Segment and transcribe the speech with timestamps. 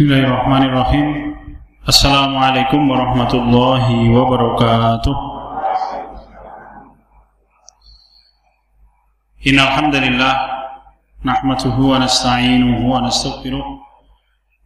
[0.00, 1.08] بسم الله الرحمن الرحيم
[1.88, 3.84] السلام عليكم ورحمة الله
[4.16, 5.16] وبركاته
[9.48, 10.34] إن الحمد لله
[11.24, 13.66] نحمده ونستعينه ونستغفره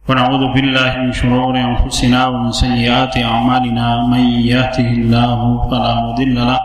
[0.07, 5.39] ونعوذ بالله من شرور أنفسنا ومن سيئات أعمالنا من يهده الله
[5.69, 6.59] فلا مضل له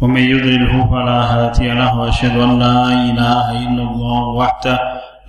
[0.00, 2.78] ومن يضلله فلا هادي له وأشهد أن لا
[3.10, 4.78] إله إلا الله وحده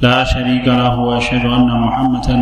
[0.00, 2.36] لا شريك له وأشهد أن محمدا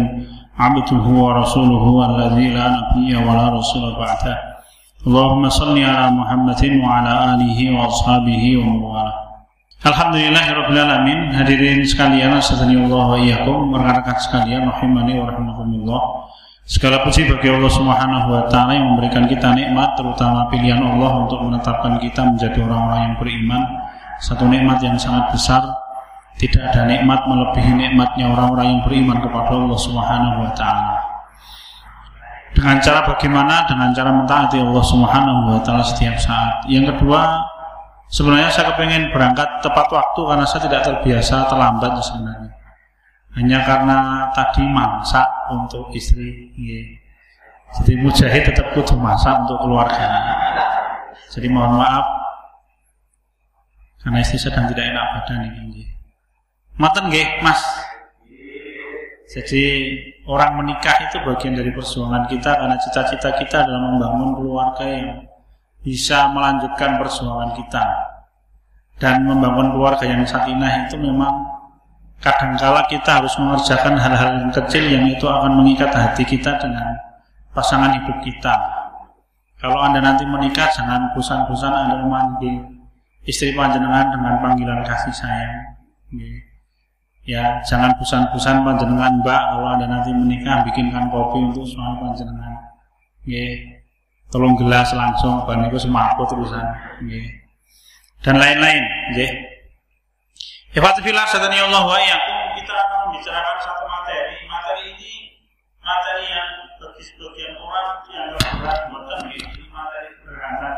[0.59, 4.37] عبده ورسوله الذي لا نبي ولا رسول بعده
[5.07, 9.23] اللهم صل على محمد وعلى آله وأصحابه ومن والاه
[9.83, 16.03] Alhamdulillahirrahmanirrahim Hadirin sekalian Astagfirullah wa iyyakum Rekan-rekan sekalian Rahimani wa rahmatullah
[16.63, 21.43] Segala puji bagi Allah Subhanahu wa taala yang memberikan kita nikmat terutama pilihan Allah untuk
[21.43, 23.63] menetapkan kita menjadi orang-orang yang beriman.
[24.23, 25.67] Satu nikmat yang sangat besar
[26.38, 30.98] tidak ada nikmat melebihi nikmatnya orang-orang yang beriman kepada Allah Subhanahu wa taala.
[32.54, 33.66] Dengan cara bagaimana?
[33.66, 36.62] Dengan cara mentaati Allah Subhanahu wa taala setiap saat.
[36.70, 37.42] Yang kedua,
[38.14, 42.54] sebenarnya saya kepengen berangkat tepat waktu karena saya tidak terbiasa terlambat sebenarnya.
[43.38, 43.98] Hanya karena
[44.34, 46.54] tadi masak untuk istri.
[47.82, 50.06] Jadi mujahid tetap kudu masak untuk keluarga.
[51.34, 52.06] Jadi mohon maaf
[54.06, 55.97] karena istri sedang tidak enak badan ini.
[56.78, 57.58] Maten nggih, Mas.
[59.28, 59.64] Jadi
[60.30, 65.10] orang menikah itu bagian dari perjuangan kita karena cita-cita kita adalah membangun keluarga yang
[65.82, 67.86] bisa melanjutkan perjuangan kita.
[68.98, 71.34] Dan membangun keluarga yang sakinah itu memang
[72.22, 76.98] kadangkala kita harus mengerjakan hal-hal yang kecil yang itu akan mengikat hati kita dengan
[77.58, 78.54] pasangan hidup kita.
[79.58, 82.62] Kalau Anda nanti menikah jangan bosan-bosan Anda memanggil
[83.26, 85.78] istri panjenengan dengan panggilan kasih sayang.
[87.28, 92.56] Ya, jangan busan-busan panjenengan Mbak kalau Anda nanti menikah bikinkan kopi untuk suami panjenengan.
[93.28, 93.84] Nggih.
[94.32, 96.64] Tolong gelas langsung ban niku semaput terusan.
[97.04, 97.28] Nggih.
[98.24, 98.80] Dan lain-lain,
[99.12, 99.32] nggih.
[100.72, 102.00] Ikhwatifillah sadani Allah wa
[102.56, 104.48] kita akan membicarakan satu materi.
[104.48, 105.14] Materi ini
[105.84, 109.20] materi yang bagi sebagian orang dianggap berat, bukan
[109.76, 110.72] materi sederhana.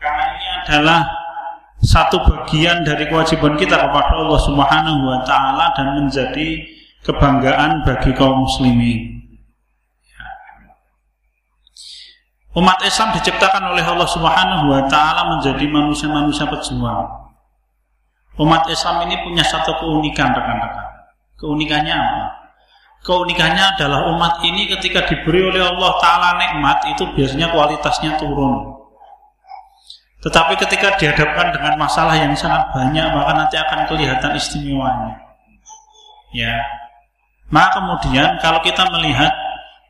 [0.00, 1.00] Karena ini adalah
[1.80, 6.60] satu bagian dari kewajiban kita kepada Allah Subhanahu wa taala dan menjadi
[7.00, 9.20] kebanggaan bagi kaum muslimin.
[12.50, 17.08] Umat Islam diciptakan oleh Allah Subhanahu wa taala menjadi manusia-manusia pejuang.
[18.36, 20.88] Umat Islam ini punya satu keunikan rekan-rekan.
[21.40, 22.24] Keunikannya apa?
[23.00, 28.69] Keunikannya adalah umat ini ketika diberi oleh Allah taala nikmat itu biasanya kualitasnya turun.
[30.20, 35.16] Tetapi ketika dihadapkan dengan masalah yang sangat banyak, maka nanti akan kelihatan istimewanya.
[36.36, 36.60] Ya.
[37.48, 39.32] Maka kemudian kalau kita melihat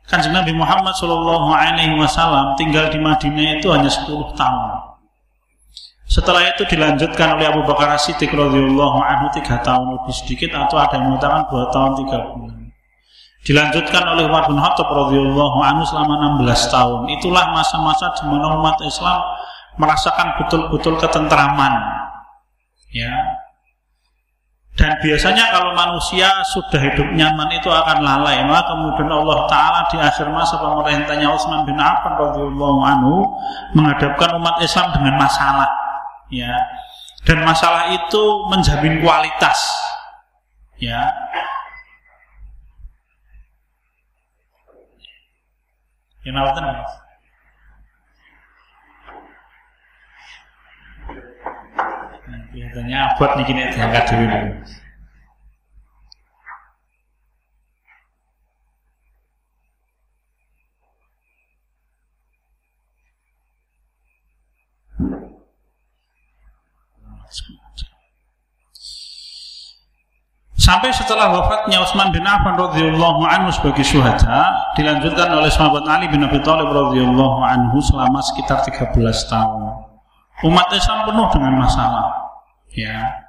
[0.07, 4.91] kan Nabi Muhammad Shallallahu Alaihi Wasallam tinggal di Madinah itu hanya 10 tahun.
[6.11, 10.99] Setelah itu dilanjutkan oleh Abu Bakar Siddiq radhiyallahu anhu tiga tahun lebih sedikit atau ada
[10.99, 12.67] yang mengatakan dua tahun tiga bulan.
[13.47, 16.99] Dilanjutkan oleh Umar bin Khattab radhiyallahu anhu selama 16 tahun.
[17.15, 19.23] Itulah masa-masa di mana umat Islam
[19.79, 21.73] merasakan betul-betul ketentraman.
[22.91, 23.11] Ya.
[24.79, 28.39] Dan biasanya kalau manusia sudah hidup nyaman itu akan lalai.
[28.47, 33.27] Maka kemudian Allah Ta'ala di akhir masa pemerintahnya Utsman bin Affan radhiyallahu anhu
[33.75, 35.67] menghadapkan umat Islam dengan masalah.
[36.31, 36.55] Ya.
[37.27, 39.59] Dan masalah itu menjamin kualitas.
[40.79, 41.11] Ya.
[46.21, 46.31] Ya,
[52.61, 54.43] Biasanya abot nih kini diangkat dulu nih.
[70.61, 76.21] Sampai setelah wafatnya Utsman bin Affan radhiyallahu anhu sebagai syuhada, dilanjutkan oleh sahabat Ali bin
[76.21, 78.93] Abi Thalib radhiyallahu anhu selama sekitar 13
[79.25, 79.81] tahun.
[80.45, 82.21] Umat Islam penuh dengan masalah
[82.75, 83.27] ya.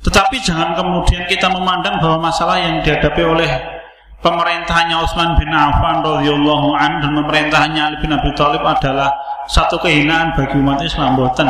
[0.00, 3.50] Tetapi jangan kemudian kita memandang bahwa masalah yang dihadapi oleh
[4.24, 9.12] pemerintahnya Utsman bin Affan radhiyallahu an dan pemerintahnya Ali bin Abi Thalib adalah
[9.44, 11.48] satu kehinaan bagi umat Islam boten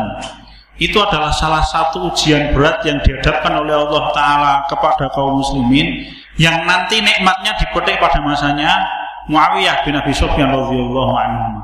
[0.81, 6.09] itu adalah salah satu ujian berat yang dihadapkan oleh Allah Ta'ala kepada kaum muslimin
[6.41, 8.81] yang nanti nikmatnya dipetik pada masanya
[9.29, 11.61] Muawiyah bin Abi Sufyan radhiyallahu anhu.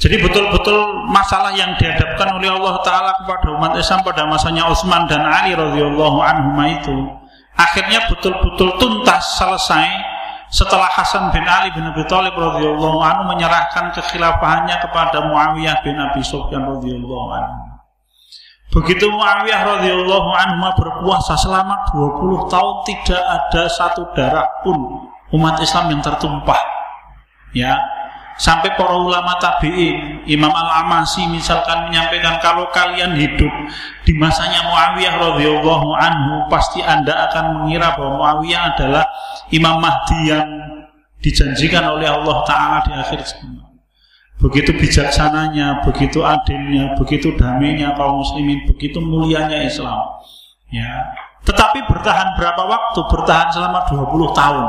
[0.00, 5.20] Jadi betul-betul masalah yang dihadapkan oleh Allah Ta'ala kepada umat Islam pada masanya Utsman dan
[5.28, 6.96] Ali radhiyallahu anhu itu
[7.52, 9.92] akhirnya betul-betul tuntas selesai
[10.48, 16.24] setelah Hasan bin Ali bin Abi Thalib radhiyallahu anhu menyerahkan kekhilafahannya kepada Muawiyah bin Abi
[16.24, 17.60] Sufyan radhiyallahu anhu.
[18.72, 24.80] Begitu Muawiyah radhiyallahu anhu berpuasa selama 20 tahun tidak ada satu darah pun
[25.36, 26.58] umat Islam yang tertumpah.
[27.52, 27.76] Ya,
[28.40, 33.52] sampai para ulama tabi'in Imam Al-Amasi misalkan menyampaikan kalau kalian hidup
[34.08, 39.04] di masanya Muawiyah radhiyallahu anhu pasti Anda akan mengira bahwa Muawiyah adalah
[39.52, 40.48] Imam Mahdi yang
[41.20, 43.60] dijanjikan oleh Allah taala di akhir zaman.
[44.40, 50.16] Begitu bijaksananya, begitu adilnya, begitu damainya kaum muslimin, begitu mulianya Islam.
[50.72, 51.12] Ya.
[51.44, 53.04] Tetapi bertahan berapa waktu?
[53.04, 54.66] Bertahan selama 20 tahun.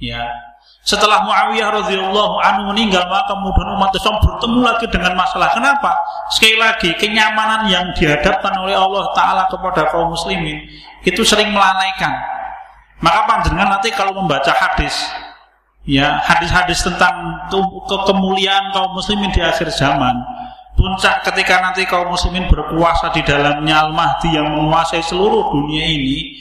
[0.00, 0.47] Ya,
[0.88, 5.52] setelah Muawiyah radhiyallahu anhu meninggal, maka kemudian umat Islam bertemu lagi dengan masalah.
[5.52, 5.92] Kenapa?
[6.32, 10.64] Sekali lagi, kenyamanan yang dihadapkan oleh Allah Taala kepada kaum muslimin
[11.04, 12.16] itu sering melalaikan.
[13.04, 14.96] Maka panjenengan nanti kalau membaca hadis,
[15.84, 20.16] ya hadis-hadis tentang ke kemuliaan kaum muslimin di akhir zaman,
[20.72, 26.40] puncak ketika nanti kaum muslimin berkuasa di dalamnya Al-Mahdi yang menguasai seluruh dunia ini,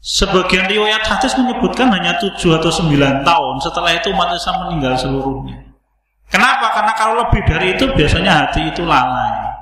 [0.00, 5.60] Sebagian riwayat hadis menyebutkan hanya 7 atau 9 tahun setelah itu umat Islam meninggal seluruhnya.
[6.32, 6.72] Kenapa?
[6.72, 9.52] Karena kalau lebih dari itu biasanya hati itu lalai.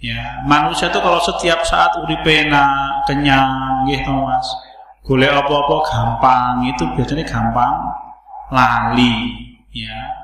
[0.00, 4.44] Ya, manusia itu kalau setiap saat uripena, kenyang, gitu Mas.
[5.04, 7.72] Golek apa-apa gampang, itu biasanya gampang
[8.52, 9.32] lali,
[9.72, 10.20] ya.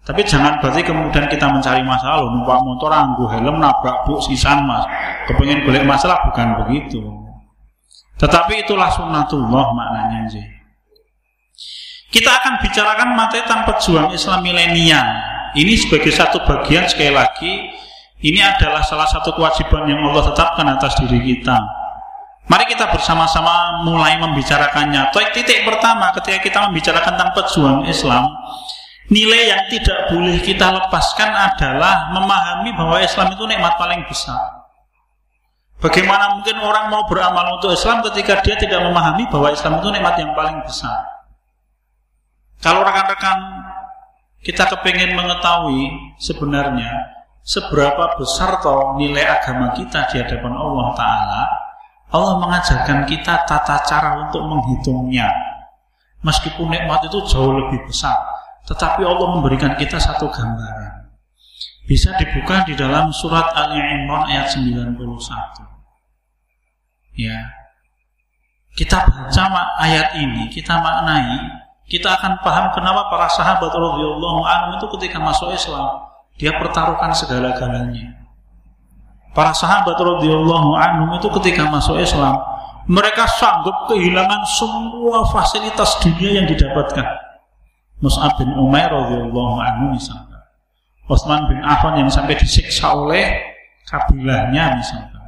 [0.00, 4.82] Tapi jangan berarti kemudian kita mencari masalah numpak motor anggu helm nabrak bu sisan mas.
[5.28, 7.19] Kepengen golek masalah bukan begitu.
[8.20, 10.46] Tetapi itulah sunnatullah maknanya sih.
[12.12, 15.08] Kita akan bicarakan matetan pejuang Islam milenial.
[15.56, 17.52] Ini sebagai satu bagian sekali lagi
[18.20, 21.56] ini adalah salah satu kewajiban yang Allah tetapkan atas diri kita.
[22.52, 25.08] Mari kita bersama-sama mulai membicarakannya.
[25.32, 28.28] Titik pertama ketika kita membicarakan tentang pejuang Islam,
[29.08, 34.59] nilai yang tidak boleh kita lepaskan adalah memahami bahwa Islam itu nikmat paling besar.
[35.80, 40.12] Bagaimana mungkin orang mau beramal untuk Islam ketika dia tidak memahami bahwa Islam itu nikmat
[40.20, 41.08] yang paling besar?
[42.60, 43.64] Kalau rekan-rekan
[44.44, 45.88] kita kepingin mengetahui
[46.20, 51.42] sebenarnya seberapa besar toh nilai agama kita di hadapan Allah Ta'ala,
[52.12, 55.32] Allah mengajarkan kita tata cara untuk menghitungnya.
[56.20, 58.20] Meskipun nikmat itu jauh lebih besar,
[58.68, 61.08] tetapi Allah memberikan kita satu gambaran.
[61.88, 65.69] Bisa dibuka di dalam surat Ali Imran ayat 91
[67.20, 67.60] ya
[68.80, 69.44] kita baca
[69.82, 71.36] ayat ini, kita maknai,
[71.90, 76.06] kita akan paham kenapa para sahabat radhiyallahu anhu itu ketika masuk Islam,
[76.38, 78.14] dia pertaruhkan segala-galanya.
[79.34, 82.38] Para sahabat radhiyallahu anhu itu ketika masuk Islam,
[82.86, 87.06] mereka sanggup kehilangan semua fasilitas dunia yang didapatkan.
[88.00, 90.46] Mus'ab bin Umair radhiyallahu anhu misalnya.
[91.10, 93.34] Utsman bin Affan yang sampai disiksa oleh
[93.90, 95.19] kabilahnya misalnya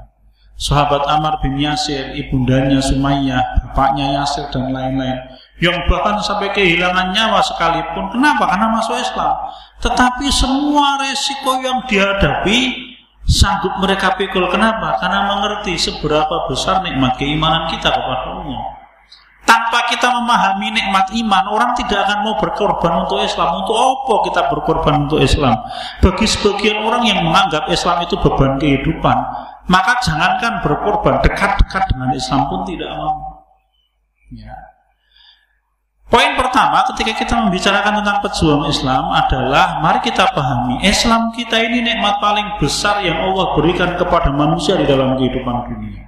[0.63, 5.19] sahabat Amar bin Yasir, ibundanya Sumayyah, bapaknya Yasir dan lain-lain
[5.59, 8.15] yang bahkan sampai kehilangan nyawa sekalipun.
[8.15, 8.47] Kenapa?
[8.47, 9.35] Karena masuk Islam.
[9.83, 12.91] Tetapi semua resiko yang dihadapi
[13.27, 14.47] sanggup mereka pikul.
[14.51, 14.99] Kenapa?
[15.03, 18.63] Karena mengerti seberapa besar nikmat keimanan kita kepada Allah.
[19.43, 23.63] Tanpa kita memahami nikmat iman, orang tidak akan mau berkorban untuk Islam.
[23.63, 25.59] Untuk apa kita berkorban untuk Islam?
[25.99, 29.19] Bagi sebagian orang yang menganggap Islam itu beban kehidupan,
[29.73, 33.41] maka jangankan berkorban dekat-dekat dengan Islam pun tidak mau.
[34.37, 34.53] Ya.
[36.13, 41.81] Poin pertama ketika kita membicarakan tentang pejuang Islam adalah mari kita pahami Islam kita ini
[41.81, 46.05] nikmat paling besar yang Allah berikan kepada manusia di dalam kehidupan dunia.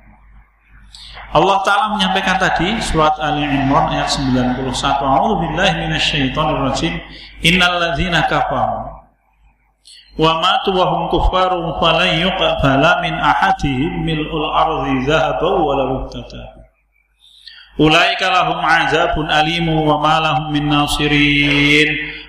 [1.35, 6.95] Allah Ta'ala menyampaikan tadi surat Ali Imran ayat 91 A'udzubillahi minasyaitonirrajim
[7.43, 9.04] Innal ladzina kafaru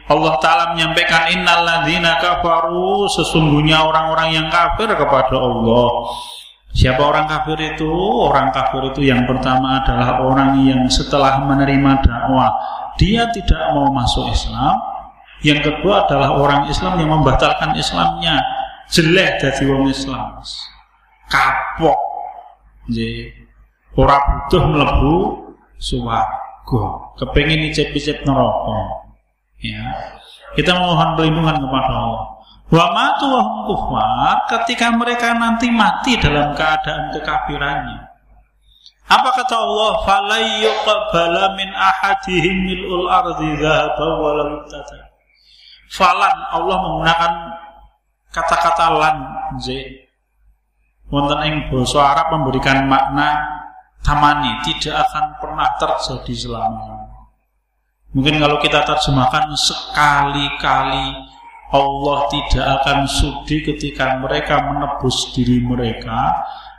[0.05, 6.13] Allah Ta'ala menyampaikan innal ladzina kafaru sesungguhnya orang-orang yang kafir kepada Allah.
[6.75, 7.89] Siapa orang kafir itu?
[8.21, 12.53] Orang kafir itu yang pertama adalah orang yang setelah menerima dakwah
[13.01, 14.77] dia tidak mau masuk Islam,
[15.45, 18.41] yang kedua adalah orang Islam yang membatalkan Islamnya.
[18.89, 20.41] Jelek dari wong Islam.
[21.29, 21.99] Kapok.
[22.89, 23.29] Jadi,
[23.93, 25.17] ora butuh melebu
[25.77, 26.83] swarga.
[27.21, 29.05] Kepengin icip-icip neraka.
[29.61, 29.85] Ya.
[30.57, 32.25] Kita memohon perlindungan kepada Allah.
[32.65, 38.01] Wa matu wa kufar ketika mereka nanti mati dalam keadaan kekafirannya.
[39.05, 39.91] Apa kata Allah?
[40.01, 44.65] Falai yuqbala min ahadihim mil'ul ardi dhahaba walau
[45.91, 47.33] Falan Allah menggunakan
[48.33, 49.17] kata-kata lan
[49.61, 49.67] z.
[51.13, 53.37] Wonten ing basa Arab memberikan makna
[54.01, 57.05] tamani, tidak akan pernah terjadi selama.
[58.15, 61.07] Mungkin kalau kita terjemahkan sekali-kali
[61.75, 66.31] Allah tidak akan sudi ketika mereka menebus diri mereka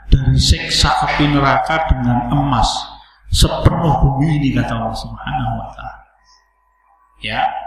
[0.08, 2.70] dari siksa api neraka dengan emas
[3.28, 6.02] sepenuh bumi ini kata Allah Subhanahu wa taala.
[7.20, 7.65] Ya.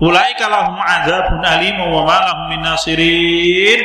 [0.00, 3.80] Ulaika lahum adzabun alim wa ma min nasirin.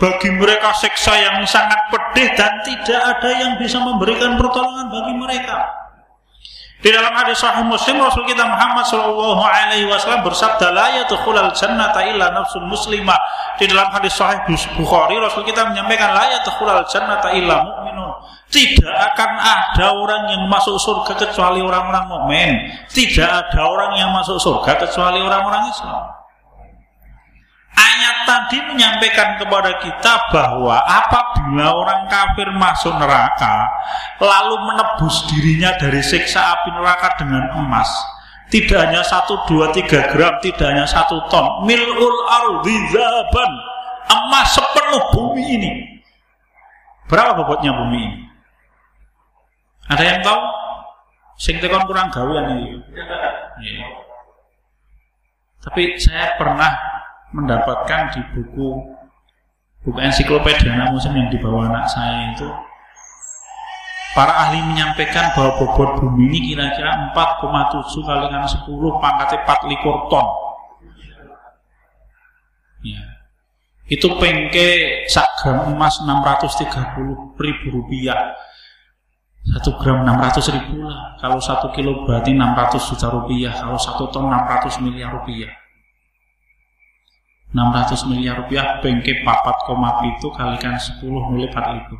[0.00, 5.87] Bagi mereka siksa yang sangat pedih dan tidak ada yang bisa memberikan pertolongan bagi mereka.
[6.78, 12.06] Di dalam hadis Sahih Muslim Rasul kita Muhammad Shallallahu Alaihi Wasallam bersabda la yadkhulul jannata
[12.06, 13.18] illa nafsun muslimah.
[13.58, 14.38] Di dalam hadis Sahih
[14.78, 18.10] Bukhari Rasul kita menyampaikan la yadkhulul jannata illa mu'minun.
[18.46, 22.50] Tidak akan ada orang yang masuk surga kecuali orang-orang mukmin.
[22.86, 26.17] Tidak ada orang yang masuk surga kecuali orang-orang Islam.
[27.78, 33.70] Ayat tadi menyampaikan kepada kita bahwa apabila orang kafir masuk neraka
[34.18, 37.86] lalu menebus dirinya dari siksa api neraka dengan emas,
[38.50, 43.52] tidak hanya satu dua tiga gram, tidak hanya satu ton, milul ardi zaban,
[44.10, 45.70] emas sepenuh bumi ini.
[47.06, 48.20] Berapa bobotnya bumi ini?
[49.88, 50.40] Ada yang tahu?
[51.38, 52.82] Sing kurang gawean ini.
[53.62, 53.86] Yeah.
[55.62, 56.97] Tapi saya pernah
[57.32, 58.68] mendapatkan di buku
[59.84, 62.48] buku ensiklopedia anak yang dibawa anak saya itu.
[64.16, 68.64] Para ahli menyampaikan bahwa bobot bumi ini kira-kira 4,7 kali dengan 10
[68.98, 70.26] pangkatnya 4 likur ton.
[72.78, 73.02] Ya.
[73.90, 78.36] itu pengke sak gram emas 630 ribu rupiah.
[79.48, 81.16] 1 gram 600 ribu lah.
[81.20, 83.52] Kalau 1 kilo berarti 600 juta rupiah.
[83.54, 85.57] Kalau 1 ton 600 miliar rupiah
[87.54, 91.00] 600 miliar rupiah bengke papat koma itu kalikan 10
[91.32, 91.96] milik 4 ribu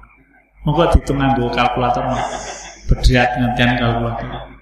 [0.69, 2.05] moga dihitung dua kalkulator
[2.85, 4.59] berdiat ngantian kalkulator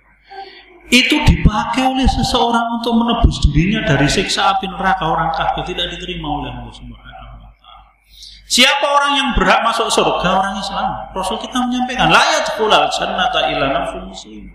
[0.87, 6.31] itu dipakai oleh seseorang untuk menebus dirinya dari siksa api neraka orang kafir tidak diterima
[6.31, 7.91] oleh Allah Subhanahu wa taala.
[8.47, 11.11] Siapa orang yang berhak masuk surga orang Islam?
[11.11, 14.47] Rasul kita menyampaikan la yadkhulul jannata illa nafsun muslim.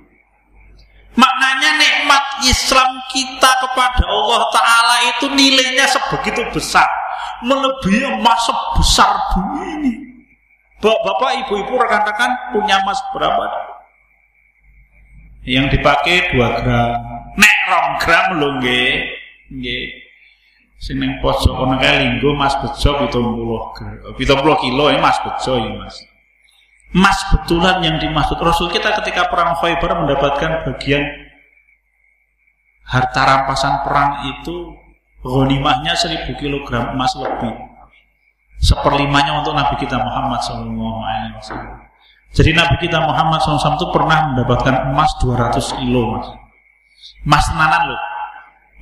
[1.12, 6.88] Maknanya nikmat Islam kita kepada Allah Ta'ala itu nilainya sebegitu besar.
[7.44, 9.94] Melebihi emas sebesar bumi ini.
[10.82, 13.46] Bapak, ibu-ibu, rekan-rekan punya emas berapa?
[15.46, 17.01] Yang dipakai 2 gram.
[17.38, 18.50] Nek rong gram lho.
[18.62, 19.86] Nggih.
[20.82, 24.01] Sing ning pojok kae linggo Mas Bejo 70 gram.
[24.18, 26.01] 70 kilo ya Mas Bejo ya Mas.
[26.91, 31.07] Emas betulan yang dimaksud Rasul kita ketika perang Khaybar mendapatkan bagian
[32.83, 34.75] harta rampasan perang itu
[35.24, 37.55] ghanimahnya 1000 kg emas lebih.
[38.60, 41.00] Seperlimanya untuk Nabi kita Muhammad SAW.
[42.36, 46.27] Jadi Nabi kita Muhammad SAW itu pernah mendapatkan emas 200 kilo mas.
[47.24, 48.01] Mas tenanan loh.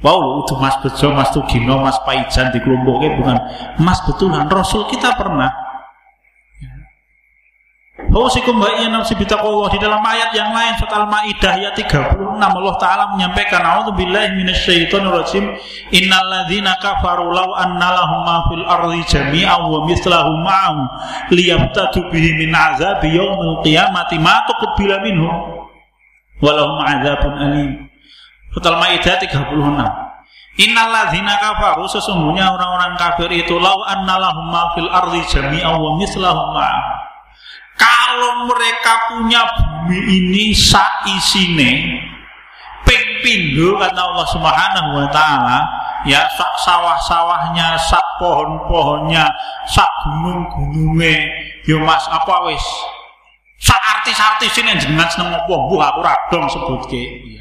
[0.01, 3.37] Wow itu mas bejo, mas tugino, mas paijan di kelompoknya bukan
[3.77, 4.49] emas betulan.
[4.49, 5.68] Rasul kita pernah
[8.07, 13.11] Hausikum wa nafsi bitaqwa di dalam ayat yang lain surat Al-Maidah ayat 36 Allah taala
[13.11, 15.51] menyampaikan a'udzubillahi minasyaitonir rajim
[15.91, 20.79] innal ladzina kafaru law anna lahum ma fil ardi jami'an wa mithlahu ma'ahu
[21.35, 25.35] liyabtadu bihi min azabi yaumil qiyamati ma tuqbila minhum
[26.39, 27.71] wa lahum adzabun alim.
[28.55, 29.59] Surat Al-Maidah 36
[30.59, 35.99] Innal ladzina kafaru sesungguhnya orang-orang kafir itu law anna lahum ma fil ardi jami'an wa
[35.99, 36.55] mithlahu
[37.79, 42.03] kalau mereka punya bumi ini sak isine
[42.83, 45.63] ping pindho kata Allah Subhanahu wa taala
[46.03, 49.31] ya sak sawah-sawahnya sak pohon-pohonnya
[49.71, 51.15] sak gunung-gununge
[51.63, 52.65] yo Mas apa wis?
[53.59, 55.51] Sak artis-artis ini jenengan seneng apa?
[55.51, 57.03] Mbuh aku ra dong sebutke.
[57.27, 57.39] Ya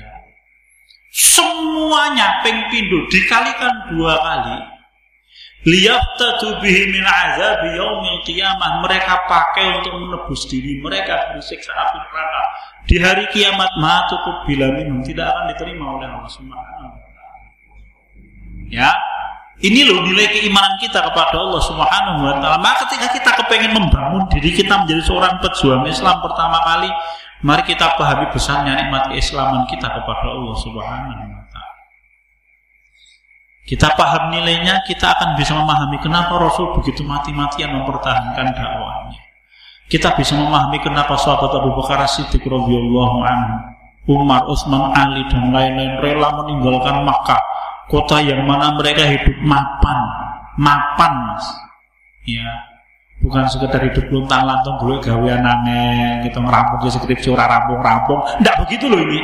[1.18, 4.56] semuanya ping pindho dikalikan dua kali
[5.66, 8.84] liyaftatu bihi min azab yaumil qiyamah.
[8.86, 12.42] Mereka pakai untuk menebus diri mereka dari siksa api neraka.
[12.88, 15.02] Di hari kiamat ma cukup bila minum.
[15.02, 17.08] Tidak akan diterima oleh Allah Subhanahu
[18.70, 18.92] ya?
[19.58, 22.62] Ini loh nilai keimanan kita kepada Allah Subhanahu wa taala.
[22.62, 26.90] Maka ketika kita kepengen membangun diri kita menjadi seorang pejuang Islam pertama kali,
[27.42, 31.37] mari kita pahami besarnya nikmat keislaman kita kepada Allah Subhanahu
[33.68, 39.20] kita paham nilainya, kita akan bisa memahami kenapa Rasul begitu mati-matian mempertahankan dakwahnya.
[39.92, 43.56] kita bisa memahami kenapa sahabat Abu Bakar Siddiq radhiyallahu anhu,
[44.08, 47.40] Umar, Utsman, Ali dan lain-lain rela meninggalkan Makkah,
[47.92, 49.98] kota yang mana mereka hidup mapan,
[50.56, 51.44] mapan, Mas.
[52.28, 52.68] Ya,
[53.20, 58.20] bukan sekedar hidup luntang lantung dulu gawean aneh kita ngerampung di skripsi ora rampung rampung
[58.38, 59.18] tidak begitu loh ini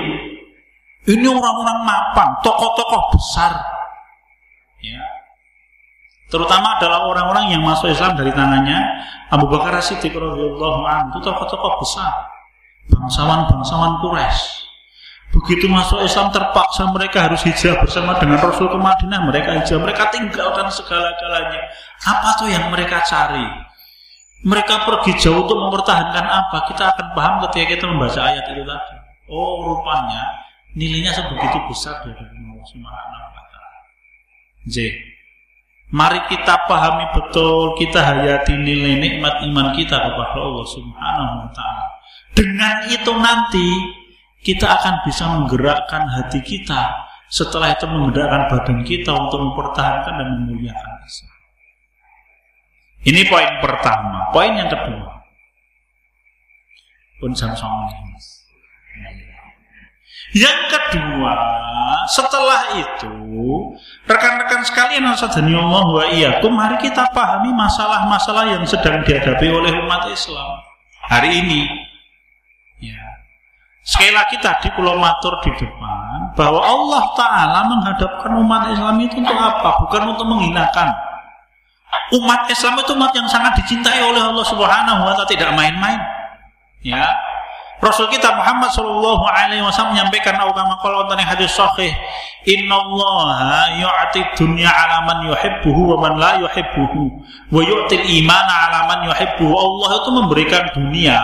[1.04, 3.54] ini orang-orang mapan tokoh-tokoh besar
[4.92, 5.00] ya.
[6.34, 8.74] Terutama adalah orang-orang yang masuk Islam dari tangannya
[9.30, 12.10] Abu Bakar Siddiq radhiyallahu anhu tokoh-tokoh besar.
[12.90, 14.66] Bangsawan-bangsawan Quraisy.
[15.34, 19.30] Begitu masuk Islam terpaksa mereka harus hijrah bersama dengan Rasul ke Madinah.
[19.30, 21.70] Mereka hijrah mereka tinggalkan segala-galanya.
[22.02, 23.44] Apa tuh yang mereka cari?
[24.44, 26.68] Mereka pergi jauh untuk mempertahankan apa?
[26.70, 28.96] Kita akan paham ketika kita membaca ayat itu tadi.
[29.30, 30.22] Oh rupanya
[30.74, 33.33] nilainya sebegitu besar dari Allah Subhanahu.
[34.64, 34.92] J.
[35.94, 41.86] Mari kita pahami betul, kita hayati nilai nikmat iman kita kepada Allah Subhanahu wa taala.
[42.34, 43.68] Dengan itu nanti
[44.42, 46.90] kita akan bisa menggerakkan hati kita
[47.30, 51.34] setelah itu menggerakkan badan kita untuk mempertahankan dan memuliakan Islam.
[53.04, 54.32] Ini poin pertama.
[54.32, 55.12] Poin yang kedua.
[57.20, 57.86] Pun sama-sama.
[60.34, 61.34] Yang kedua,
[62.10, 63.14] setelah itu,
[64.04, 70.10] rekan-rekan sekalian asadani Allah wa iyyakum, mari kita pahami masalah-masalah yang sedang dihadapi oleh umat
[70.10, 70.58] Islam
[71.06, 71.70] hari ini.
[72.82, 73.04] Ya.
[73.84, 79.38] Sekali lagi tadi Pulau Matur di depan bahwa Allah Ta'ala menghadapkan umat Islam itu untuk
[79.38, 79.86] apa?
[79.86, 80.88] Bukan untuk menghinakan.
[82.16, 86.02] Umat Islam itu umat yang sangat dicintai oleh Allah Subhanahu wa taala tidak main-main.
[86.82, 87.06] Ya,
[87.84, 91.92] Rasul kita Muhammad Shallallahu Alaihi Wasallam menyampaikan awkama kalau tentang hadis sahih
[92.48, 93.28] Inna Allah
[93.76, 97.12] yu'ti dunya alaman yuhibbuhu wa man la yuhibbuhu
[97.52, 99.52] wa yu'til iman alaman yuhibbuhu.
[99.52, 101.20] Allah itu memberikan dunia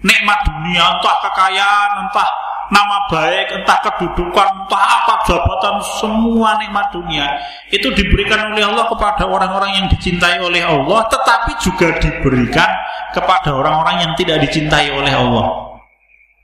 [0.00, 2.28] nikmat dunia entah kekayaan entah
[2.72, 7.28] nama baik entah kedudukan entah apa jabatan semua nikmat dunia.
[7.68, 12.68] Itu diberikan oleh Allah kepada orang-orang yang dicintai oleh Allah tetapi juga diberikan
[13.12, 15.71] kepada orang-orang yang tidak dicintai oleh Allah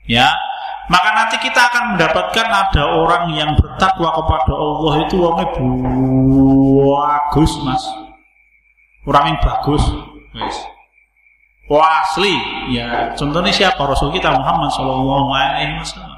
[0.09, 0.33] ya.
[0.89, 5.47] Maka nanti kita akan mendapatkan ada orang yang bertakwa kepada Allah itu orangnya
[6.81, 7.85] bagus mas.
[9.05, 9.85] Orang yang bagus
[10.33, 10.57] guys
[11.69, 12.33] Wah asli.
[12.73, 13.77] Ya contohnya siapa?
[13.85, 16.17] Rasul kita Muhammad Shallallahu Alaihi Wasallam.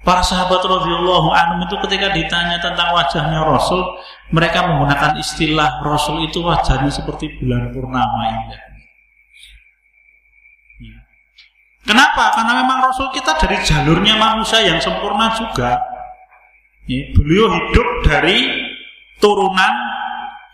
[0.00, 3.84] Para sahabat Rasulullah anhum itu ketika ditanya tentang wajahnya Rasul,
[4.32, 8.69] mereka menggunakan istilah Rasul itu wajahnya seperti bulan purnama indah.
[11.84, 12.36] Kenapa?
[12.36, 15.80] Karena memang Rasul kita dari jalurnya manusia yang sempurna juga.
[16.90, 18.50] Beliau hidup dari
[19.22, 19.74] turunan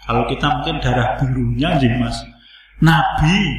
[0.07, 2.21] kalau kita mungkin darah birunya sih mas.
[2.79, 3.57] Nabi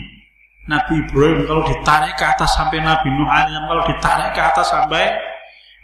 [0.70, 5.10] Nabi Ibrahim kalau ditarik ke atas sampai Nabi Nuh alaihi kalau ditarik ke atas sampai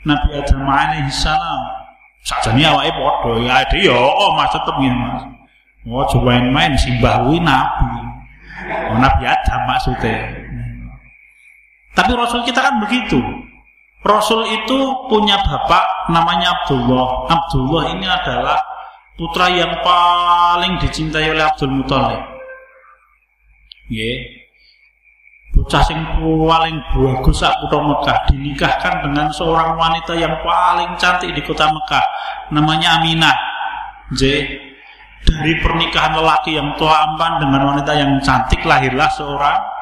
[0.06, 1.60] Nabi Adam alaihi salam
[2.24, 3.32] sajane awake padha.
[3.44, 5.24] Ya ada ya oh mas tetep ngene mas.
[5.84, 7.92] Oh coba main simbah Nabi.
[8.88, 10.16] Oh, Nabi Adam maksudnya
[11.94, 13.22] tapi Rasul kita kan begitu.
[14.04, 14.78] Rasul itu
[15.08, 17.30] punya bapak namanya Abdullah.
[17.32, 18.60] Abdullah ini adalah
[19.16, 22.20] putra yang paling dicintai oleh Abdul Muthalib.
[23.88, 24.44] Yeah.
[25.54, 31.46] Bocah sing paling bagus sak kota Mekah dinikahkan dengan seorang wanita yang paling cantik di
[31.46, 32.02] kota Mekah
[32.50, 33.38] namanya Aminah.
[34.18, 34.50] J.
[35.24, 39.73] Dari pernikahan lelaki yang tua ampan dengan wanita yang cantik lahirlah seorang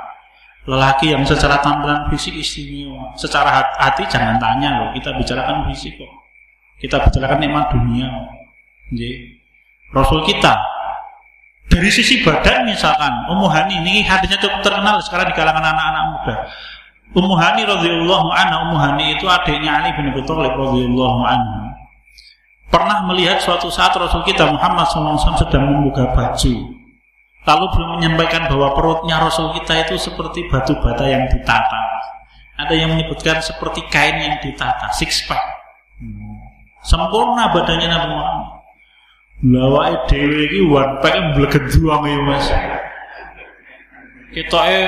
[0.69, 3.49] lelaki yang secara tampilan fisik istimewa secara
[3.81, 6.11] hati jangan tanya loh kita bicarakan fisik kok.
[6.81, 8.09] Kita bicarakan nikmat dunia.
[8.89, 9.37] Jadi,
[9.93, 10.53] Rasul kita
[11.71, 16.35] dari sisi badan misalkan Ummu Hani ini hadisnya cukup terkenal sekarang di kalangan anak-anak muda.
[17.15, 21.59] Ummu Hani radhiyallahu anha Ummu Hani itu adiknya Ali bin Abi Thalib radhiyallahu anhu.
[22.71, 26.80] Pernah melihat suatu saat Rasul kita Muhammad SAW sedang membuka baju
[27.41, 31.81] Lalu belum menyampaikan bahwa perutnya Rasul kita itu seperti batu bata yang ditata.
[32.61, 35.41] Ada yang menyebutkan seperti kain yang ditata, six pack.
[36.85, 38.49] Sempurna badannya Nabi Muhammad.
[39.41, 42.45] Lawa dhewe iki one pack mbleget juang ya Mas.
[44.37, 44.81] Ketoke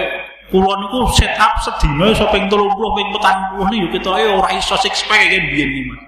[0.54, 5.02] kula niku set up sedina iso ping 30 ping 40 niku ketoke ora iso six
[5.10, 6.02] pack kan biyen iki Mas.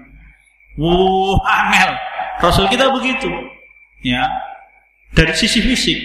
[0.78, 1.90] Wuh, angel.
[2.38, 3.26] Rasul kita begitu.
[4.06, 4.30] Ya.
[5.16, 5.98] Dari sisi fisik,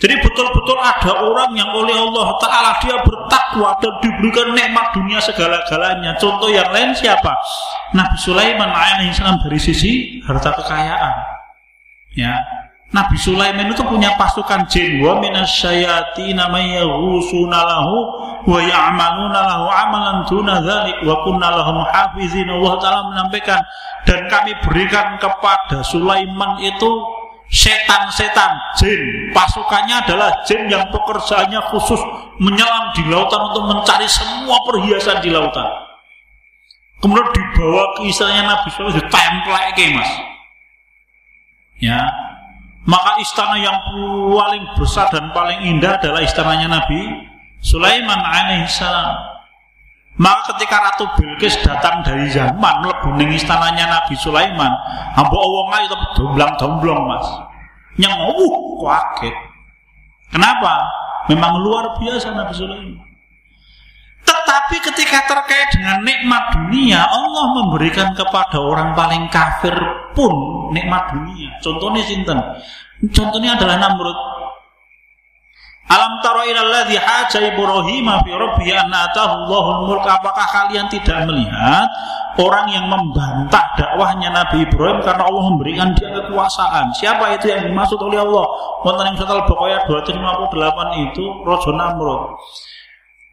[0.00, 6.16] jadi betul-betul ada orang yang oleh Allah Ta'ala dia bertakwa dan diberikan nikmat dunia segala-galanya.
[6.16, 7.36] Contoh yang lain siapa?
[7.92, 11.16] Nabi Sulaiman alaihissalam dari sisi harta kekayaan.
[12.16, 12.32] Ya,
[12.96, 17.96] Nabi Sulaiman itu punya pasukan jin wa minasyayati namanya ghusuna lahu
[18.48, 23.60] wa ya'maluna lahu amalan duna dzalik wa kunna lahum hafizin Allah taala menyampaikan
[24.08, 27.19] dan kami berikan kepada Sulaiman itu
[27.50, 28.54] setan-setan.
[28.78, 29.34] Jin.
[29.34, 31.98] Pasukannya adalah jin yang pekerjaannya khusus
[32.38, 35.66] menyelam di lautan untuk mencari semua perhiasan di lautan.
[37.02, 40.10] Kemudian dibawa ke istilahnya Nabi Sulaiman ditemplek mas.
[41.82, 42.00] Ya.
[42.88, 43.76] Maka istana yang
[44.32, 47.28] paling besar dan paling indah adalah istananya Nabi
[47.60, 49.29] Sulaiman alaihissalam.
[50.20, 54.68] Maka ketika Ratu Bilqis datang dari zaman melebu istananya Nabi Sulaiman,
[55.16, 57.26] hamba wong ayu tapi domblang-domblong Mas.
[57.96, 59.36] Yang uh kaget.
[60.28, 60.76] Kenapa?
[61.32, 63.00] Memang luar biasa Nabi Sulaiman.
[64.20, 69.72] Tetapi ketika terkait dengan nikmat dunia, Allah memberikan kepada orang paling kafir
[70.12, 71.48] pun nikmat dunia.
[71.64, 72.38] Contohnya sinten?
[73.08, 74.18] Contohnya adalah Namrud.
[75.90, 80.06] Alam taro ilalladzi haja Ibrahim fi rabbihi anna atahu Allahul mulk.
[80.06, 81.90] Apakah kalian tidak melihat
[82.38, 86.94] orang yang membantah dakwahnya Nabi Ibrahim karena Allah memberikan dia kekuasaan?
[86.94, 88.46] Siapa itu yang dimaksud oleh Allah?
[88.86, 92.22] Wonten ing surat Al-Baqarah 258 itu Raja Namrud.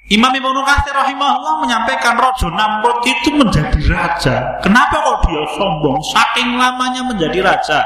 [0.08, 4.58] Imam Ibnu Katsir rahimahullah menyampaikan Raja Namrud itu menjadi raja.
[4.66, 6.02] Kenapa kok dia sombong?
[6.02, 7.86] Saking lamanya menjadi raja.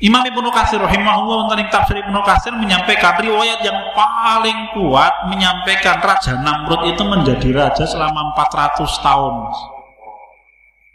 [0.00, 6.40] Imam Ibnu Katsir rahimahullah tentang tafsir Ibnu Katsir menyampaikan riwayat yang paling kuat menyampaikan Raja
[6.40, 9.34] Namrud itu menjadi raja selama 400 tahun.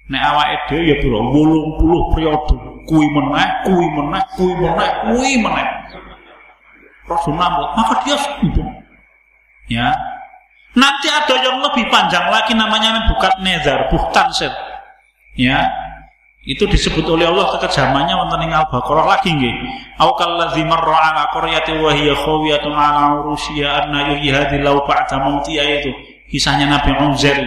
[0.09, 2.53] Nek awake dhewe ya piro 80 periode
[2.89, 5.67] kuwi meneh, kuwi meneh, kuwi meneh, kuwi meneh.
[7.05, 8.73] Raja Namrud, maka dia sombong.
[9.69, 9.93] Ya.
[10.73, 14.33] Nanti ada yang lebih panjang lagi namanya bukan nezar, buhtan.
[15.37, 15.84] Ya.
[16.45, 19.55] Itu disebut oleh Allah kekejamannya wonten ing Al-Baqarah lagi nggih.
[19.97, 25.65] Au kallazi marra ala qaryati wa hiya khawiyatun ala urushiya anna yuhyi lau ba'da mautiha
[25.81, 25.89] itu.
[26.29, 27.41] Kisahnya Nabi Uzair.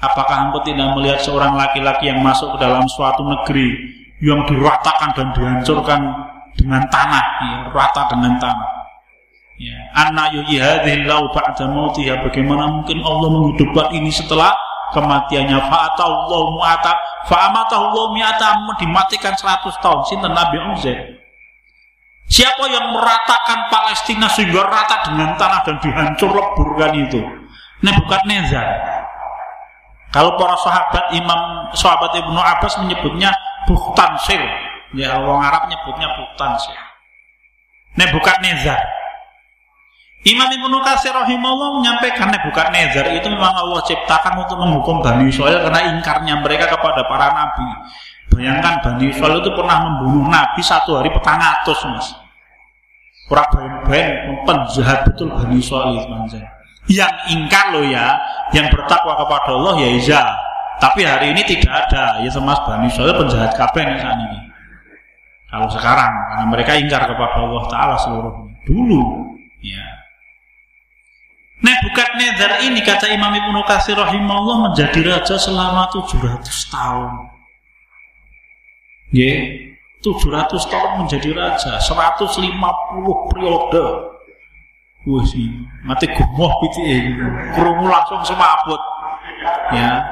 [0.00, 5.28] Apakah engkau tidak melihat seorang laki-laki yang masuk ke dalam suatu negeri yang diratakan dan
[5.36, 6.00] dihancurkan
[6.56, 8.68] dengan tanah, ya, rata dengan tanah.
[9.56, 14.52] Ya, anna yuhyi hadhil lau ba'da mautiha bagaimana mungkin Allah menghidupkan ini setelah
[14.96, 16.96] kematiannya fa'atallahu mu'ata
[17.28, 21.16] fa'amatahu mi'ata dimatikan 100 tahun sinten Nabi Uzair
[22.26, 27.22] Siapa yang meratakan Palestina sehingga rata dengan tanah dan dihancur leburkan itu?
[27.86, 28.66] Nebukadnezar.
[30.10, 33.30] Kalau para sahabat Imam sahabat Ibnu Abbas menyebutnya
[33.70, 34.42] Buhtansir.
[34.98, 36.74] Ya orang Arab menyebutnya Buhtansir.
[37.94, 38.80] Nebukadnezar.
[40.26, 45.62] Imam Ibnu Katsir rahimahullah menyampaikan bukan nezar itu memang Allah ciptakan untuk menghukum Bani Israel
[45.62, 47.62] karena ingkarnya mereka kepada para nabi.
[48.34, 52.10] Bayangkan Bani Israel itu pernah membunuh nabi satu hari petang atus mas.
[53.30, 56.42] Kurang bayan-bayan penjahat betul Bani Israel itu
[56.90, 58.18] Yang ingkar loh ya,
[58.50, 60.22] yang bertakwa kepada Allah ya iya.
[60.82, 64.42] Tapi hari ini tidak ada, ya mas Bani Israel penjahat kapan saat ini.
[65.46, 68.58] Kalau sekarang, karena mereka ingkar kepada Allah Ta'ala seluruhnya.
[68.66, 69.02] Dulu,
[69.62, 69.95] ya
[71.56, 77.10] Nebukadnezar ini kata Imam Ibnu Katsir rahimahullah menjadi raja selama 700 tahun.
[79.16, 79.34] Ya,
[80.04, 82.52] 700 tahun menjadi raja, 150
[83.32, 83.86] periode.
[85.06, 85.48] Wah sih,
[85.86, 86.82] mati gumoh gitu
[87.54, 88.82] Krungu langsung semaput.
[89.72, 90.02] Ya.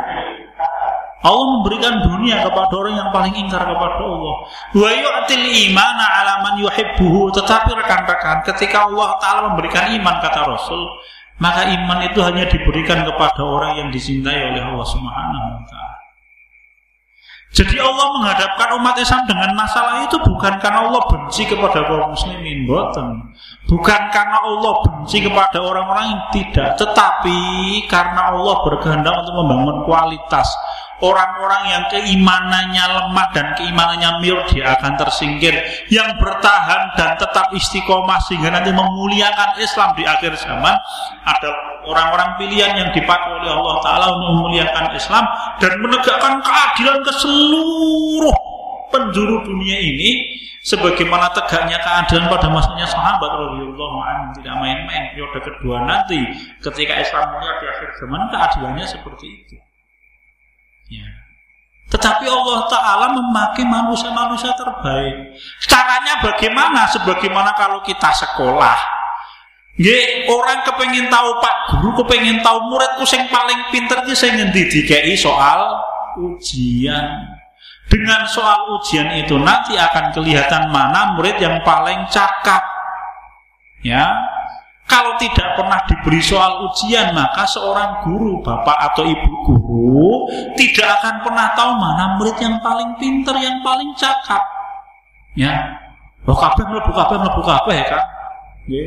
[1.25, 4.37] Allah memberikan dunia kepada orang yang paling ingkar kepada Allah.
[4.77, 7.33] Wa yu'til imana ala man yuhibbuhu.
[7.33, 10.85] Tetapi rekan-rekan, ketika Allah Ta'ala memberikan iman kata Rasul,
[11.42, 15.94] maka iman itu hanya diberikan kepada orang yang dicintai oleh Allah Subhanahu wa taala.
[17.55, 22.66] Jadi Allah menghadapkan umat Islam dengan masalah itu bukan karena Allah benci kepada kaum muslimin,
[22.66, 23.31] boten.
[23.70, 27.38] Bukan karena Allah benci kepada orang-orang yang tidak, tetapi
[27.87, 30.51] karena Allah berkehendak untuk membangun kualitas
[31.05, 35.53] orang-orang yang keimanannya lemah dan keimanannya mir dia akan tersingkir.
[35.93, 40.75] Yang bertahan dan tetap istiqomah sehingga nanti memuliakan Islam di akhir zaman
[41.29, 41.51] ada
[41.85, 45.25] orang-orang pilihan yang dipakai oleh Allah Ta'ala untuk memuliakan Islam
[45.61, 48.37] dan menegakkan keadilan ke seluruh
[48.88, 54.33] penjuru dunia ini sebagaimana tegaknya keadilan pada masanya sahabat anhu.
[54.40, 56.17] Tidak main-main periode kedua nanti
[56.64, 59.63] ketika Islam mulia di akhir zaman keadilannya seperti itu
[60.92, 61.09] Ya.
[61.94, 65.38] Tetapi Allah Ta'ala memakai manusia-manusia terbaik.
[65.62, 66.90] Caranya bagaimana?
[66.90, 68.75] Sebagaimana kalau kita sekolah.
[69.75, 74.70] Nggih, orang kepengen tahu Pak Guru, kepengen tahu muridku yang paling pinter ki sing ngendi
[74.70, 75.83] dikei soal
[76.18, 77.27] ujian.
[77.90, 82.62] Dengan soal ujian itu nanti akan kelihatan mana murid yang paling cakap.
[83.83, 84.14] Ya,
[84.85, 90.29] kalau tidak pernah diberi soal ujian, maka seorang guru, bapak atau ibu guru,
[90.61, 94.44] tidak akan pernah tahu mana murid yang paling pinter, yang paling cakap.
[95.35, 95.81] Ya,
[96.29, 98.05] lo kabeh mlebu kabeh mlebu kabeh ya kan?
[98.68, 98.87] Nggih.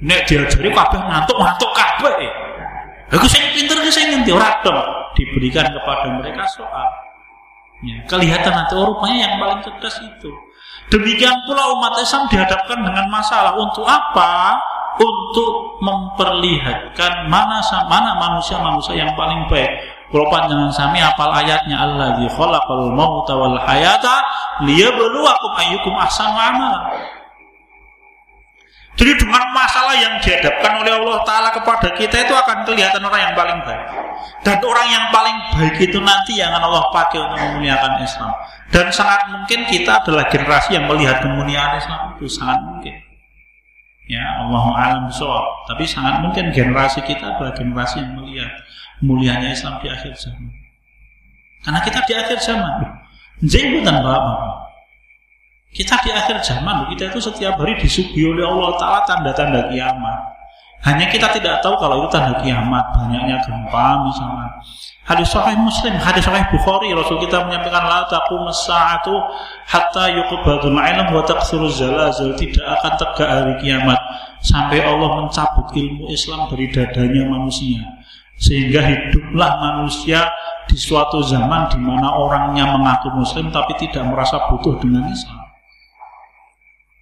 [0.00, 2.16] Nek diajari kabeh ngantuk-ngantuk kabeh.
[3.10, 4.62] Aku sing pinter ki sing ngendi ora
[5.18, 6.88] diberikan kepada mereka soal.
[7.82, 10.30] Ya, kelihatan nanti oh, rupanya yang paling cerdas itu.
[10.92, 14.58] Demikian pula umat Islam dihadapkan dengan masalah untuk apa?
[14.98, 19.70] Untuk memperlihatkan mana mana manusia-manusia yang paling baik.
[20.10, 24.26] Kalau jangan sami apal ayatnya Allah di khalaqal mauta wal hayata
[24.66, 26.90] liyabluwakum ayyukum ahsanu amala.
[28.98, 33.34] Jadi dengan masalah yang dihadapkan oleh Allah Ta'ala kepada kita itu akan kelihatan orang yang
[33.38, 33.86] paling baik.
[34.44, 38.34] Dan orang yang paling baik itu nanti yang akan Allah pakai untuk memuliakan Islam.
[38.68, 43.09] Dan sangat mungkin kita adalah generasi yang melihat kemuliaan Islam itu sangat mungkin
[44.10, 48.50] ya Allah alam soal tapi sangat mungkin generasi kita adalah generasi yang melihat
[48.98, 50.50] mulianya Islam di akhir zaman.
[51.62, 52.74] Karena kita di akhir zaman
[53.84, 54.60] dan bapak
[55.70, 60.18] kita di akhir zaman kita itu setiap hari disuguhi oleh Allah Ta'ala tanda-tanda kiamat
[60.80, 64.48] hanya kita tidak tahu kalau itu tanda kiamat banyaknya gempa misalnya
[65.10, 69.10] Hadis sahih Muslim, hadis sahih Bukhari, Rasul kita menyampaikan la taqum as-sa'atu
[69.66, 72.30] hatta yuqbadul ilm wa taqsuru zalazal.
[72.38, 73.98] Tidak akan tegak hari kiamat
[74.38, 77.82] sampai Allah mencabut ilmu Islam dari dadanya manusia.
[78.38, 80.30] Sehingga hiduplah manusia
[80.70, 85.39] di suatu zaman di mana orangnya mengaku muslim tapi tidak merasa butuh dengan Islam.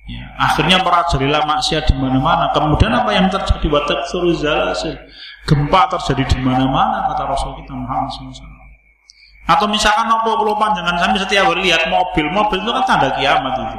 [0.08, 2.48] Ya, akhirnya merajarilah maksiat di mana-mana.
[2.56, 3.68] Kemudian apa yang terjadi?
[3.68, 4.96] Wa taqsuru zalazal
[5.44, 8.56] Gempa terjadi di mana-mana kata Rasul kita Muhammad SAW.
[9.48, 13.52] Atau misalkan nopo kalau panjangan sampai setiap hari lihat mobil, mobil itu kan tanda kiamat
[13.56, 13.78] itu.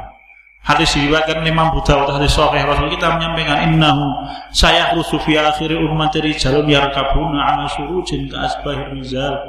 [0.60, 6.20] Hadis diriwayatkan Imam Dawud hadis sahih Rasul kita menyampaikan innahu saya rusu fi akhir ummati
[6.20, 9.40] rijalun yarkabuna ala surujin ka asbahir rizal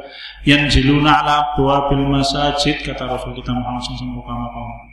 [0.48, 1.52] yanziluna ala
[1.92, 4.91] bil masajid kata Rasul kita Muhammad SAW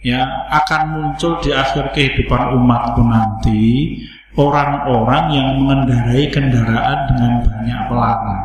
[0.00, 3.60] ya akan muncul di akhir kehidupan umatku nanti
[4.36, 8.42] orang-orang yang mengendarai kendaraan dengan banyak pelarang.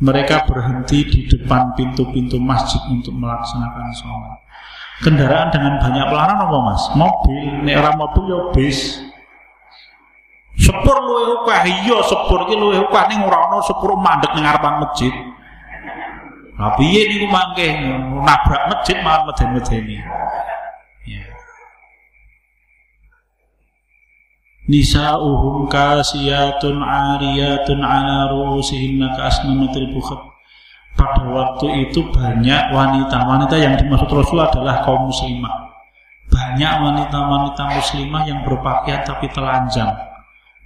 [0.00, 4.40] Mereka berhenti di depan pintu-pintu masjid untuk melaksanakan sholat.
[5.04, 6.82] Kendaraan dengan banyak pelarang apa mas?
[6.96, 9.00] Mobil, ini orang mobil ya bis.
[10.60, 13.24] Sepur luwe ukah, iya sepur ki luwe ukah ning
[13.64, 15.12] sepur mandek ning ngarepan masjid.
[16.60, 17.32] Lah piye niku
[18.20, 20.04] nabrak masjid malah meden-medeni.
[24.70, 30.22] Nisa'uhum kasiyatun ariyatun ala ru'usihinna ka'asnamatil bukhat.
[30.94, 35.74] Pada waktu itu banyak wanita-wanita yang dimaksud Rasul adalah kaum muslimah.
[36.30, 39.90] Banyak wanita-wanita muslimah yang berpakaian tapi telanjang.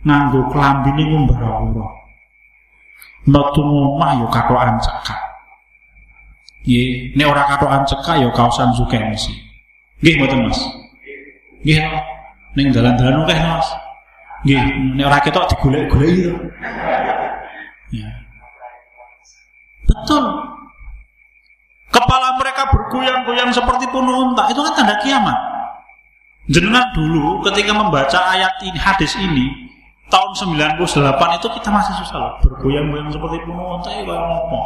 [0.04, 2.04] Nganggo kelambine ngumbara-ura
[3.24, 5.20] metu omah yo katokan cekak.
[6.64, 9.32] Nggih nek ora katokan cekak yo kaosan zukensi
[10.04, 10.60] nggih Mas?
[11.64, 11.80] Nggih
[12.56, 13.68] ning dalan-dalan akeh Mas
[14.44, 14.60] Nggih,
[15.00, 16.34] nek ora ketok digolek-goleki to.
[17.96, 18.12] Ya.
[19.88, 20.24] Betul.
[21.88, 25.38] Kepala mereka bergoyang-goyang seperti penuh unta, itu kan tanda kiamat.
[26.52, 29.48] Jenengan dulu ketika membaca ayat ini, hadis ini,
[30.12, 30.76] tahun 98
[31.40, 32.32] itu kita masih susah loh.
[32.44, 34.60] Bergoyang-goyang seperti penuh unta, ya apa?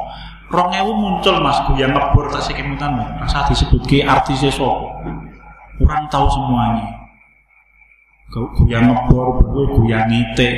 [0.50, 4.90] Rongewu muncul mas, goyang ngebor tak sekimutan, rasa disebut ke artis sapa.
[5.78, 6.97] Kurang tahu semuanya
[8.32, 9.40] goyang ngebor,
[9.80, 10.50] goyang ngite,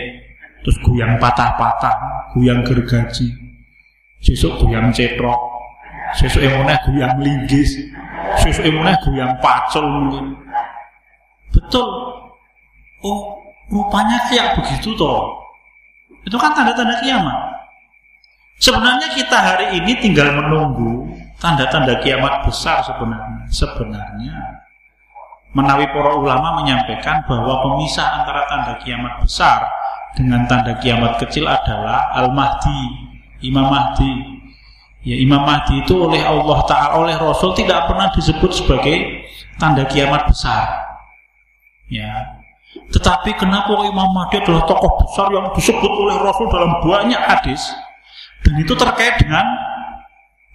[0.62, 1.94] terus goyang patah-patah,
[2.34, 3.30] goyang gergaji,
[4.20, 5.38] sesuk goyang cetrok,
[6.18, 7.78] sesuk emuneh goyang linggis,
[8.42, 10.34] sesuk emuneh goyang pacul mungkin.
[11.50, 11.88] Betul.
[13.00, 13.40] Oh,
[13.72, 15.40] rupanya kayak begitu toh.
[16.26, 17.38] Itu kan tanda-tanda kiamat.
[18.60, 21.08] Sebenarnya kita hari ini tinggal menunggu
[21.40, 23.48] tanda-tanda kiamat besar sebenarnya.
[23.48, 24.34] Sebenarnya
[25.50, 29.66] Menawi para ulama menyampaikan bahwa pemisah antara tanda kiamat besar
[30.14, 33.10] dengan tanda kiamat kecil adalah Al-Mahdi,
[33.42, 34.38] Imam Mahdi.
[35.02, 39.26] Ya, Imam Mahdi itu oleh Allah Ta'ala, oleh Rasul tidak pernah disebut sebagai
[39.58, 40.86] tanda kiamat besar.
[41.90, 42.38] Ya.
[42.94, 47.74] Tetapi kenapa Imam Mahdi adalah tokoh besar yang disebut oleh Rasul dalam banyak hadis
[48.46, 49.44] dan itu terkait dengan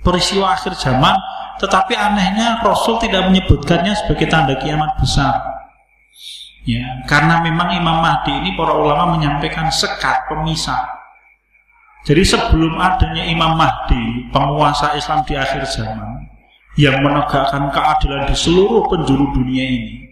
[0.02, 1.16] peristiwa akhir zaman
[1.62, 5.56] tetapi anehnya Rasul tidak menyebutkannya sebagai tanda kiamat besar.
[6.66, 10.82] Ya, karena memang Imam Mahdi ini para ulama menyampaikan sekat pemisah.
[12.06, 16.26] Jadi sebelum adanya Imam Mahdi, penguasa Islam di akhir zaman,
[16.76, 20.06] yang menegakkan keadilan di seluruh penjuru dunia ini.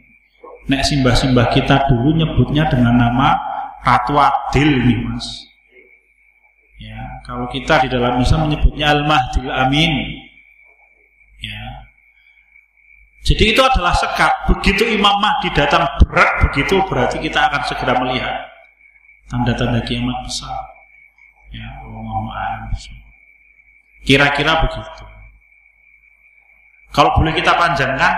[0.70, 3.36] Nek simbah-simbah kita dulu nyebutnya dengan nama
[3.84, 5.28] Ratu Adil nih mas.
[6.80, 10.23] Ya, kalau kita di dalam Islam menyebutnya Al-Mahdil Amin.
[11.44, 11.64] Ya.
[13.24, 14.32] Jadi itu adalah sekat.
[14.52, 18.52] Begitu Imam Mahdi datang berat begitu berarti kita akan segera melihat
[19.32, 20.72] tanda-tanda kiamat besar.
[21.54, 21.70] Ya,
[24.04, 25.04] Kira-kira begitu.
[26.94, 28.14] Kalau boleh kita panjangkan,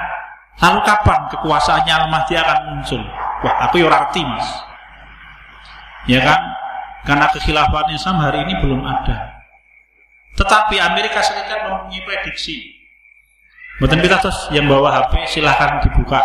[0.59, 3.01] lalu kapan kekuasaannya Al-Mahdi akan muncul?
[3.45, 4.47] Wah, aku ya arti mas.
[6.09, 6.41] Ya kan?
[7.05, 9.45] Karena kekhilafan Islam hari ini belum ada.
[10.35, 12.74] Tetapi Amerika Serikat mempunyai prediksi.
[13.79, 16.23] Kita terus yang bawa HP silahkan dibuka.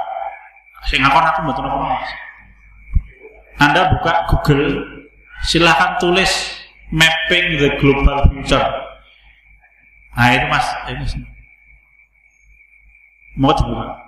[0.87, 1.99] Sing akon aku betul apa.
[3.61, 4.81] Anda buka Google,
[5.45, 6.31] silahkan tulis
[6.89, 8.65] mapping the global future.
[10.17, 11.05] Nah itu mas, ini
[13.37, 13.99] mau dibuka.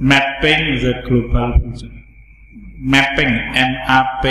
[0.00, 2.04] Mapping the global future
[2.84, 4.24] mapping M A P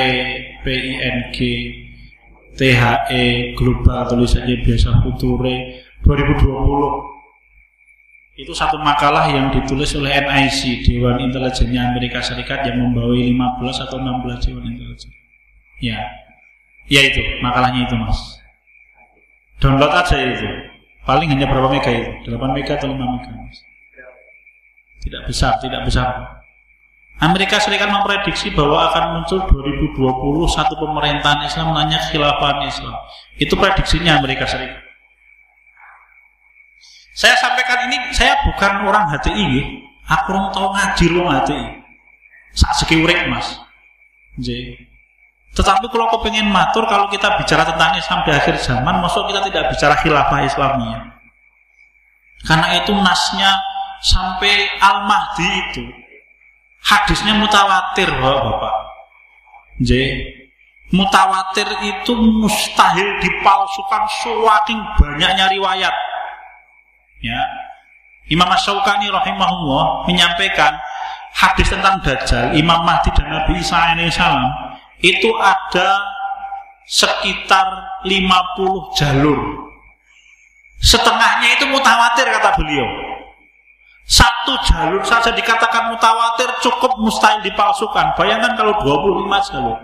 [0.63, 1.37] P I N G
[2.53, 7.12] T H E global tulisannya biasa future 2020
[8.33, 14.01] itu satu makalah yang ditulis oleh NIC Dewan Intelijennya Amerika Serikat yang membawa 15 atau
[14.01, 15.11] 16 Dewan Intelijen.
[15.77, 16.01] Ya.
[16.89, 18.17] Ya itu makalahnya itu mas.
[19.61, 20.49] Download aja itu.
[21.05, 22.33] Paling hanya berapa mega itu?
[22.33, 23.57] 8 mega atau 5 mega mas?
[25.05, 26.41] Tidak besar tidak besar.
[27.21, 29.95] Amerika Serikat memprediksi bahwa akan muncul 2020
[30.49, 32.97] satu pemerintahan Islam namanya khilafah Islam.
[33.37, 34.82] Itu prediksinya Amerika Serikat.
[37.13, 39.47] Saya sampaikan ini, saya bukan orang HTI,
[40.09, 41.65] aku orang tahu ngaji lo HTI.
[42.53, 43.57] Saat segi urek mas.
[44.37, 44.77] Jadi,
[45.53, 49.45] tetapi kalau kau pengen matur, kalau kita bicara tentang Islam di akhir zaman, maksud kita
[49.45, 51.13] tidak bicara khilafah Islamnya.
[52.43, 53.55] Karena itu nasnya
[54.01, 55.85] sampai Al-Mahdi itu
[56.83, 58.75] Hadisnya mutawatir Bapak.
[59.79, 59.91] J.
[60.91, 65.95] Mutawatir itu mustahil dipalsukan saking banyaknya riwayat.
[67.23, 67.39] Ya.
[68.27, 70.75] Imam Asy-Syaukani rahimahullah menyampaikan
[71.33, 74.51] hadis tentang Dajjal, Imam Mahdi dan Nabi Isa alaihissalam
[75.03, 76.03] itu ada
[76.87, 77.67] sekitar
[78.03, 79.39] 50 jalur.
[80.83, 82.87] Setengahnya itu mutawatir kata beliau.
[84.03, 88.11] Satu jalur saja dikatakan mutawatir cukup mustahil dipalsukan.
[88.19, 89.79] Bayangkan kalau 25 jalur.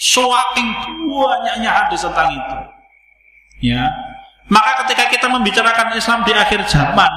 [0.00, 0.68] Saking
[1.06, 2.56] banyaknya hadis tentang itu.
[3.70, 3.86] Ya.
[4.50, 7.12] Maka ketika kita membicarakan Islam di akhir zaman,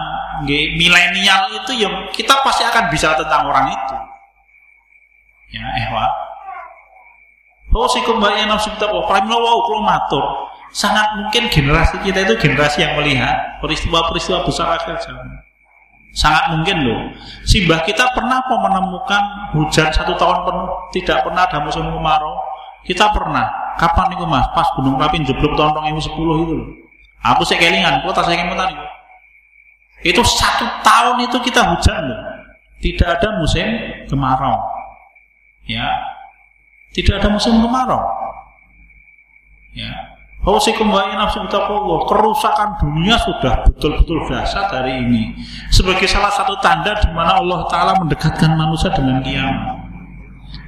[0.78, 3.98] milenial itu yang kita pasti akan bicara tentang orang itu.
[5.58, 6.06] Ya, ehwa.
[9.10, 10.26] Pramila wow kalau matur.
[10.74, 15.41] Sangat mungkin generasi kita itu generasi yang melihat peristiwa-peristiwa besar akhir zaman.
[16.13, 17.02] Sangat mungkin loh.
[17.46, 19.24] Simbah kita pernah apa menemukan
[19.58, 22.38] hujan satu tahun penuh tidak pernah ada musim kemarau.
[22.86, 23.50] Kita pernah.
[23.74, 24.46] Kapan nih mas?
[24.54, 26.83] Pas Gunung Merapi jeblok tahun 2010 itu loh.
[27.23, 28.75] Aku saya kelingan, kota saya kelingan
[30.03, 30.21] itu.
[30.21, 32.21] Satu tahun itu kita hujan loh.
[32.83, 33.63] Tidak ada musim
[34.12, 34.59] kemarau.
[35.63, 35.88] Ya,
[36.91, 38.03] tidak ada musim kemarau.
[39.71, 41.99] Ya, Hausikum wa nafsu Allah.
[42.03, 45.39] Kerusakan dunia sudah betul-betul dahsyat hari ini.
[45.71, 49.79] Sebagai salah satu tanda di mana Allah Taala mendekatkan manusia dengan kiamat.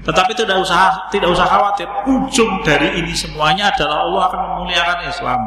[0.07, 1.91] Tetapi tidak usah tidak usah khawatir.
[2.07, 5.43] Ujung dari ini semuanya adalah Allah akan memuliakan Islam.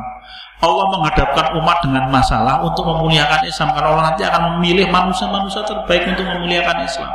[0.58, 6.02] Allah menghadapkan umat dengan masalah untuk memuliakan Islam karena Allah nanti akan memilih manusia-manusia terbaik
[6.10, 7.14] untuk memuliakan Islam.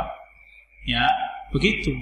[0.88, 1.04] Ya,
[1.52, 1.92] begitu.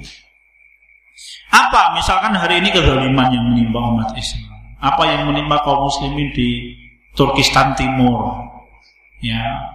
[1.50, 4.52] Apa misalkan hari ini kezaliman yang menimpa umat Islam?
[4.82, 6.74] apa yang menimpa kaum muslimin di
[7.14, 8.42] Turkistan Timur.
[9.22, 9.70] Ya.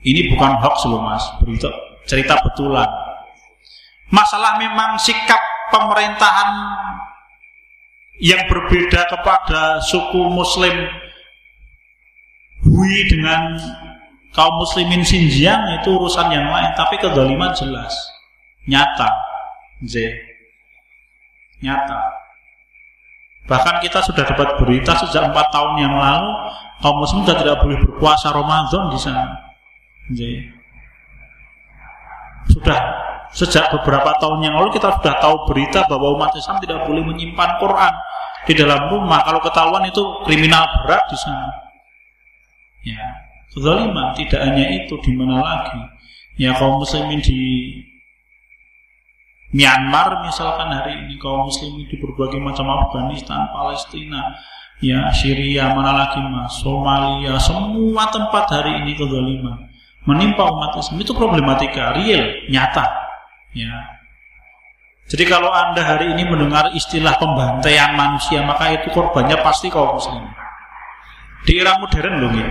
[0.00, 1.68] Ini bukan hoax loh Mas, berita
[2.08, 2.88] cerita betulan.
[4.08, 6.48] Masalah memang sikap pemerintahan
[8.18, 10.74] yang berbeda kepada suku muslim
[12.66, 13.54] Hui dengan
[14.34, 17.94] kaum muslimin Xinjiang itu urusan yang lain, tapi kedoliman jelas,
[18.66, 19.14] nyata,
[19.86, 20.10] Z,
[21.62, 22.02] nyata.
[23.46, 26.28] Bahkan kita sudah dapat berita sejak empat tahun yang lalu
[26.82, 29.38] kaum muslim sudah tidak boleh berpuasa Ramadan di sana.
[30.10, 30.38] Jadi,
[32.50, 32.78] sudah
[33.32, 37.60] sejak beberapa tahun yang lalu kita sudah tahu berita bahwa umat Islam tidak boleh menyimpan
[37.60, 37.94] Quran
[38.48, 39.20] di dalam rumah.
[39.28, 41.52] Kalau ketahuan itu kriminal berat di sana.
[42.88, 43.04] Ya,
[43.52, 45.80] kezaliman tidak hanya itu di mana lagi.
[46.40, 47.38] Ya kaum muslimin di
[49.48, 54.32] Myanmar misalkan hari ini kaum muslimin di berbagai macam Afghanistan, Palestina
[54.78, 59.66] ya Syria mana lagi mas Somalia semua tempat hari ini kezaliman
[60.06, 62.86] menimpa umat Islam itu problematika real nyata
[63.52, 63.97] ya
[65.08, 70.24] jadi kalau anda hari ini mendengar istilah pembantaian manusia maka itu korbannya pasti kaum muslim
[71.48, 72.48] di era modern loh ya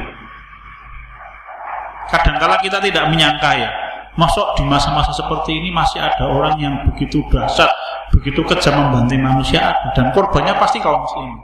[2.10, 3.70] kadangkala kita tidak menyangka ya
[4.18, 7.70] Masuk di masa-masa seperti ini masih ada orang yang begitu dasar,
[8.10, 11.38] begitu kejam membantai manusia ada dan korbannya pasti kaum muslim.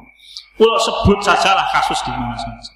[0.58, 2.74] Pulau sebut sajalah kasus di mana saja.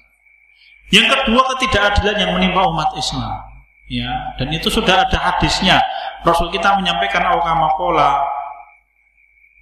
[0.94, 3.42] Yang kedua ketidakadilan yang menimpa umat Islam.
[3.88, 5.80] Ya, dan itu sudah ada hadisnya.
[6.20, 8.20] Rasul kita menyampaikan awkamakola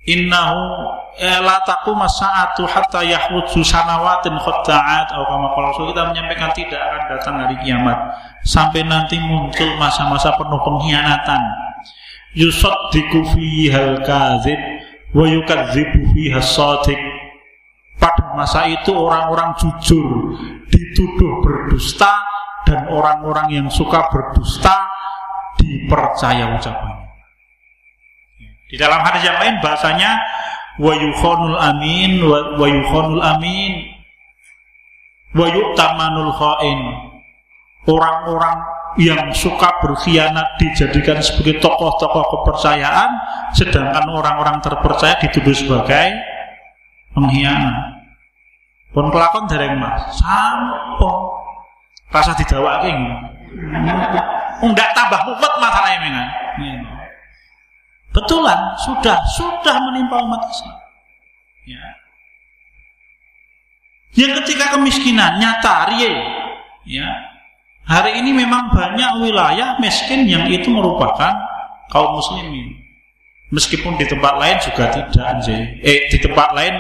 [0.07, 0.63] innahu
[1.19, 7.03] eh, la taqum sa'atu hatta yahudzu sanawatin khadda'at atau kama Rasul kita menyampaikan tidak akan
[7.11, 7.99] datang hari kiamat
[8.43, 11.43] sampai nanti muncul masa-masa penuh pengkhianatan.
[12.35, 14.59] Yusaddiqu fiha al-kadzib
[15.15, 16.99] wa yukadzibu fiha as-sadiq
[17.97, 20.37] pada masa itu orang-orang jujur
[20.69, 22.36] dituduh berdusta
[22.67, 24.75] dan orang-orang yang suka berdusta
[25.57, 27.07] dipercaya ucapannya.
[28.67, 30.19] Di dalam hadis yang lain bahasanya
[30.83, 33.73] wa yukhonul amin wa yukhonul amin
[35.33, 36.81] wa yu'tamanul khain.
[37.87, 38.59] Orang-orang
[38.99, 43.11] yang suka berkhianat dijadikan sebagai tokoh-tokoh kepercayaan
[43.53, 46.17] sedangkan orang-orang terpercaya dituduh sebagai
[47.13, 47.77] pengkhianat
[48.97, 51.37] pun kelakon dereng mas sampo
[52.11, 52.91] rasa didawake
[54.73, 56.29] ndak tambah mumet masalahnya mengan
[58.17, 60.79] betulan sudah sudah menimpa umat Islam.
[61.69, 61.85] Ya.
[64.17, 66.17] Yang ketika kemiskinan nyata real
[66.89, 67.09] ya.
[67.87, 71.39] Hari ini memang banyak wilayah miskin yang itu merupakan
[71.93, 72.75] kaum muslimin.
[73.55, 75.47] Meskipun di tempat lain juga tidak
[75.87, 76.75] eh di tempat lain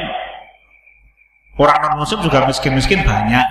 [1.56, 3.48] Orang non muslim juga miskin-miskin banyak.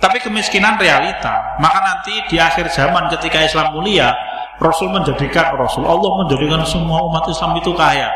[0.00, 1.60] Tapi kemiskinan realita.
[1.60, 4.16] Maka nanti di akhir zaman ketika Islam mulia,
[4.56, 8.08] Rasul menjadikan Rasul Allah menjadikan semua umat Islam itu kaya.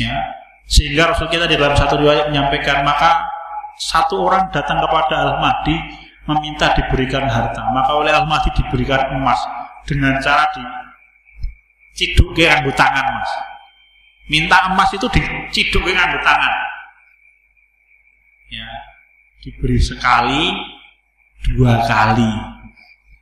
[0.00, 0.16] Ya.
[0.64, 3.28] Sehingga Rasul kita di dalam satu riwayat menyampaikan maka
[3.76, 5.76] satu orang datang kepada Al-Mahdi
[6.24, 7.68] meminta diberikan harta.
[7.68, 9.40] Maka oleh Al-Mahdi diberikan emas
[9.84, 13.32] dengan cara diciduk ke tangan mas.
[14.30, 16.70] Minta emas itu diciduk ke tangan
[18.50, 18.66] ya
[19.40, 20.50] diberi sekali
[21.48, 22.32] dua kali.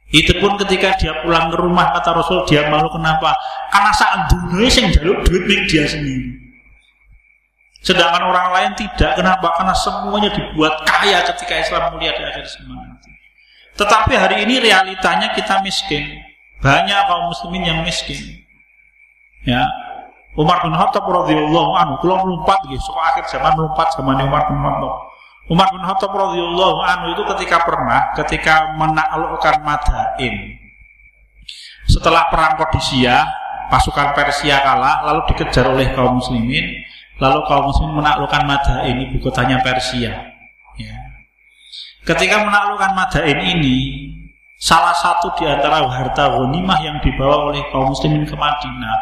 [0.09, 3.37] Itu pun ketika dia pulang ke rumah kata Rasul dia malu kenapa?
[3.69, 6.33] Karena saat dunia yang jaluk duit milik dia sendiri.
[7.85, 9.21] Sedangkan orang lain tidak.
[9.21, 9.53] Kenapa?
[9.61, 12.97] Karena semuanya dibuat kaya ketika Islam mulia di akhir zaman.
[13.77, 16.09] Tetapi hari ini realitanya kita miskin.
[16.59, 18.19] Banyak kaum muslimin yang miskin.
[19.45, 19.69] Ya.
[20.35, 22.91] Umar bin Khattab radhiyallahu anhu kalau melompat gitu.
[22.97, 25.08] Akhir zaman melompat zaman Umar bin Khattab
[25.49, 30.61] Umar bin Khattab radhiyallahu anhu itu ketika pernah ketika menaklukkan Madain
[31.89, 33.25] setelah perang Qadisiyah
[33.73, 36.85] pasukan Persia kalah lalu dikejar oleh kaum muslimin
[37.17, 40.13] lalu kaum muslimin menaklukkan Madain ibu kotanya Persia
[40.77, 40.97] ya.
[42.05, 43.77] ketika menaklukkan Madain ini
[44.61, 48.97] salah satu di antara harta ghanimah yang dibawa oleh kaum muslimin ke Madinah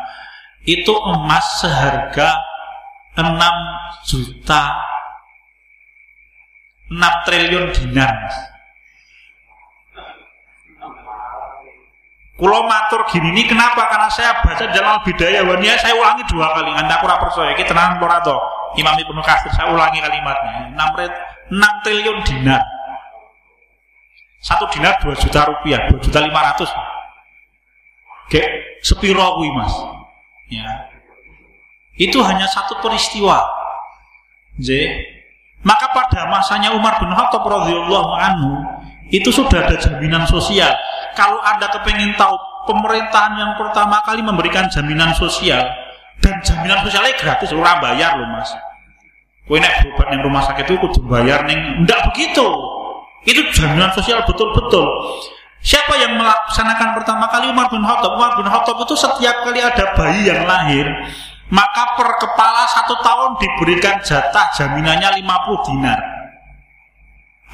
[0.62, 2.38] itu emas seharga
[3.18, 3.34] 6
[4.06, 4.76] juta
[6.90, 8.14] 6 triliun dinar.
[12.36, 13.88] Kulo matur gini ini kenapa?
[13.88, 16.68] Karena saya baca Jalal Bidayah Wania saya ulangi dua kali.
[16.68, 17.56] Anda kurang percaya.
[17.56, 18.36] Kita tenang ora to.
[18.76, 20.68] Imam Ibnu Katsir saya ulangi kalimatnya.
[20.76, 22.60] 6, 6 triliun dinar.
[24.44, 26.68] Satu dinar 2 juta rupiah, 2 juta 500.
[28.28, 28.42] Oke,
[28.84, 29.72] sepiro kuwi Mas.
[30.52, 30.92] Ya.
[31.96, 33.40] Itu hanya satu peristiwa.
[34.60, 34.92] J
[35.66, 38.62] maka pada masanya Umar bin Khattab radhiyallahu anhu
[39.10, 40.70] itu sudah ada jaminan sosial.
[41.18, 42.38] Kalau Anda kepengen tahu
[42.70, 45.66] pemerintahan yang pertama kali memberikan jaminan sosial
[46.22, 48.54] dan jaminan sosialnya gratis, orang bayar loh mas.
[49.46, 52.46] Kue nek berobat yang rumah sakit itu kudu bayar neng, ndak begitu.
[53.26, 54.86] Itu jaminan sosial betul-betul.
[55.66, 58.14] Siapa yang melaksanakan pertama kali Umar bin Khattab?
[58.14, 60.86] Umar bin Khattab itu setiap kali ada bayi yang lahir,
[61.46, 66.00] maka per kepala satu tahun diberikan jatah jaminannya 50 dinar.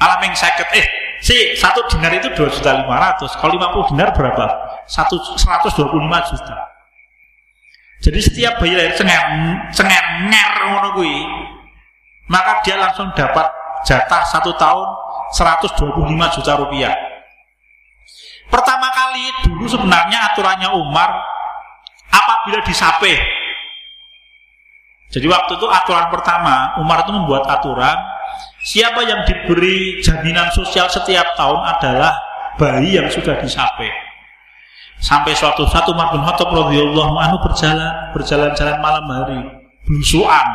[0.01, 0.85] Alam yang sakit, eh,
[1.21, 3.37] si satu dinar itu 2 juta 500.
[3.37, 4.45] Kalau 50 dinar berapa?
[4.89, 6.57] Satu, 125 juta.
[8.03, 9.31] Jadi setiap bayi lahir cengar,
[9.71, 10.53] cengar, nger,
[12.27, 13.47] maka dia langsung dapat
[13.87, 14.87] jatah satu tahun
[15.31, 16.91] 125 juta rupiah.
[18.51, 21.09] Pertama kali dulu sebenarnya aturannya Umar
[22.11, 23.15] apabila disape
[25.13, 27.95] jadi waktu itu aturan pertama Umar itu membuat aturan
[28.63, 32.15] Siapa yang diberi jaminan sosial setiap tahun adalah
[32.55, 33.91] bayi yang sudah disape.
[35.03, 39.39] Sampai suatu satu Umar bin Khattab radhiyallahu anhu berjalan berjalan-jalan malam hari,
[39.83, 40.47] belusuan,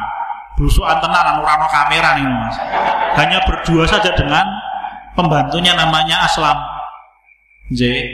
[0.57, 2.57] belusuan tenan anu kamera nih Mas.
[3.21, 4.49] Hanya berdua saja dengan
[5.13, 6.57] pembantunya namanya Aslam.
[7.77, 8.09] J.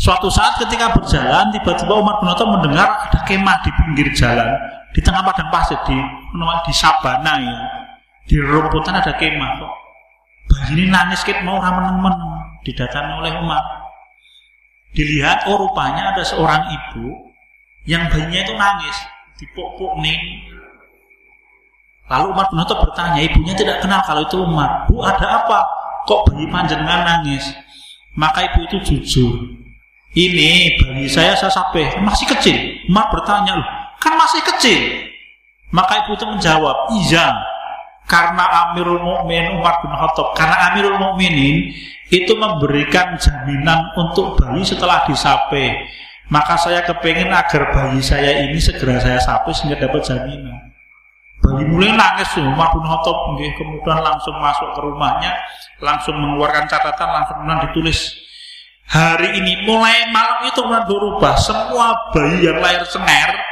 [0.00, 4.48] Suatu saat ketika berjalan, tiba-tiba Umar bin Khattab mendengar ada kemah di pinggir jalan,
[4.96, 5.96] di tengah padang pasir di
[6.64, 7.56] di sabana ya.
[8.28, 9.72] Di rumputan ada kemah kok.
[10.72, 12.12] Ini nangis kit mau ramen-ramen
[12.64, 13.64] didatangi oleh Umar.
[14.92, 17.12] Dilihat, oh rupanya ada seorang ibu
[17.84, 18.96] yang bayinya itu nangis,
[19.40, 20.16] dipuk-puk nih.
[22.08, 24.88] Lalu bin Khattab bertanya, ibunya tidak kenal kalau itu Umar.
[24.88, 25.60] Bu, ada apa?
[26.08, 27.52] Kok bayi panjenengan nangis?
[28.16, 29.32] Maka ibu itu jujur.
[30.16, 32.56] Ini bayi saya saya sampai masih kecil.
[32.88, 33.68] Umar bertanya, loh,
[33.98, 34.80] kan masih kecil.
[35.68, 37.28] Maka ibu itu menjawab, iya,
[38.08, 40.32] karena Amirul Mukmin Umar bin Khattab.
[40.32, 41.68] Karena Amirul Mukminin
[42.08, 45.76] itu memberikan jaminan untuk bayi setelah disape.
[46.32, 50.56] Maka saya kepengen agar bayi saya ini segera saya sape sehingga dapat jaminan.
[51.44, 55.30] Bayi mulai nangis Umar bin Khattab kemudian langsung masuk ke rumahnya
[55.78, 58.16] langsung mengeluarkan catatan langsung kemudian ditulis.
[58.88, 63.47] Hari ini mulai malam itu kemudian berubah semua bayi yang lahir sener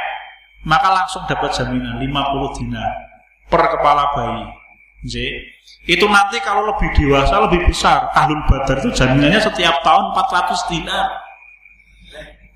[0.65, 2.91] maka langsung dapat jaminan 50 dinar
[3.51, 4.45] per kepala bayi.
[5.05, 5.13] J.
[5.87, 11.05] Itu nanti kalau lebih dewasa, lebih besar, ahlul badar itu jaminannya setiap tahun 400 dinar.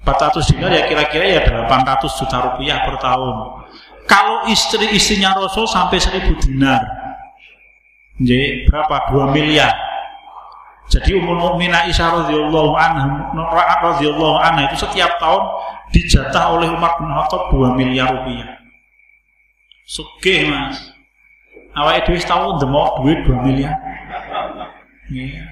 [0.02, 3.36] 400 dinar ya kira-kira ya 800 juta rupiah per tahun.
[4.10, 6.82] Kalau istri-istrinya Rasul sampai 1000 dinar.
[8.20, 8.66] J.
[8.68, 9.14] Berapa?
[9.14, 9.72] 2 miliar.
[10.91, 13.32] Jadi Ummul Mukmin Aisyah radhiyallahu anha
[13.80, 15.39] radhiyallahu anha itu setiap tahun
[15.92, 18.58] dijatah oleh Umar bin Khattab 2 miliar rupiah.
[19.86, 20.80] Sugih Mas.
[21.72, 23.76] Awake dhewe tau ndemok duit 2 miliar.
[25.12, 25.44] Iya.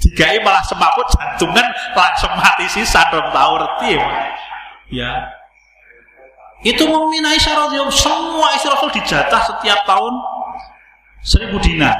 [0.00, 4.00] Digawe malah semaput jantungan langsung mati sisa dong tahu reti
[4.88, 5.28] ya.
[6.64, 10.12] Itu mukmin Aisyah radhiyallahu semua istri Rasul dijatah setiap tahun
[11.24, 11.96] seribu dinar.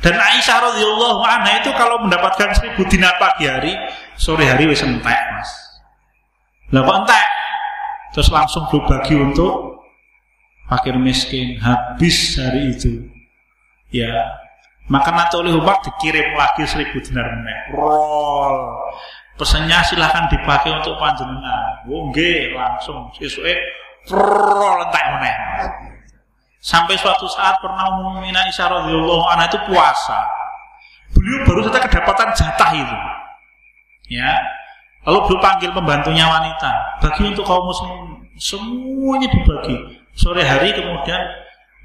[0.00, 3.76] Dan Aisyah radhiyallahu anha itu kalau mendapatkan seribu dinar pagi hari,
[4.16, 5.69] sore hari wis entek, Mas.
[6.70, 7.26] Lah kok entek?
[8.14, 9.82] Terus langsung berbagi untuk
[10.70, 11.58] fakir miskin.
[11.58, 13.10] Habis hari itu.
[13.90, 14.38] Ya.
[14.90, 17.74] Maka nanti oleh Umar dikirim lagi seribu dinar meneh.
[17.74, 18.58] Roll
[19.38, 21.86] pesannya silahkan dipakai untuk panjenengan.
[21.90, 22.10] Oh
[22.54, 23.10] langsung.
[23.18, 23.54] Sesuai
[24.14, 25.36] roll entek meneh.
[26.60, 30.22] Sampai suatu saat pernah umumnya Aisyah radhiyallahu anha itu puasa.
[31.14, 32.98] Beliau baru saja kedapatan jatah itu.
[34.10, 34.59] Ya
[35.06, 41.22] lalu beliau panggil pembantunya wanita bagi untuk kaum muslim semuanya dibagi Sore hari kemudian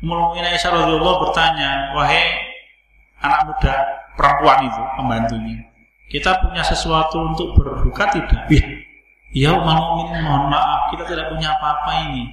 [0.03, 2.25] Mulmina Aisyah radhiyallahu bertanya, "Wahai
[3.23, 3.73] anak muda
[4.19, 5.57] perempuan itu, pembantunya,
[6.11, 8.43] kita punya sesuatu untuk berbuka tidak?"
[9.35, 12.27] Iya, Ummul mohon maaf, kita tidak punya apa-apa ini.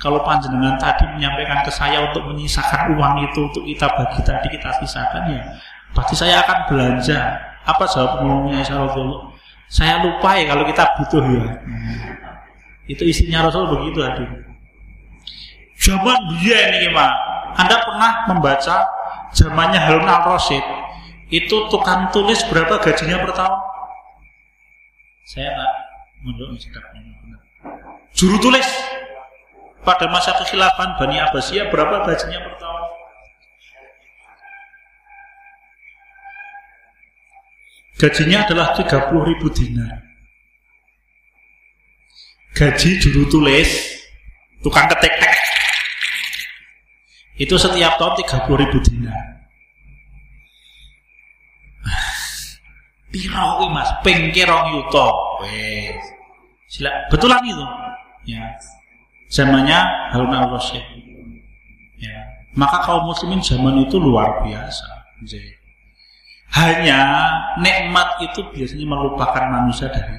[0.00, 4.70] Kalau panjenengan tadi menyampaikan ke saya untuk menyisakan uang itu untuk kita bagi tadi kita
[4.80, 5.42] sisakan ya,
[5.92, 7.18] pasti saya akan belanja.
[7.68, 9.37] Apa jawab Mulmina Aisyah radhiyallahu?
[9.68, 11.44] Saya lupa ya kalau kita butuh ya.
[12.88, 14.28] Itu isinya Rasul begitu hadir.
[15.78, 17.12] Zaman dia ini Pak.
[17.60, 18.88] Anda pernah membaca
[19.36, 20.64] zamannya Harun al-Rasyid
[21.28, 23.60] itu tukang tulis berapa gajinya per tahun?
[25.28, 25.72] Saya tak
[26.24, 26.56] menurut
[28.16, 28.64] Juru tulis
[29.84, 32.77] pada masa kekhilafan Bani Abbasiyah berapa gajinya per tahun?
[37.98, 40.06] Gajinya adalah 30 ribu dinar.
[42.54, 43.70] Gaji juru tulis,
[44.62, 45.18] tukang ketik
[47.38, 49.38] itu setiap tahun 30 ribu dinar.
[53.08, 55.08] Piro mas, pengkerong yuto.
[55.46, 56.02] Wes.
[56.68, 57.64] Sila, betulan itu.
[58.28, 58.52] Ya.
[59.32, 60.84] Zamannya Harun al-Rasyid.
[61.96, 62.18] Ya.
[62.52, 64.84] Maka kaum muslimin zaman itu luar biasa.
[66.48, 67.00] Hanya
[67.60, 70.16] nikmat itu biasanya melupakan manusia dari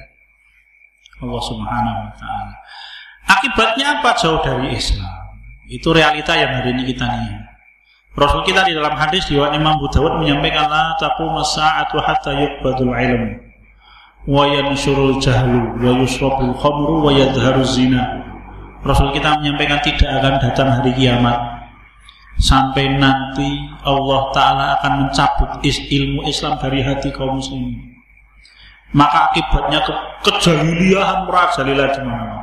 [1.20, 2.54] Allah Subhanahu wa taala.
[3.30, 4.14] Akibatnya apa?
[4.18, 5.10] Jauh dari Islam.
[5.70, 7.50] Itu realita yang hari ini kita nih.
[8.18, 12.90] Rasul kita di dalam hadis di Imam Abu Dawud menyampaikan la taqum sa'atu hatta yuqbadul
[12.90, 13.38] ilm
[14.26, 17.14] wa yanshurul jahlu wa yusrabul khamru wa
[17.62, 18.02] zina.
[18.82, 21.59] Rasul kita menyampaikan tidak akan datang hari kiamat
[22.40, 27.90] sampai nanti Allah Ta'ala akan mencabut ilmu Islam dari hati kaum muslimin
[28.90, 29.92] maka akibatnya ke
[30.26, 32.42] kejahiliahan merajalela di mana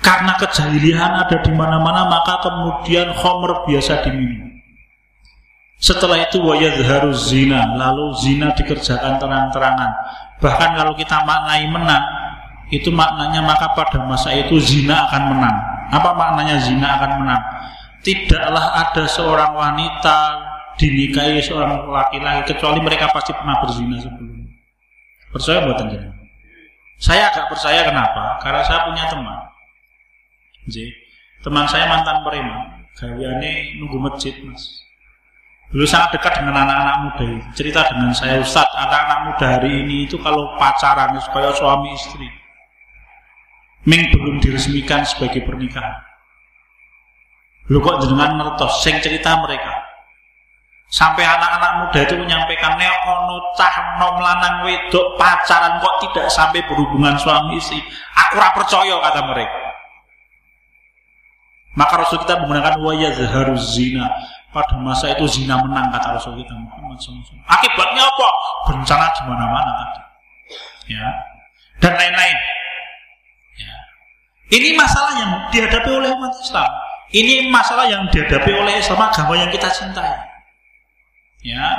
[0.00, 4.48] Karena kejahilian ada di mana-mana maka kemudian homer biasa diminum.
[5.76, 6.40] Setelah itu
[6.88, 9.92] harus zina, lalu zina dikerjakan terang-terangan.
[10.40, 12.04] Bahkan kalau kita maknai menang,
[12.72, 15.56] itu maknanya maka pada masa itu zina akan menang.
[15.92, 17.42] Apa maknanya zina akan menang?
[18.00, 20.18] Tidaklah ada seorang wanita
[20.80, 24.48] dinikahi seorang laki-laki kecuali mereka pasti pernah berzina sebelumnya.
[25.30, 26.16] Percaya buatan jenengan?
[27.00, 28.40] Saya agak percaya kenapa?
[28.40, 29.40] Karena saya punya teman
[30.68, 30.88] J.
[31.40, 34.60] Teman saya mantan preman, gawiane nunggu masjid, Mas.
[35.72, 37.28] Dulu sangat dekat dengan anak-anak muda.
[37.56, 42.28] Cerita dengan saya, Ustadz, anak-anak muda hari ini itu kalau pacaran supaya suami istri.
[43.88, 46.09] Ming belum diresmikan sebagai pernikahan.
[47.70, 49.70] Lu kok dengan ngertos sing cerita mereka.
[50.90, 56.66] Sampai anak-anak muda itu menyampaikan nek ono cah nom lanang wedok pacaran kok tidak sampai
[56.66, 57.78] berhubungan suami istri.
[58.26, 59.70] Aku ora percaya kata mereka.
[61.78, 64.10] Maka Rasul kita menggunakan waya zaharuz zina.
[64.50, 67.38] Pada masa itu zina menang kata Rasul kita Muhammad SAW.
[67.46, 68.28] Akibatnya apa?
[68.66, 70.00] Bencana di mana-mana tadi.
[70.90, 71.06] Ya.
[71.78, 72.38] Dan lain-lain.
[73.62, 73.74] Ya.
[74.58, 76.89] Ini masalah yang dihadapi oleh umat Islam.
[77.10, 80.14] Ini masalah yang dihadapi oleh Islam agama yang kita cintai.
[81.42, 81.74] Ya.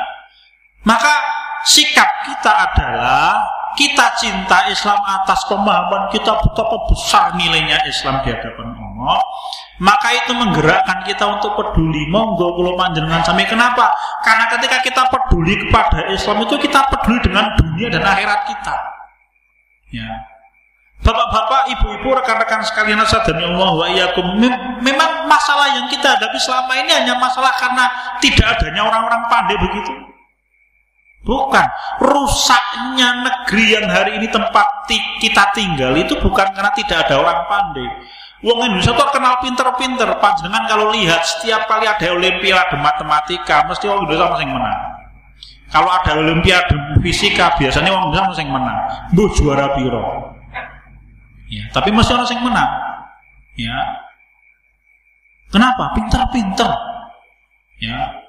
[0.83, 1.13] Maka
[1.63, 3.39] sikap kita adalah
[3.79, 9.23] kita cinta Islam atas pemahaman kita betapa besar nilainya Islam di hadapan Allah,
[9.79, 12.11] maka itu menggerakkan kita untuk peduli.
[12.11, 13.95] Monggo kalau panjenengan sampai kenapa?
[14.27, 18.75] Karena ketika kita peduli kepada Islam itu kita peduli dengan dunia dan akhirat kita.
[19.95, 20.30] Ya.
[21.01, 24.37] Bapak-bapak, ibu-ibu, rekan-rekan sekalian dan Allah wa iyyakum.
[24.85, 27.89] Memang masalah yang kita hadapi selama ini hanya masalah karena
[28.21, 29.89] tidak adanya orang-orang pandai begitu.
[31.25, 31.67] Bukan.
[32.05, 34.85] Rusaknya negeri yang hari ini tempat
[35.17, 37.89] kita tinggal itu bukan karena tidak ada orang pandai.
[38.41, 40.09] Wong Indonesia tuh kenal pinter-pinter.
[40.17, 44.81] Panjenengan kalau lihat setiap kali ada olimpiade matematika, mesti orang Indonesia masing menang.
[45.69, 46.73] Kalau ada olimpiade
[47.05, 48.79] fisika, biasanya orang Indonesia masing menang.
[49.13, 50.33] Bu juara piro.
[51.51, 52.71] Ya, tapi mesti orang yang menang.
[53.59, 53.79] Ya.
[55.51, 55.91] Kenapa?
[55.91, 56.71] Pinter-pinter.
[57.83, 58.21] Ya,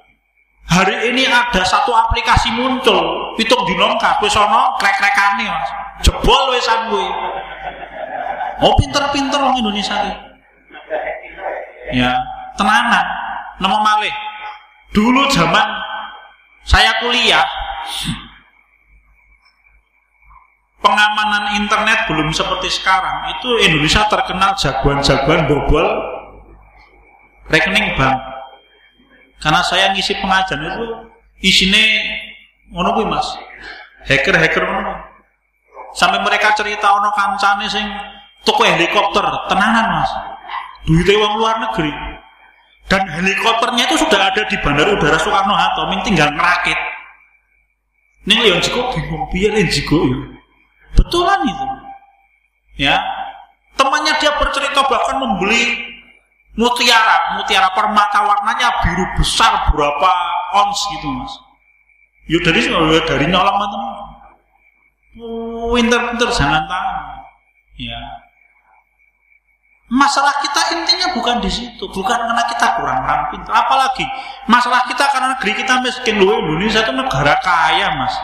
[0.73, 5.69] Hari ini ada satu aplikasi muncul, pitung dinong kabeh sono krek-krekane Mas.
[6.01, 7.09] Jebol wesan kuwi.
[8.63, 10.15] Oh pinter-pinter orang Indonesia ini.
[11.99, 12.15] Ya,
[12.55, 13.05] tenanan.
[13.59, 14.15] Nama malih.
[14.95, 15.67] Dulu zaman
[16.63, 17.45] saya kuliah,
[20.83, 23.31] pengamanan internet belum seperti sekarang.
[23.39, 25.87] Itu Indonesia terkenal jagoan-jagoan bobol
[27.47, 28.19] rekening bank.
[29.39, 30.85] Karena saya ngisi pengajian itu
[31.43, 31.83] isinya
[32.75, 33.27] ngono kuwi Mas.
[34.03, 34.93] Hacker-hacker ngono.
[35.95, 37.87] Sampai mereka cerita ono kancane sing
[38.43, 40.11] toko helikopter, tenanan Mas.
[40.83, 41.91] Duitnya uang luar negeri.
[42.91, 46.75] Dan helikopternya itu sudah ada di Bandara Udara Soekarno Hatta, tinggal ngerakit.
[48.27, 50.32] Ini yang jiko bingung piye yang jiko ya.
[50.97, 51.65] Betulan itu.
[52.81, 52.97] Ya.
[53.73, 55.93] Temannya dia bercerita bahkan membeli
[56.53, 60.11] mutiara, mutiara permata warnanya biru besar berapa
[60.61, 61.33] ons gitu mas.
[62.29, 62.69] Yuk dari
[63.09, 63.95] dari nyolong teman.
[65.73, 66.89] Winter-winter jangan tahu.
[67.81, 68.01] Ya.
[69.93, 73.53] Masalah kita intinya bukan di situ, bukan karena kita kurang orang pintar.
[73.53, 74.05] Apalagi
[74.49, 78.15] masalah kita karena negeri kita miskin loh Indonesia itu negara kaya mas.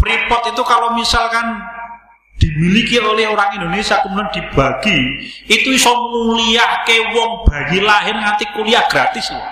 [0.00, 1.60] Freeport itu kalau misalkan
[2.40, 8.88] dimiliki oleh orang Indonesia kemudian dibagi itu iso mulia ke wong bayi lahir nanti kuliah
[8.88, 9.44] gratis loh.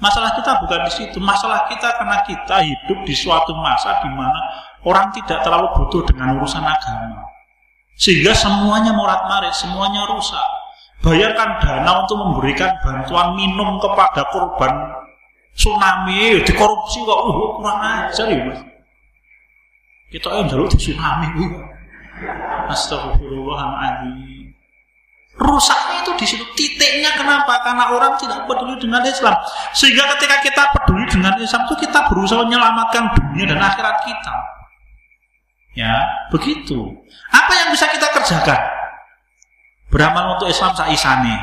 [0.00, 4.40] Masalah kita bukan di situ, masalah kita karena kita hidup di suatu masa di mana
[4.84, 7.24] orang tidak terlalu butuh dengan urusan agama.
[7.96, 10.44] Sehingga semuanya morat-marit, semuanya rusak.
[11.00, 15.05] Bayarkan dana untuk memberikan bantuan minum kepada korban
[15.56, 18.60] tsunami, dikorupsi kok, uh, kurang ajar ya mas.
[20.12, 21.48] Kita yang jaluk di tsunami kuwi.
[22.70, 24.52] Astagfirullahaladzim.
[25.36, 27.60] Rusaknya itu di situ titiknya kenapa?
[27.60, 29.36] Karena orang tidak peduli dengan Islam.
[29.76, 34.36] Sehingga ketika kita peduli dengan Islam itu kita berusaha menyelamatkan dunia dan akhirat kita.
[35.76, 35.92] Ya,
[36.32, 36.88] begitu.
[37.36, 38.56] Apa yang bisa kita kerjakan?
[39.92, 41.36] Beramal untuk Islam isane.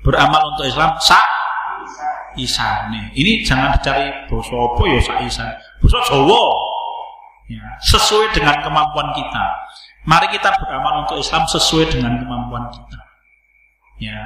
[0.00, 1.20] Beramal untuk Islam sa
[2.40, 3.12] isane.
[3.12, 5.54] Ini jangan dicari boso apa ya sa isane.
[5.78, 6.42] Boso Jawa
[7.52, 9.44] ya, sesuai dengan kemampuan kita.
[10.08, 13.00] Mari kita beramal untuk Islam sesuai dengan kemampuan kita.
[14.00, 14.20] Ya.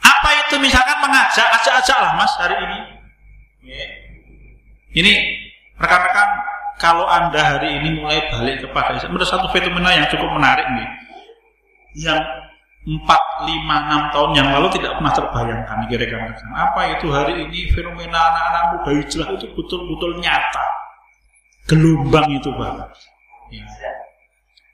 [0.00, 2.78] Apa itu misalkan mengajak, ajak-ajak lah mas hari ini.
[3.68, 3.84] Ya.
[4.90, 5.12] Ini
[5.76, 6.28] rekan-rekan
[6.80, 10.88] kalau anda hari ini mulai balik kepada Islam, ada satu fenomena yang cukup menarik nih,
[12.08, 12.16] yang
[12.80, 13.04] 4, 5,
[13.44, 17.12] 6 tahun yang lalu tidak pernah terbayangkan kira-kira apa itu.
[17.12, 20.64] Hari ini fenomena anak-anak muda hijrah itu betul-betul nyata.
[21.68, 22.88] Gelombang itu Pak.
[23.50, 23.66] Ya.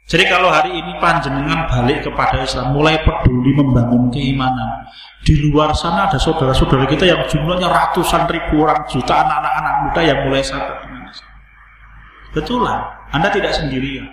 [0.05, 4.85] jadi kalau hari ini panjenengan balik kepada Islam mulai peduli membangun keimanan
[5.25, 10.19] di luar sana ada saudara-saudara kita yang jumlahnya ratusan ribu orang jutaan anak-anak muda yang
[10.29, 11.35] mulai sadar dengan Islam.
[12.37, 12.85] Betul lah
[13.17, 14.13] Anda tidak sendirian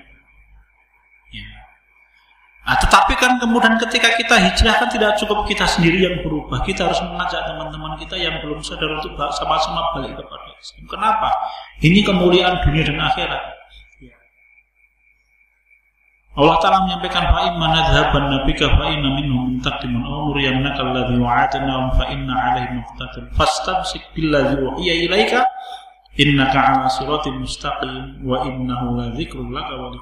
[2.63, 6.63] Nah, tetapi kan kemudian ketika kita hijrah kan tidak cukup kita sendiri yang berubah.
[6.63, 10.87] Kita harus mengajak teman-teman kita yang belum sadar untuk sama-sama balik kepada Islam.
[10.87, 11.29] Kenapa?
[11.83, 13.43] Ini kemuliaan dunia dan akhirat.
[16.33, 22.81] Allah Ta'ala menyampaikan fa'imma nadhaban nabika fa'inna minhum mintaqimun aw nuriyannaka alladhi wa'adnahum fa'inna alaihim
[22.81, 25.45] muqtatil fastamsik billadhi uhiya ilaika
[26.17, 29.93] innaka ala siratin mustaqim wa innahu la dzikrun laka wa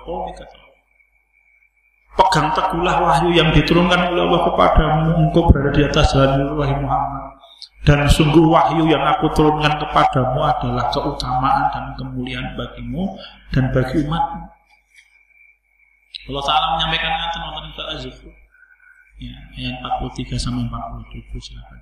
[2.15, 5.07] pegang teguhlah wahyu yang diturunkan oleh Allah kepadamu.
[5.27, 7.39] Engkau berada di atas jalan wahyu Muhammad.
[7.81, 13.17] Dan sungguh wahyu yang aku turunkan kepadamu adalah keutamaan dan kemuliaan bagimu
[13.49, 14.41] dan bagi umatmu.
[16.29, 17.83] Allah Ta'ala menyampaikan ayat nonton ke
[19.17, 21.81] ya, ayat 43 sampai 47 silakan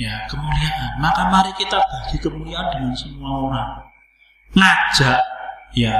[0.00, 0.96] ya kemuliaan.
[0.96, 3.70] Maka mari kita bagi kemuliaan dengan semua orang.
[4.56, 5.20] Ngajak.
[5.76, 5.94] Ya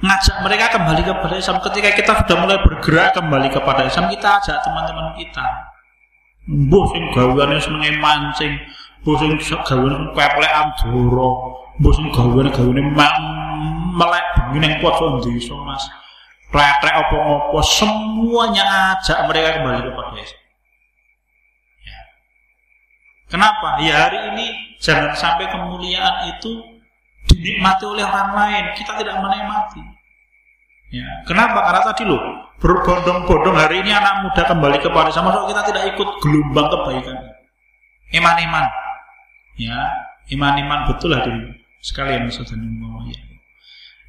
[0.00, 4.56] ngajak mereka kembali kepada Islam ketika kita sudah mulai bergerak kembali kepada Islam kita ajak
[4.64, 5.44] teman-teman kita
[6.48, 8.56] mbuh sing gaweane senenge mancing
[9.04, 9.36] mbuh sing
[9.68, 11.30] gaweane keplekan doro
[11.76, 12.80] mbuh sing gaweane gaweane
[13.92, 15.84] melek bengi ning pojok desa Mas
[16.50, 20.42] Rek-rek apa-apa semuanya ajak mereka kembali kepada Islam
[21.86, 22.00] ya.
[23.30, 23.68] Kenapa?
[23.78, 24.46] Ya hari ini
[24.82, 26.79] jangan sampai kemuliaan itu
[27.30, 29.82] dinikmati oleh orang lain, kita tidak menikmati.
[30.90, 31.06] Ya.
[31.22, 31.62] Kenapa?
[31.70, 32.18] Karena tadi loh,
[32.58, 37.16] berbondong-bondong hari ini anak muda kembali kepada sama so kita tidak ikut gelombang kebaikan.
[38.10, 38.66] Iman-iman.
[39.54, 39.78] Ya,
[40.34, 41.54] iman-iman betul lah dulu.
[41.78, 43.22] Sekalian Ustaz mau ya.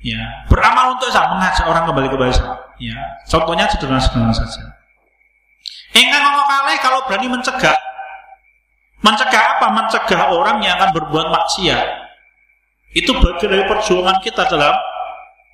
[0.01, 2.53] Ya, beramal untuk saya mengajak orang kembali kepada saya.
[2.81, 2.97] Ya,
[3.29, 4.65] contohnya sederhana-sederhana saja.
[5.93, 7.77] Enggak ngomong kali kalau berani mencegah.
[9.05, 9.67] Mencegah apa?
[9.69, 12.10] Mencegah orang yang akan berbuat maksiat
[12.91, 14.75] itu bagian dari perjuangan kita dalam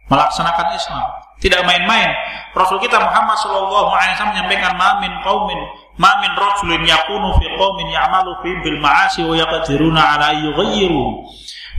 [0.10, 1.06] melaksanakan Islam.
[1.38, 2.10] Tidak main-main.
[2.58, 5.62] Rasul kita Muhammad Shallallahu Alaihi Wasallam menyampaikan mamin kaumin
[5.98, 11.26] mamin rajulin yakunu fi qaumin ya'malu fi bil ma'asi wa yaqdiruna ala yughayyiru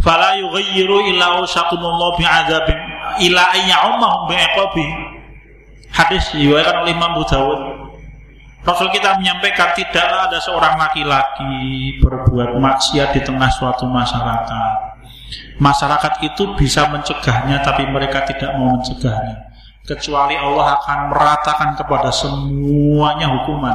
[0.02, 2.78] fala yughayyiru illa usakumullah bi'adzabin
[3.30, 4.86] ila ayya'ummahum bi'iqabi
[5.94, 7.60] hadis riwayatkan oleh Imam Dawud
[8.66, 14.87] Rasul kita menyampaikan tidaklah ada seorang laki-laki berbuat maksiat di tengah suatu masyarakat
[15.58, 19.50] Masyarakat itu bisa mencegahnya tapi mereka tidak mau mencegahnya.
[19.82, 23.74] Kecuali Allah akan meratakan kepada semuanya hukuman.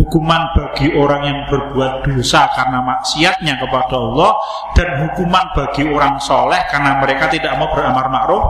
[0.00, 4.32] Hukuman bagi orang yang berbuat dosa karena maksiatnya kepada Allah
[4.72, 8.44] dan hukuman bagi orang soleh karena mereka tidak mau beramar ma'ruf.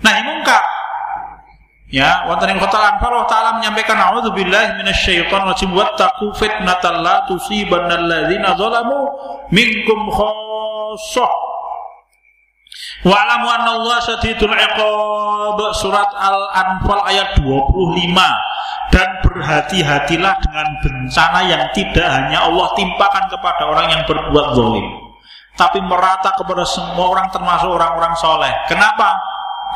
[0.00, 0.62] Nah, ini mungkar.
[1.92, 8.00] Ya, wonten ing kota Anfal Ta'ala menyampaikan a'udzubillahi minasyaitonir rajim wattaqu fitnatal la tusibanna
[8.56, 9.12] zalamu
[9.52, 11.52] minkum khassah
[13.02, 18.14] Wa'lamu Allah syadidul iqab surat Al-Anfal ayat 25
[18.94, 24.86] dan berhati-hatilah dengan bencana yang tidak hanya Allah timpakan kepada orang yang berbuat zalim
[25.56, 28.52] tapi merata kepada semua orang termasuk orang-orang soleh.
[28.68, 29.20] Kenapa?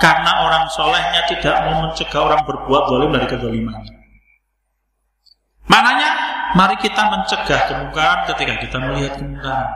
[0.00, 3.94] Karena orang solehnya tidak mau mencegah orang berbuat zalim dari kezalimannya.
[5.66, 6.10] Mananya,
[6.54, 9.72] mari kita mencegah kemungkaran ketika kita melihat kemungkaran.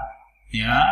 [0.50, 0.82] Ya,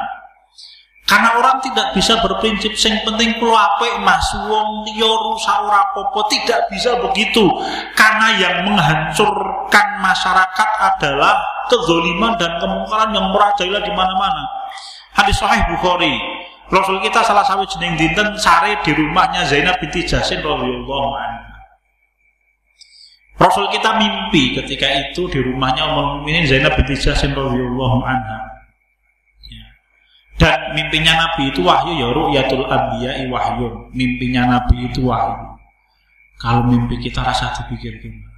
[1.08, 6.04] karena orang tidak bisa berprinsip sing penting kulo apik Mas wong liya rusak ora apa
[6.28, 7.48] tidak bisa begitu.
[7.96, 11.40] Karena yang menghancurkan masyarakat adalah
[11.72, 14.44] kezoliman dan kemungkaran yang merajalela di mana-mana.
[15.16, 16.12] Hadis sahih Bukhari.
[16.68, 21.48] Rasul kita salah satu jeneng dinten sare di rumahnya Zainab binti Jasin radhiyallahu anha.
[23.40, 28.47] Rasul kita mimpi ketika itu di rumahnya Ummul Mukminin Zainab binti Jasin radhiyallahu anha.
[30.38, 33.90] Dan mimpinya Nabi itu wahyu ya ru'yatul anbiya'i wahyu.
[33.90, 35.34] Mimpinya Nabi itu wahyu.
[36.38, 38.30] Kalau mimpi kita rasa dipikir gimana?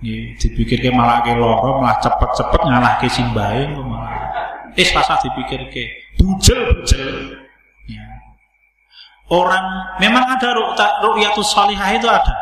[0.00, 4.32] Ya, dipikir ke malah ke loro, malah cepet-cepet ngalah ke simbahe malah.
[4.72, 7.36] Eh rasa dipikir ke bujel-bujel.
[7.84, 8.08] Ya.
[9.28, 10.56] Orang memang ada
[11.04, 12.32] ru'yatul salihah itu ada.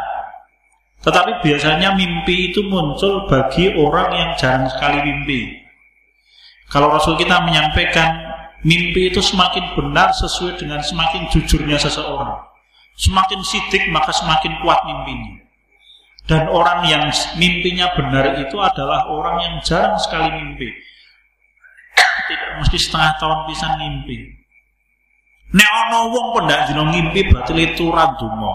[1.03, 5.58] Tetapi biasanya mimpi itu muncul bagi orang yang jarang sekali mimpi.
[6.69, 8.29] Kalau Rasul kita menyampaikan
[8.67, 12.43] Mimpi itu semakin benar sesuai dengan semakin jujurnya seseorang.
[12.99, 15.47] Semakin sidik maka semakin kuat mimpinya.
[16.27, 17.07] Dan orang yang
[17.39, 20.75] mimpinya benar itu adalah orang yang jarang sekali mimpi.
[22.29, 24.27] Tidak mesti setengah tahun bisa mimpi.
[25.55, 28.55] Nek ana wong pendak dina ngimpi berarti itu radonga.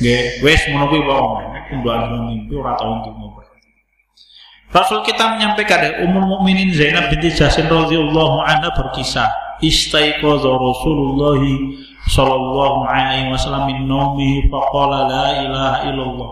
[0.00, 1.30] Nggih, wis ngono kuwi wong.
[1.68, 2.96] Pendak dina ngimpi ora tau.
[4.72, 9.28] Rasul kita menyampaikan ya, Ummul Mukminin Zainab binti Jahsin radhiyallahu anha berkisah,
[9.60, 11.44] istaiqadha Rasulullah
[12.08, 16.30] sallallahu alaihi wasallam min naumihi faqala la ilaha illallah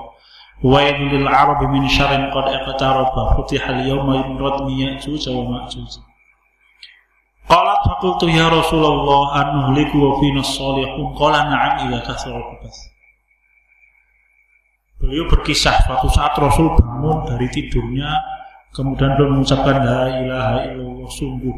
[0.67, 6.03] wailul lil arabi min syarrin qad iqtaraba futiha al yawma radmi ya'juj wa ma'juj
[7.51, 12.39] Qalat faqultu ya Rasulullah anuhliku wa fina salihun qala na'am idza kasara
[15.01, 18.21] Beliau berkisah suatu saat Rasul bangun dari tidurnya
[18.71, 21.57] kemudian beliau mengucapkan la ilaha illallah sungguh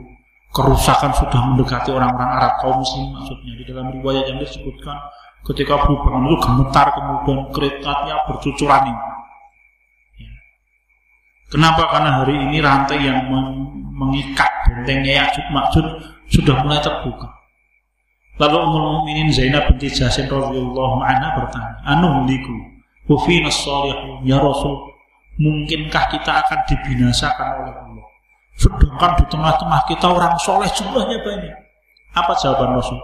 [0.55, 4.95] kerusakan sudah mendekati orang-orang Arab kaum muslim maksudnya di dalam riwayat yang disebutkan
[5.43, 9.03] ketika beliau bangun itu gemetar kemudian keretanya bercucuran ini.
[10.23, 10.33] Ya.
[11.51, 11.83] Kenapa?
[11.91, 13.27] Karena hari ini rantai yang
[13.91, 15.87] mengikat bentengnya Ya'juj Ma'juj
[16.31, 17.27] sudah mulai terbuka.
[18.39, 22.72] Lalu Ummul Mukminin Zainab binti Jasin radhiyallahu anha bertanya, "Anu liku
[23.11, 24.93] Wafina salihun ya Rasul
[25.41, 28.07] Mungkinkah kita akan dibinasakan oleh Allah
[28.55, 31.57] Sedangkan di tengah-tengah kita orang soleh jumlahnya banyak
[32.13, 33.01] Apa jawaban Rasul?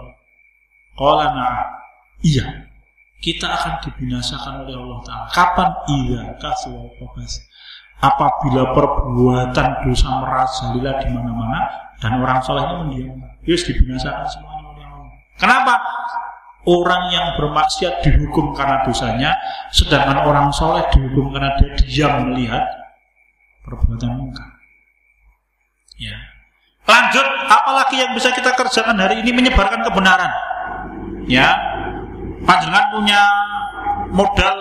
[0.94, 1.68] Qala na'am
[2.22, 2.46] Iya
[3.18, 5.68] Kita akan dibinasakan oleh Allah Ta'ala Kapan?
[5.88, 6.74] Iya Kasih
[7.98, 11.66] Apabila perbuatan dosa merajalela di mana-mana
[11.98, 15.10] dan orang solehnya mendiam, Yes dibinasakan semuanya oleh Allah.
[15.34, 15.74] Kenapa?
[16.66, 19.36] Orang yang bermaksiat dihukum karena dosanya,
[19.70, 22.64] sedangkan orang soleh dihukum karena dia diam melihat
[23.62, 24.48] perbuatan mungkar.
[25.98, 26.16] Ya.
[26.88, 30.32] Lanjut, apalagi yang bisa kita kerjakan hari ini menyebarkan kebenaran.
[31.28, 31.52] Ya,
[32.48, 33.20] panjangan punya
[34.08, 34.56] modal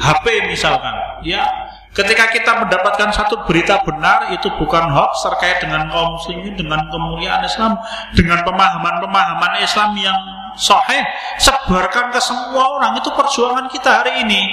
[0.00, 1.44] HP misalkan, ya
[1.90, 7.42] Ketika kita mendapatkan satu berita benar itu bukan hoax terkait dengan kaum muslimin, dengan kemuliaan
[7.42, 7.74] Islam,
[8.14, 10.14] dengan pemahaman-pemahaman Islam yang
[10.60, 11.00] sahih,
[11.40, 14.44] sebarkan ke semua orang itu perjuangan kita hari ini.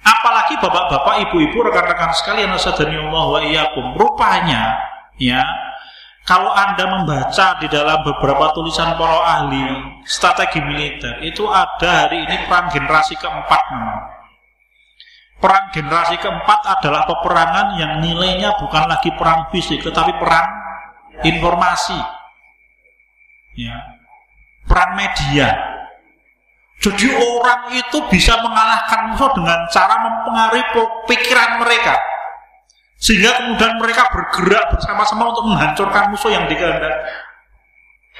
[0.00, 3.92] Apalagi bapak-bapak, ibu-ibu, rekan-rekan sekalian, Allah wa iyyakum.
[3.98, 4.78] Rupanya,
[5.20, 5.42] ya,
[6.26, 9.62] kalau Anda membaca di dalam beberapa tulisan para ahli
[10.02, 13.62] strategi militer, itu ada hari ini perang generasi keempat
[15.36, 20.48] Perang generasi keempat adalah peperangan yang nilainya bukan lagi perang fisik, tetapi perang
[21.22, 22.00] informasi.
[23.60, 23.95] Ya.
[24.66, 25.48] Perang media.
[26.76, 30.64] Jadi orang itu bisa mengalahkan musuh dengan cara mempengaruhi
[31.08, 31.96] pikiran mereka.
[33.00, 37.00] Sehingga kemudian mereka bergerak bersama-sama untuk menghancurkan musuh yang dikehendaki.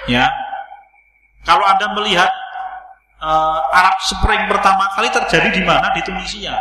[0.09, 0.31] Ya.
[1.45, 2.31] Kalau Anda melihat
[3.23, 5.95] uh, Arab Spring pertama kali terjadi di mana?
[5.95, 6.57] Di Tunisia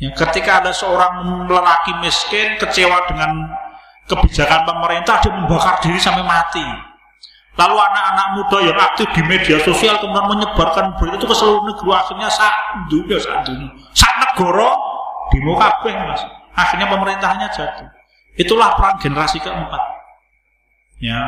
[0.00, 3.52] Ya, ketika ada seorang lelaki miskin kecewa dengan
[4.08, 6.64] kebijakan pemerintah, dia membakar diri sampai mati.
[7.60, 11.92] Lalu anak-anak muda yang aktif di media sosial kemudian menyebarkan berita itu ke seluruh negeri.
[11.92, 12.56] Akhirnya saat
[12.88, 14.72] dunia, saat dunia, saat negara
[15.28, 16.24] demo kabeh mas.
[16.56, 17.84] Akhirnya pemerintahnya jatuh.
[18.40, 19.82] Itulah perang generasi keempat.
[21.04, 21.20] Ya.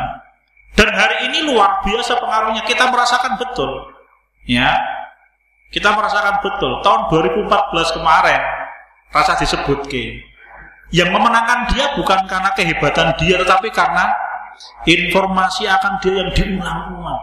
[0.72, 2.64] Dan hari ini luar biasa pengaruhnya.
[2.64, 3.92] Kita merasakan betul.
[4.48, 4.80] Ya.
[5.68, 6.80] Kita merasakan betul.
[6.80, 8.40] Tahun 2014 kemarin
[9.12, 10.24] rasa disebut ke.
[10.92, 14.12] Yang memenangkan dia bukan karena kehebatan dia, tetapi karena
[14.86, 17.22] informasi akan dia yang diulang-ulang.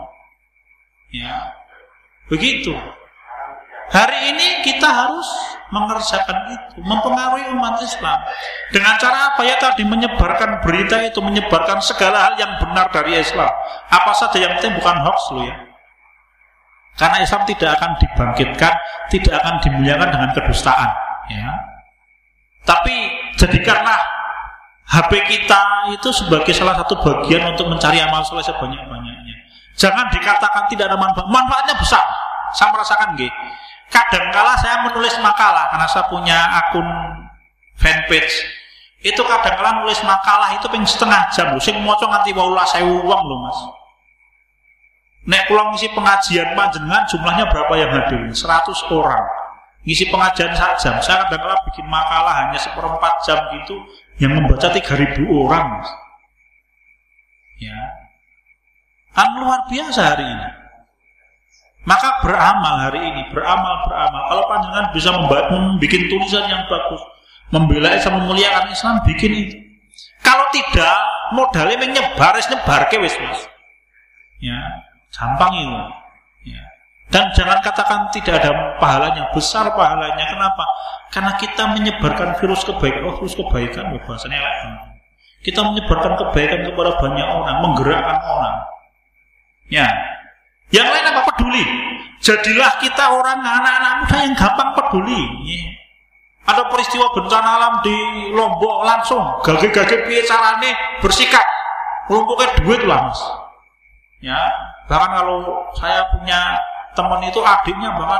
[1.09, 1.35] Ya,
[2.29, 2.73] begitu.
[3.89, 5.25] Hari ini kita harus
[5.73, 8.21] mengerjakan itu, mempengaruhi umat Islam.
[8.69, 13.49] Dengan cara apa ya tadi menyebarkan berita itu, menyebarkan segala hal yang benar dari Islam.
[13.89, 15.57] Apa saja yang penting bukan hoax lo ya.
[17.01, 18.73] Karena Islam tidak akan dibangkitkan,
[19.09, 20.89] tidak akan dimuliakan dengan kedustaan.
[21.29, 21.49] Ya,
[22.65, 22.93] tapi
[23.37, 23.97] jadikanlah
[24.89, 25.61] HP kita
[25.93, 29.35] itu sebagai salah satu bagian untuk mencari amal soleh sebanyak-banyaknya.
[29.77, 31.29] Jangan dikatakan tidak ada manfaat.
[31.29, 32.01] Manfaatnya besar.
[32.57, 33.29] Saya merasakan gini.
[33.93, 36.85] Kadangkala saya menulis makalah karena saya punya akun
[37.77, 38.33] fanpage.
[39.05, 41.61] Itu kadangkala nulis makalah itu pengen setengah jam loh.
[41.61, 42.33] Sing moco nganti
[42.65, 43.59] saya uang loh mas.
[45.29, 48.33] Nek pulang isi pengajian panjenengan jumlahnya berapa yang hadir?
[48.33, 48.41] 100
[48.89, 49.25] orang
[49.87, 53.79] ngisi pengajian saja saya kadang-kadang bikin makalah hanya seperempat jam gitu
[54.19, 55.83] yang membaca 3000 orang
[57.59, 57.79] ya
[59.15, 60.47] kan luar biasa hari ini
[61.87, 65.51] maka beramal hari ini beramal beramal kalau panjangan bisa membuat
[66.11, 67.01] tulisan yang bagus
[67.49, 69.57] membela Islam memuliakan Islam bikin itu
[70.19, 70.97] kalau tidak
[71.33, 73.41] modalnya menyebar, nyebar ke wis mas.
[74.39, 74.59] Ya,
[75.13, 75.73] gampang itu.
[75.73, 75.83] Ya.
[77.09, 80.25] Dan jangan katakan tidak ada pahalanya, besar pahalanya.
[80.29, 80.63] Kenapa?
[81.09, 83.01] Karena kita menyebarkan virus kebaikan.
[83.09, 84.53] Oh, virus kebaikan, oh, bahasanya lah.
[85.41, 88.55] Kita menyebarkan kebaikan kepada banyak orang, menggerakkan orang.
[89.73, 89.89] Ya.
[90.69, 91.65] Yang lain apa peduli?
[92.21, 95.21] Jadilah kita orang anak-anak muda yang gampang peduli.
[95.49, 95.61] Ya.
[96.49, 97.97] Ada peristiwa bencana alam di
[98.33, 101.45] Lombok langsung, gage-gage piye carane bersikap.
[102.09, 103.13] Kelompoknya duit lah.
[104.17, 104.49] Ya,
[104.89, 106.57] bahkan kalau saya punya
[106.99, 108.19] teman itu adiknya bahkan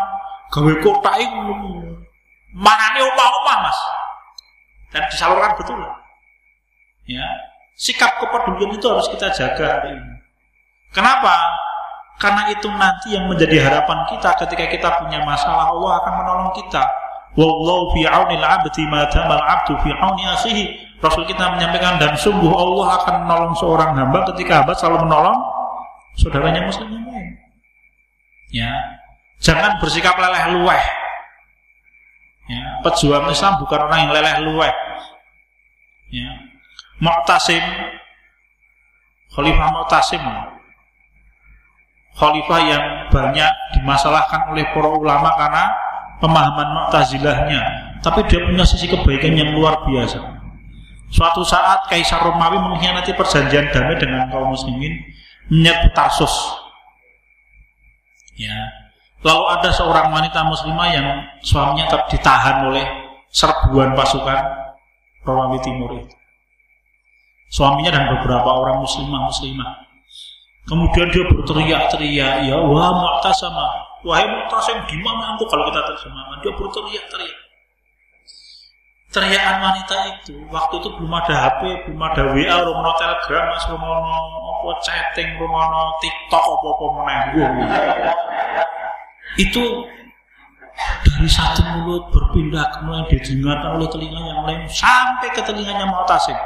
[0.56, 1.44] gawe kota itu.
[2.56, 3.80] Mana nih omah-omah mas.
[4.96, 5.84] Dan disalurkan betul.
[7.04, 7.28] Ya
[7.80, 10.16] sikap kepedulian itu harus kita jaga hari ini.
[10.92, 11.40] Kenapa?
[12.20, 16.84] Karena itu nanti yang menjadi harapan kita ketika kita punya masalah Allah akan menolong kita.
[17.40, 20.66] Wallahu fi auni al-'abdi ma tamal 'abdu fi auni akhihi.
[21.00, 25.40] Rasul kita menyampaikan dan sungguh Allah akan menolong seorang hamba ketika hamba selalu menolong
[26.20, 26.92] saudaranya muslim.
[26.92, 27.08] yang
[28.50, 28.74] Ya,
[29.38, 30.84] jangan bersikap leleh luweh.
[32.50, 34.74] Ya, pejuang Islam bukan orang yang leleh luweh.
[36.10, 36.30] Ya.
[37.00, 37.62] Mu'tasim.
[39.30, 40.24] Khalifah Mu'tasim.
[42.18, 42.84] Khalifah yang
[43.14, 45.66] banyak dimasalahkan oleh para ulama karena
[46.20, 47.62] pemahaman Mu'tazilahnya.
[48.04, 50.20] Tapi dia punya sisi kebaikan yang luar biasa.
[51.10, 54.94] Suatu saat Kaisar Romawi mengkhianati perjanjian damai dengan kaum muslimin
[55.50, 56.59] menyerbu Tarsus
[58.40, 58.56] Ya.
[59.20, 61.08] Lalu ada seorang wanita muslimah yang
[61.44, 62.88] suaminya ditahan oleh
[63.28, 64.40] serbuan pasukan
[65.28, 66.16] Romawi Timur itu.
[67.52, 69.92] Suaminya dan beberapa orang muslimah muslimah.
[70.64, 73.74] Kemudian dia berteriak-teriak, ya wah sama,
[74.06, 76.46] wahai Mu'tasim, di mana aku kalau kita terjemahkan?
[76.46, 77.49] Dia berteriak-teriak.
[79.10, 83.82] Teriakan wanita itu waktu itu belum ada HP, belum ada WA, belum ada Telegram, belum
[83.82, 84.18] ada
[84.54, 87.56] apa chatting, belum ada TikTok, apa apa menenggung.
[89.42, 89.64] Itu
[91.10, 96.38] dari satu mulut berpindah kemudian didengarkan oleh telinga yang lain sampai ke telinganya Mu'tasim.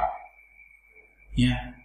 [1.35, 1.75] Ya,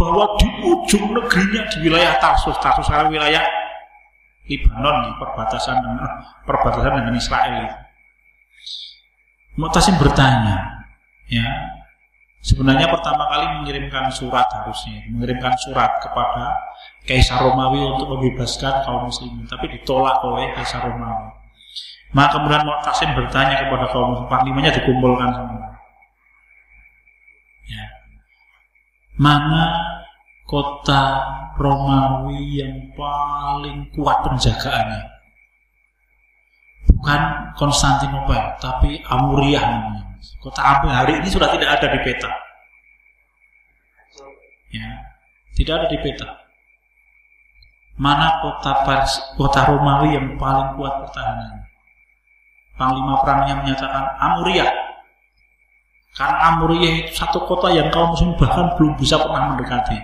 [0.00, 3.44] bahwa di ujung negerinya di wilayah Tarsus, Tarsus adalah wilayah
[4.48, 6.08] Libanon, perbatasan dengan
[6.48, 7.83] perbatasan dengan Israel.
[9.54, 10.82] Mu'tasim bertanya,
[11.30, 11.46] ya,
[12.42, 16.58] sebenarnya pertama kali mengirimkan surat harusnya, mengirimkan surat kepada
[17.06, 21.30] Kaisar Romawi untuk membebaskan kaum muslimin, tapi ditolak oleh Kaisar Romawi.
[22.10, 25.70] Maka kemudian Mu'tasim bertanya kepada kaum muslimin, panglimanya dikumpulkan semua.
[27.70, 27.84] Ya.
[29.14, 29.64] Mana
[30.50, 31.22] kota
[31.54, 35.13] Romawi yang paling kuat penjagaannya?
[37.04, 40.16] Bukan Konstantinopel, tapi Amuriah namanya.
[40.40, 42.32] Kota Amur hari ini sudah tidak ada di peta.
[44.72, 44.88] Ya,
[45.52, 46.48] tidak ada di peta.
[48.00, 51.68] Mana kota Paris, kota Romawi yang paling kuat pertahanannya?
[52.80, 54.72] Panglima perangnya menyatakan Amuriah.
[56.16, 60.00] Karena Amuriah itu satu kota yang kaum muslim bahkan belum bisa pernah mendekati.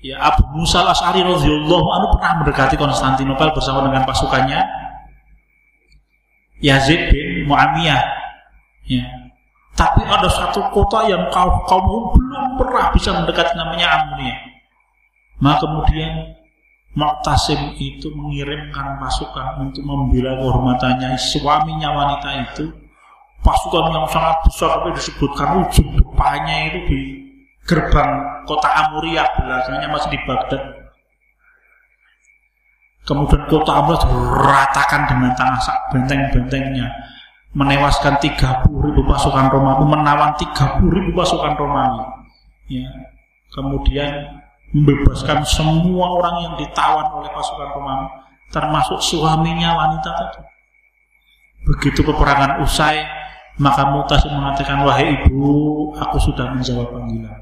[0.00, 4.85] Ya Abu Musa al-As'ari radhiyallahu anhu pernah mendekati Konstantinopel bersama dengan pasukannya
[6.60, 8.02] Yazid bin Muawiyah.
[8.86, 9.04] Ya.
[9.76, 14.36] Tapi ada satu kota yang kaum kaum belum pernah bisa mendekati namanya Amunia.
[15.36, 16.32] Maka kemudian
[16.96, 22.72] Mu'tasim itu mengirimkan pasukan untuk membela kehormatannya suaminya wanita itu
[23.44, 27.00] pasukan yang sangat besar tapi disebutkan ujung depannya itu di
[27.68, 30.62] gerbang kota Amuria belakangnya masih di Baghdad
[33.06, 34.02] Kemudian kota Amras
[34.42, 35.62] ratakan dengan tanah
[35.94, 36.90] benteng-bentengnya.
[37.54, 42.02] Menewaskan 30 ribu pasukan Romawi, menawan 30 ribu pasukan Romawi.
[42.66, 42.90] Ya.
[43.54, 44.42] Kemudian
[44.74, 48.06] membebaskan semua orang yang ditawan oleh pasukan Romawi,
[48.50, 50.42] termasuk suaminya wanita tadi.
[51.62, 53.06] Begitu peperangan usai,
[53.62, 57.38] maka Mutas mengatakan, wahai ibu, aku sudah menjawab panggilan.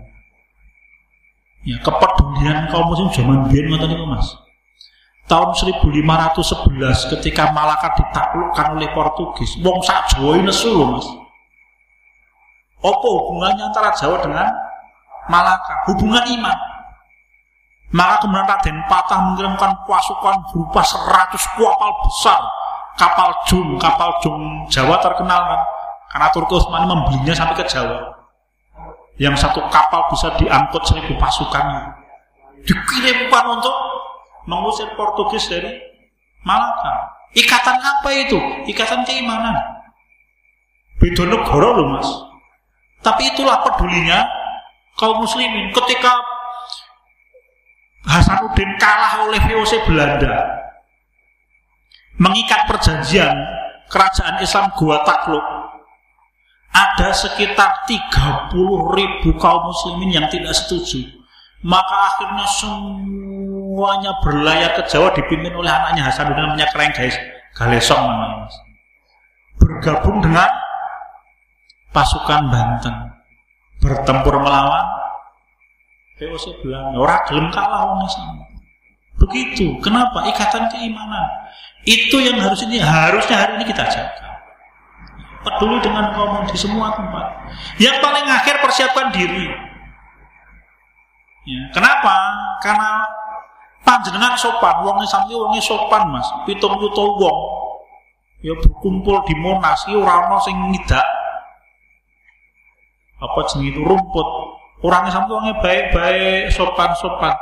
[1.64, 4.43] Ya, kepedulian kaum muslim zaman biar itu mas
[5.24, 11.06] tahun 1511 ketika Malaka ditaklukkan oleh Portugis wong sak Jawa nesu lho Mas.
[12.84, 14.52] Apa hubungannya antara Jawa dengan
[15.32, 15.88] Malaka?
[15.88, 16.58] Hubungan iman.
[17.94, 22.42] Maka kemudian Raden Patah mengirimkan pasukan berupa 100 kapal besar
[22.98, 25.60] kapal jung kapal jung Jawa terkenal kan?
[26.10, 28.12] Karena Turki Utsmani membelinya sampai ke Jawa.
[29.16, 31.94] Yang satu kapal bisa diangkut seribu pasukan
[32.64, 33.74] dikirimkan untuk
[34.44, 35.80] mengusir Portugis dari
[36.44, 37.14] Malaka.
[37.34, 38.38] Ikatan apa itu?
[38.68, 39.56] Ikatan keimanan.
[41.00, 42.08] Beda negara loh mas.
[43.02, 44.24] Tapi itulah pedulinya
[44.96, 46.22] kaum muslimin ketika
[48.04, 50.44] Hasanuddin kalah oleh VOC Belanda
[52.20, 53.34] mengikat perjanjian
[53.90, 55.42] kerajaan Islam Gua Takluk
[56.74, 58.54] ada sekitar 30
[58.94, 61.02] ribu kaum muslimin yang tidak setuju
[61.64, 62.46] maka akhirnya
[63.74, 67.18] semuanya berlayar ke Jawa dipimpin oleh anaknya Hasanuddin namanya Kereng guys
[67.58, 68.46] Galesong namanya
[69.58, 70.46] bergabung dengan
[71.90, 72.94] pasukan Banten
[73.82, 74.86] bertempur melawan
[76.22, 78.06] VOC bilang orang gelem kalah wong.
[79.18, 79.82] Begitu.
[79.82, 80.22] Kenapa?
[80.30, 81.26] Ikatan keimanan.
[81.82, 84.30] Itu yang harus ini harusnya hari ini kita jaga.
[85.42, 87.50] Peduli dengan kaum di semua tempat.
[87.82, 89.50] Yang paling akhir persiapkan diri.
[91.50, 91.62] Ya.
[91.74, 92.14] Kenapa?
[92.62, 93.02] Karena
[93.84, 96.26] panjenengan sopan, Islam iki wonge sopan, Mas.
[96.48, 97.38] Pitung yuta wong
[98.44, 101.06] ya berkumpul di Monas iki ora ana sing ngidak.
[103.20, 104.28] Apa jenenge itu rumput
[104.84, 107.32] Orang Islam itu orangnya baik-baik, sopan-sopan.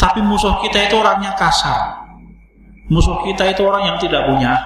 [0.00, 2.00] Tapi musuh kita itu orangnya kasar.
[2.88, 4.56] Musuh kita itu orang yang tidak punya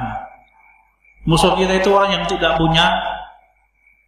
[1.27, 2.91] Musuh kita itu orang yang tidak punya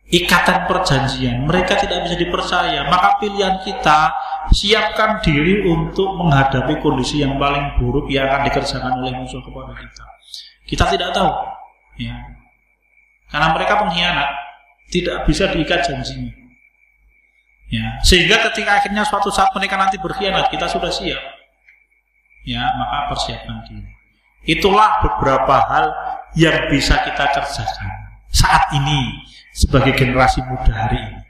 [0.09, 1.49] ikatan perjanjian.
[1.49, 2.85] Mereka tidak bisa dipercaya.
[2.89, 4.13] Maka pilihan kita
[4.53, 10.05] siapkan diri untuk menghadapi kondisi yang paling buruk yang akan dikerjakan oleh musuh kepada kita.
[10.65, 11.31] Kita tidak tahu,
[12.01, 12.17] ya.
[13.29, 14.29] Karena mereka pengkhianat,
[14.93, 16.33] tidak bisa diikat janjinya.
[17.73, 21.21] Ya, sehingga ketika akhirnya suatu saat mereka nanti berkhianat, kita sudah siap.
[22.45, 23.89] Ya, maka persiapkan diri.
[24.45, 25.87] Itulah beberapa hal
[26.37, 27.91] yang bisa kita kerjakan
[28.29, 29.25] saat ini
[29.55, 31.23] sebagai generasi muda hari ini.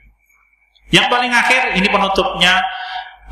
[0.97, 2.65] Yang paling akhir ini penutupnya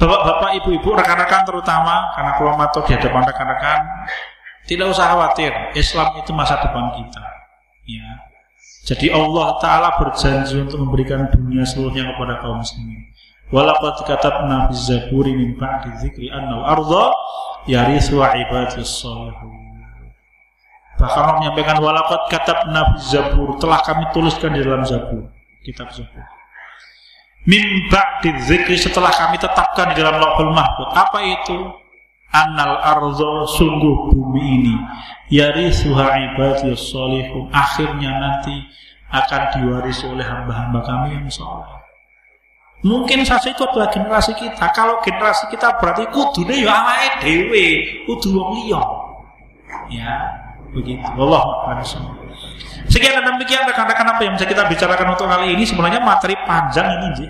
[0.03, 3.81] Bapak-bapak, ibu-ibu, rekan-rekan terutama karena matur di hadapan rekan-rekan
[4.67, 7.23] tidak usah khawatir, Islam itu masa depan kita.
[7.87, 8.09] Ya,
[8.83, 13.15] jadi Allah Ta'ala berjanji untuk memberikan dunia seluruhnya kepada kaum muslimin.
[13.55, 17.15] Walaqad katabna fi zaburi min ba'di dzikri annal arda
[17.71, 19.62] yarithu ibadis salihun.
[21.03, 23.59] Bahkan Allah menyampaikan walaqad katabna fi zabur.
[23.59, 25.27] Telah kami tuliskan di dalam zabur,
[25.67, 26.23] kitab zabur.
[27.43, 30.95] Min ba'di dzikri setelah kami tetapkan di dalam Lauhul Mahfuz.
[30.95, 31.59] Apa itu?
[32.31, 34.77] Annal ardo sungguh bumi ini.
[35.35, 38.63] Yarithuha ibadiyas solihun akhirnya nanti
[39.11, 41.67] akan diwarisi oleh hamba-hamba kami yang soleh.
[42.87, 44.71] Mungkin saja itu adalah generasi kita.
[44.71, 47.67] Kalau generasi kita berarti kudu deh ya awake dewe
[48.07, 48.83] kudu wong liya.
[49.91, 50.42] Ya
[50.73, 51.43] begitu Allah
[52.89, 56.89] sekian dan demikian rekan-rekan apa yang bisa kita bicarakan untuk kali ini sebenarnya materi panjang
[56.99, 57.27] ini Ji.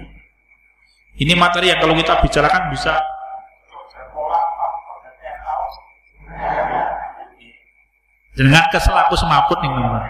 [1.26, 2.96] ini materi yang kalau kita bicarakan bisa
[8.32, 10.04] dengan kesel aku semaput nih teman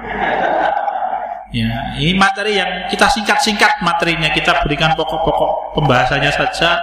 [1.52, 6.80] Ya, ini materi yang kita singkat-singkat materinya, kita berikan pokok-pokok pembahasannya saja.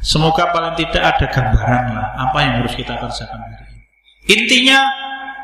[0.00, 3.76] Semoga paling tidak ada gambaran lah apa yang harus kita kerjakan hari ini.
[4.32, 4.88] Intinya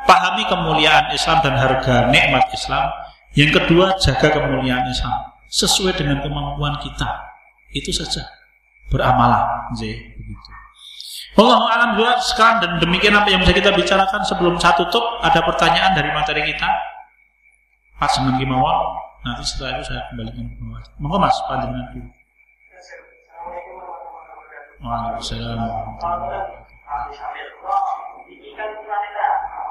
[0.07, 2.89] pahami kemuliaan Islam dan harga nikmat Islam.
[3.37, 7.07] Yang kedua jaga kemuliaan Islam sesuai dengan kemampuan kita.
[7.75, 8.25] Itu saja.
[8.89, 9.69] Beramalah.
[9.77, 10.51] Begitu.
[11.37, 15.45] Allah alam dua sekarang dan demikian apa yang bisa kita bicarakan sebelum satu tutup ada
[15.45, 16.65] pertanyaan dari materi kita
[18.01, 22.09] Pak Semen Kimawal nanti setelah itu saya kembalikan ke Mas monggo Mas panjenengan dulu
[24.81, 25.61] Waalaikumsalam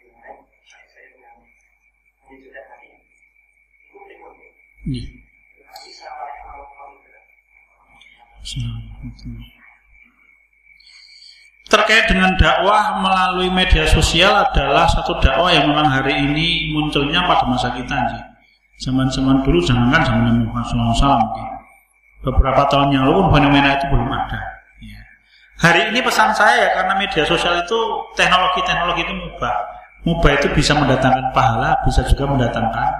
[0.00, 0.40] yang lain
[0.88, 2.48] saya dengan hati itu
[11.66, 17.42] terkait dengan dakwah melalui media sosial adalah satu dakwah yang memang hari ini munculnya pada
[17.50, 18.22] masa kita sih.
[18.86, 21.20] Zaman-zaman dulu jangankan zaman Nabi Muhammad SAW.
[22.26, 24.40] beberapa tahun yang lalu fenomena itu belum ada.
[24.82, 24.98] Ya.
[25.56, 27.78] Hari ini pesan saya ya karena media sosial itu
[28.12, 29.56] teknologi-teknologi itu mubah.
[30.04, 32.92] Mubah itu bisa mendatangkan pahala, bisa juga mendatangkan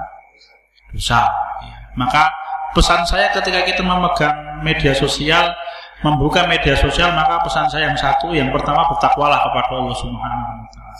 [0.96, 1.28] dosa.
[1.60, 1.76] Ya.
[2.00, 2.32] Maka
[2.72, 5.52] pesan saya ketika kita memegang media sosial,
[6.00, 10.68] membuka media sosial, maka pesan saya yang satu, yang pertama bertakwalah kepada Allah Subhanahu wa
[10.72, 10.96] taala.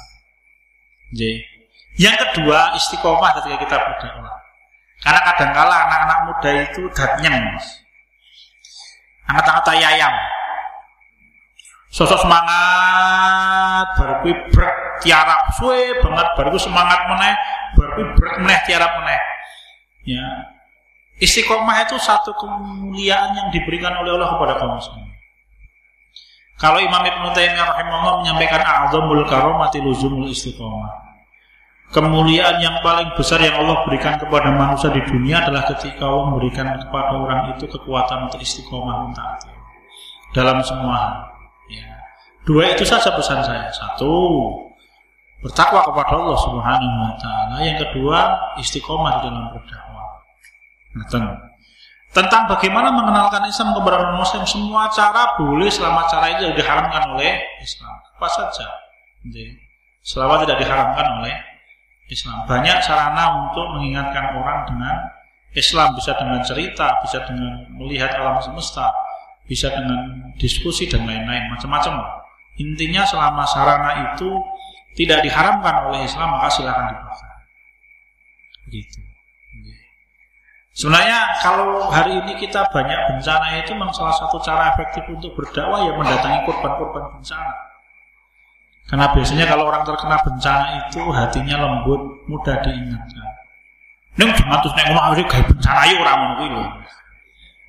[1.96, 4.36] Yang kedua, istiqomah ketika kita berdakwah.
[5.00, 7.36] Karena kadang-kala anak-anak muda itu datnyeng,
[9.26, 10.14] Angkat-angkat ayam.
[11.96, 14.20] Sosok semangat, baru
[14.52, 17.32] brek tiarap suwe banget, baru semangat meneh,
[17.72, 19.16] baru brek meneh tiarap meneh.
[20.04, 20.28] Ya.
[21.16, 25.08] Istiqomah itu satu kemuliaan yang diberikan oleh Allah kepada kaum muslimin.
[26.60, 30.92] Kalau Imam Ibnu Taimiyah rahimahullah menyampaikan a'zamul karomati luzumul istiqomah.
[31.96, 36.76] Kemuliaan yang paling besar yang Allah berikan kepada manusia di dunia adalah ketika Allah memberikan
[36.76, 39.48] kepada orang itu kekuatan untuk istiqomah mentaati
[40.36, 41.35] dalam semua hal.
[42.46, 43.66] Dua itu saja pesan saya.
[43.74, 44.14] Satu,
[45.42, 47.56] bertakwa kepada Allah Subhanahu wa taala.
[47.58, 48.18] Yang kedua,
[48.62, 50.06] istiqomah di dalam berdakwah.
[52.14, 57.92] Tentang bagaimana mengenalkan Islam kepada muslim semua cara boleh selama cara itu diharamkan oleh Islam.
[58.16, 58.66] Apa saja.
[60.00, 61.34] Selama tidak diharamkan oleh
[62.08, 62.46] Islam.
[62.46, 64.96] Banyak sarana untuk mengingatkan orang dengan
[65.52, 68.88] Islam bisa dengan cerita, bisa dengan melihat alam semesta,
[69.44, 72.24] bisa dengan diskusi dan lain-lain macam-macam.
[72.56, 74.28] Intinya selama sarana itu
[74.96, 77.30] tidak diharamkan oleh Islam maka silakan dipakai.
[78.66, 78.98] Begitu.
[80.76, 85.88] Sebenarnya kalau hari ini kita banyak bencana itu memang salah satu cara efektif untuk berdakwah
[85.88, 87.52] ya mendatangi korban-korban bencana.
[88.84, 93.28] Karena biasanya kalau orang terkena bencana itu hatinya lembut, mudah diingatkan.
[94.20, 96.20] Neng jangan terus neng ngomong kayak bencana yuk orang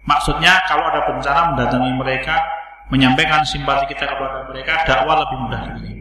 [0.07, 2.39] Maksudnya kalau ada bencana mendatangi mereka,
[2.87, 5.91] menyampaikan simpati kita kepada mereka, dakwah lebih mudah lagi.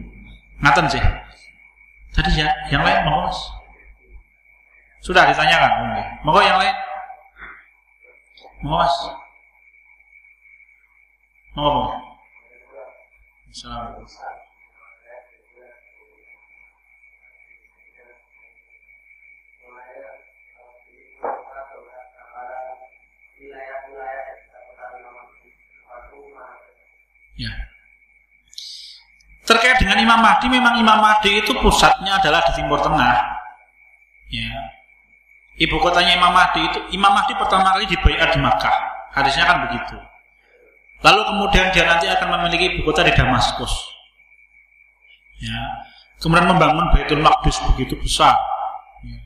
[0.63, 1.03] Ngaten sih.
[2.15, 3.39] Tadi ya, yang lain mau mas?
[5.05, 5.71] Sudah ditanyakan,
[6.25, 6.75] mau yang lain?
[8.65, 8.95] Mau mas?
[11.57, 11.83] Apa?
[13.49, 14.46] Assalamualaikum.
[27.37, 27.53] Ya.
[29.47, 33.15] Terkait dengan Imam Mahdi, memang Imam Mahdi itu pusatnya adalah di Timur Tengah.
[34.27, 34.51] Ya.
[35.57, 38.75] Ibu kotanya Imam Mahdi itu, Imam Mahdi pertama kali dibayar di Makkah.
[39.15, 39.95] Hadisnya kan begitu.
[41.05, 43.73] Lalu kemudian dia nanti akan memiliki ibu kota di Damaskus.
[45.37, 45.57] Ya.
[46.17, 48.33] Kemudian membangun Baitul Maqdis begitu besar.
[49.05, 49.21] Ya.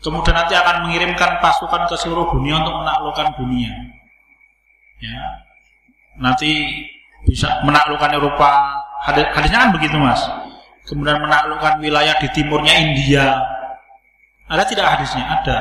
[0.00, 3.74] Kemudian nanti akan mengirimkan pasukan ke seluruh dunia untuk menaklukkan dunia.
[5.02, 5.22] Ya.
[6.16, 6.82] Nanti
[7.26, 8.50] bisa menaklukkan Eropa.
[9.06, 10.22] Hadisnya kan begitu mas.
[10.86, 13.42] Kemudian menaklukkan wilayah di timurnya India.
[14.46, 15.26] Ada tidak hadisnya?
[15.26, 15.58] Ada.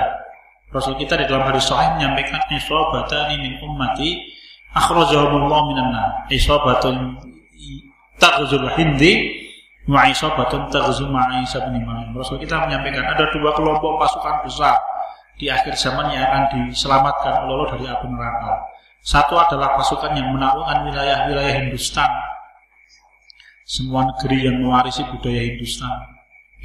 [0.69, 4.21] Rasul kita di dalam hadis sahih menyampaikan isobatani min ummati
[4.77, 5.87] akhrajahumullah minan.
[6.29, 7.17] Isobatun
[8.21, 9.41] taghzul hindi
[9.89, 10.69] wa isobatun
[11.09, 11.81] ma'isa bin
[12.13, 14.77] Rasul kita menyampaikan ada dua kelompok pasukan besar
[15.35, 18.53] di akhir zaman yang akan diselamatkan oleh Allah dari api neraka.
[19.05, 22.09] Satu adalah pasukan yang menaklukkan wilayah-wilayah Hindustan.
[23.61, 25.93] Semua negeri yang mewarisi budaya Hindustan.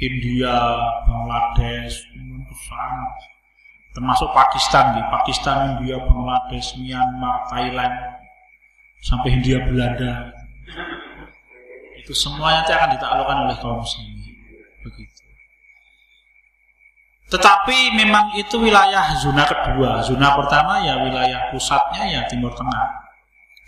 [0.01, 0.57] India,
[1.05, 2.01] Bangladesh,
[3.93, 5.05] termasuk Pakistan, nih.
[5.13, 7.93] Pakistan, India, Bangladesh, Myanmar, Thailand,
[9.05, 10.33] sampai India, Belanda.
[12.01, 14.33] Itu semuanya akan ditaklukkan oleh kaum muslimin.
[14.81, 15.21] Begitu.
[17.31, 20.03] Tetapi memang itu wilayah zona kedua.
[20.03, 23.07] Zona pertama ya wilayah pusatnya ya Timur Tengah.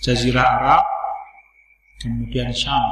[0.04, 0.84] Jazirah Arab,
[2.04, 2.92] kemudian Syam.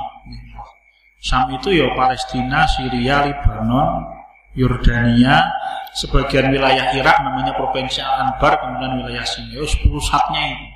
[1.19, 4.07] Syam itu ya Palestina, Syria, Lebanon,
[4.55, 5.43] Yordania,
[5.91, 10.67] sebagian wilayah Irak namanya Provinsi Al-Anbar, kemudian wilayah Sinaius, pusatnya itu.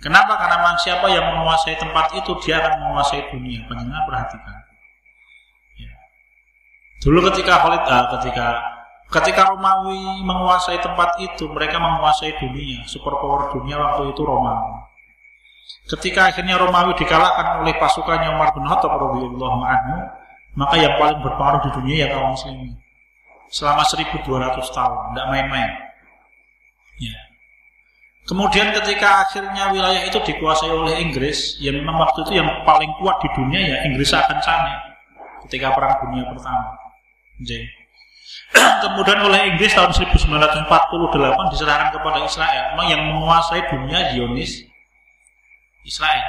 [0.00, 0.40] Kenapa?
[0.40, 3.66] Karena memang siapa yang menguasai tempat itu dia akan menguasai dunia.
[3.66, 4.62] Pendengar perhatikan.
[5.74, 5.90] Ya.
[7.02, 8.77] Dulu ketika Khalid, ah, ketika
[9.08, 14.84] Ketika Romawi menguasai tempat itu, mereka menguasai dunia, superpower dunia waktu itu Romawi.
[15.88, 19.96] Ketika akhirnya Romawi dikalahkan oleh pasukannya Umar bin Khattab radhiyallahu anhu,
[20.60, 22.76] maka yang paling berpengaruh di dunia ya kaum muslimin.
[23.48, 25.72] Selama 1200 tahun, tidak main-main.
[27.00, 27.16] Ya.
[28.28, 33.24] Kemudian ketika akhirnya wilayah itu dikuasai oleh Inggris, ya memang waktu itu yang paling kuat
[33.24, 34.76] di dunia ya Inggris akan sana
[35.48, 36.76] ketika perang dunia pertama.
[37.40, 37.77] Jadi,
[38.56, 40.66] Kemudian oleh Inggris tahun 1948
[41.52, 42.64] diserahkan kepada Israel.
[42.88, 44.64] Yang menguasai dunia Zionis
[45.84, 46.28] Israel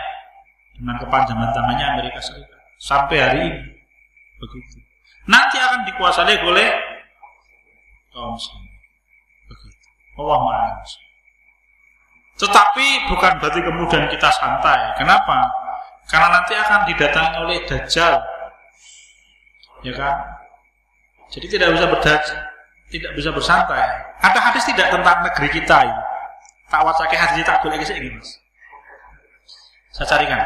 [0.80, 3.60] dengan kepanjangan tangannya Amerika Serikat sampai hari ini
[4.40, 4.80] begitu.
[5.28, 6.68] Nanti akan dikuasai oleh
[8.16, 8.64] kaum Muslim.
[9.52, 9.78] Begitu.
[10.16, 10.40] Allah
[12.40, 14.96] Tetapi bukan berarti kemudian kita santai.
[14.96, 15.52] Kenapa?
[16.08, 18.16] Karena nanti akan didatangi oleh Dajjal.
[19.84, 20.39] Ya kan?
[21.30, 22.24] Jadi tidak bisa berdaj
[22.90, 23.86] tidak bisa bersantai.
[24.26, 26.04] Ada hadis tidak tentang negeri kita ini.
[26.70, 28.30] Tak wacake hadis tak boleh ini mas.
[29.94, 30.42] Saya carikan.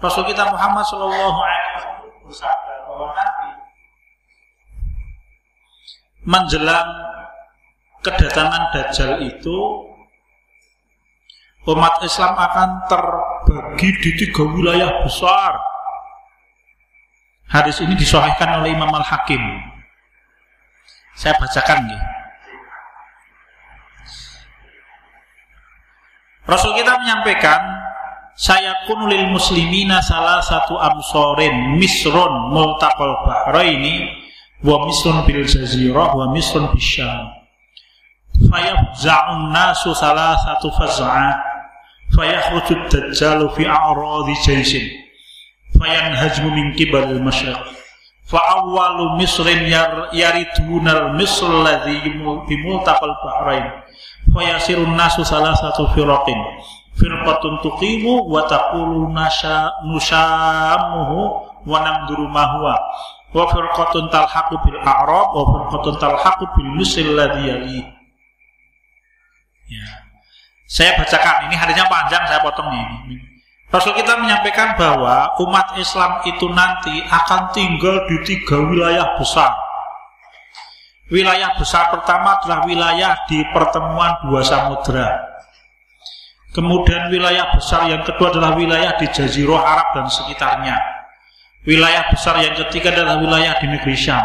[0.00, 2.76] Rasul kita Muhammad Shallallahu Alaihi Wasallam
[6.26, 6.90] menjelang
[8.02, 9.58] kedatangan Dajjal itu
[11.70, 15.54] umat Islam akan terbagi di tiga wilayah besar.
[17.46, 19.40] Hadis ini disahihkan oleh Imam Al Hakim.
[21.16, 22.02] Saya bacakan nih.
[26.46, 27.58] Rasul kita menyampaikan
[28.36, 34.12] saya kunulil muslimina salah satu amsorin misron multaqal bahraini
[34.62, 37.32] wa misron bil jazirah wa misron bisyam
[38.46, 41.32] fayafza'un nasu salah satu faz'a
[42.12, 44.84] fayakhruju dajjalu fi a'radi jaisin
[45.80, 47.58] fayanhajmu min qibal masyriq
[48.26, 52.02] fa awwalu misrin yar, yaridunal misr alladhi
[52.50, 53.70] bimultaqal bahrain
[54.34, 56.36] fayasirun nasu salah satu firaqin.
[56.96, 62.74] Firqatun tuqimu wa taqulu nasha nusamuhu wa namduru ma huwa.
[63.36, 67.80] Wa firqatun talhaqu bil a'rab wa firqatun talhaqu bil musil ladhi yali.
[69.68, 69.86] Ya.
[70.66, 73.35] Saya bacakan ini hadisnya panjang saya potong ini
[73.76, 79.52] Rasul kita menyampaikan bahwa umat Islam itu nanti akan tinggal di tiga wilayah besar
[81.12, 85.36] Wilayah besar pertama adalah wilayah di pertemuan dua samudra
[86.56, 90.72] Kemudian wilayah besar yang kedua adalah wilayah di Jazirah Arab dan sekitarnya.
[91.68, 94.24] Wilayah besar yang ketiga adalah wilayah di negeri Syam.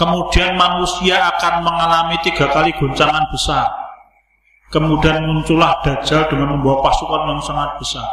[0.00, 3.83] Kemudian manusia akan mengalami tiga kali goncangan besar.
[4.72, 8.08] Kemudian muncullah Dajjal dengan membawa pasukan yang sangat besar.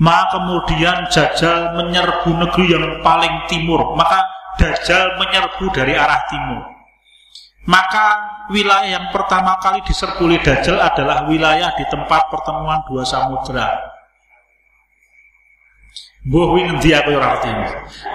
[0.00, 3.92] Maka kemudian Dajjal menyerbu negeri yang paling timur.
[3.94, 4.24] Maka
[4.56, 6.64] Dajjal menyerbu dari arah timur.
[7.68, 8.06] Maka
[8.48, 13.04] wilayah yang pertama kali diserbu oleh Dajjal adalah wilayah di tempat pertemuan dua
[16.92, 17.40] aku ora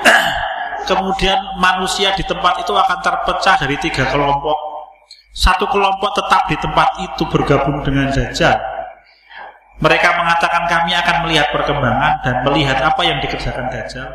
[0.89, 4.74] Kemudian manusia di tempat itu akan terpecah dari tiga kelompok.
[5.35, 8.55] Satu kelompok tetap di tempat itu bergabung dengan Dajjal.
[9.83, 14.07] Mereka mengatakan kami akan melihat perkembangan dan melihat apa yang dikerjakan Dajjal.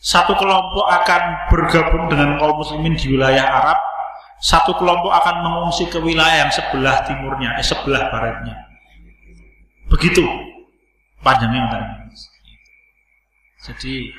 [0.00, 3.78] Satu kelompok akan bergabung dengan kaum muslimin di wilayah Arab
[4.42, 8.58] satu kelompok akan mengungsi ke wilayah yang sebelah timurnya, eh sebelah baratnya.
[9.86, 10.26] Begitu
[11.22, 11.86] panjangnya tadi.
[13.62, 14.10] Jadi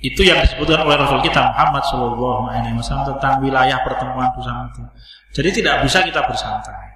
[0.00, 4.82] itu yang disebutkan oleh Rasul kita Muhammad Shallallahu Alaihi Wasallam tentang wilayah pertemuan bersama itu.
[5.36, 6.88] Jadi tidak bisa kita bersantai.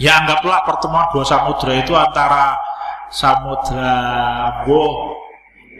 [0.00, 2.56] Ya anggaplah pertemuan dua samudra itu antara
[3.12, 3.92] samudra
[4.64, 5.20] Boh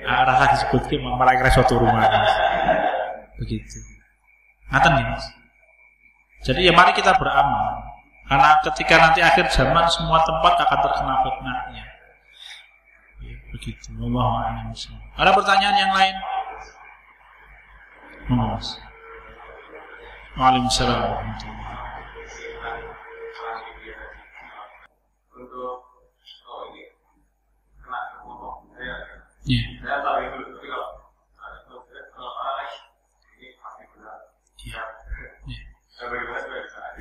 [0.04, 2.04] nah, rasa disebut ke malah kira suatu rumah.
[3.40, 3.78] Begitu.
[4.68, 5.24] Ngaten nih mas?
[6.44, 7.88] Jadi ya mari kita beramal.
[8.28, 11.71] Karena ketika nanti akhir zaman semua tempat akan terkena fitnahnya
[13.52, 14.28] ya, begitu Allah
[15.20, 16.16] ada pertanyaan yang lain
[18.32, 18.80] Mas.
[20.38, 21.60] Waalaikumsalam warahmatullahi
[29.42, 29.82] Yeah.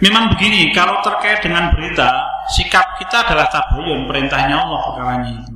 [0.01, 2.09] Memang begini, kalau terkait dengan berita,
[2.49, 5.50] sikap kita adalah tabayun, perintahnya Allah perkaranya itu.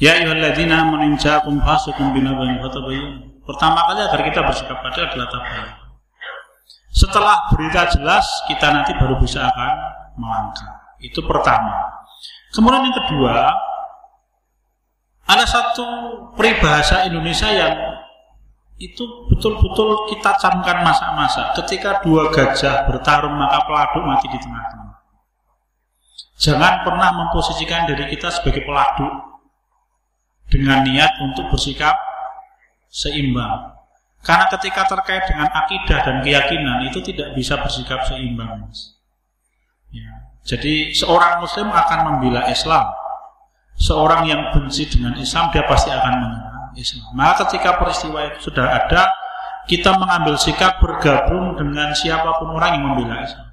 [0.00, 3.42] Ya ayyuhalladzina amanu ja'akum fasiqun binaba'in fatabayyun.
[3.42, 5.70] Pertama kali agar kita bersikap pada adalah tabayun.
[6.92, 9.72] Setelah berita jelas, kita nanti baru bisa akan
[10.20, 10.96] melangkah.
[11.00, 12.04] Itu pertama.
[12.52, 13.50] Kemudian yang kedua,
[15.26, 15.86] ada satu
[16.36, 17.74] peribahasa Indonesia yang
[18.76, 21.54] itu betul-betul kita camkan masa-masa.
[21.56, 24.98] Ketika dua gajah bertarung maka peladuk mati di tengah-tengah.
[26.36, 29.31] Jangan pernah memposisikan diri kita sebagai peladuk
[30.48, 31.94] dengan niat untuk bersikap
[32.88, 33.74] seimbang.
[34.22, 38.70] Karena ketika terkait dengan akidah dan keyakinan itu tidak bisa bersikap seimbang.
[39.90, 40.30] Ya.
[40.42, 42.86] Jadi seorang muslim akan membela Islam
[43.78, 47.10] seorang yang benci dengan Islam dia pasti akan menyerang Islam.
[47.18, 49.10] Maka ketika peristiwa itu sudah ada,
[49.66, 53.48] kita mengambil sikap bergabung dengan siapa pun orang yang membela Islam.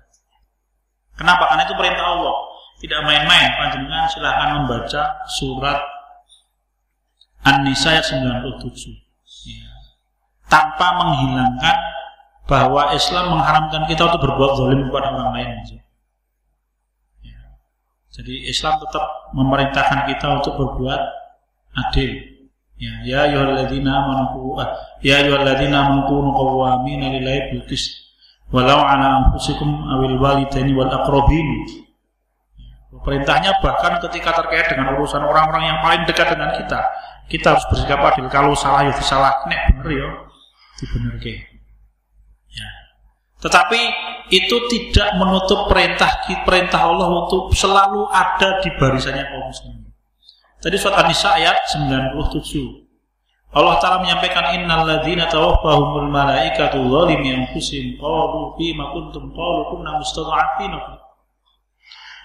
[1.18, 1.52] Kenapa?
[1.52, 2.36] Karena itu perintah Allah.
[2.80, 3.50] Tidak main-main.
[3.60, 5.84] Panjenengan silahkan membaca surat
[7.44, 9.00] An-Nisa ayat 97.
[9.48, 9.72] Ya.
[10.50, 11.78] Tanpa menghilangkan
[12.50, 15.50] bahwa Islam mengharamkan kita untuk berbuat zalim kepada orang lain.
[17.22, 17.40] Ya.
[18.10, 21.02] Jadi Islam tetap memerintahkan kita untuk berbuat
[21.88, 22.12] adil.
[22.80, 24.56] Ya, ya ayyuhalladzina amanu
[25.04, 27.68] ya ayyuhalladzina amanu kunu qawwamina lillahi bil
[28.56, 31.48] walau ala anfusikum awil walidaini wal aqrabin.
[33.00, 36.82] Perintahnya bahkan ketika terkait dengan urusan orang-orang yang paling dekat dengan kita,
[37.30, 38.26] kita harus bersikap adil.
[38.28, 40.10] Kalau salah ya salah, nek bener ya
[41.22, 41.36] ke.
[42.50, 42.70] Ya.
[43.40, 43.82] Tetapi
[44.34, 46.10] itu tidak menutup perintah
[46.44, 49.90] perintah Allah untuk selalu ada di barisannya kaum muslimin.
[50.60, 52.20] Tadi surat An-Nisa ayat 97.
[53.50, 60.99] Allah Ta'ala menyampaikan innal ladzina tawaffahumul malaikatu zalimi anfusihim qalu fima kuntum qalu kunna mustad'afina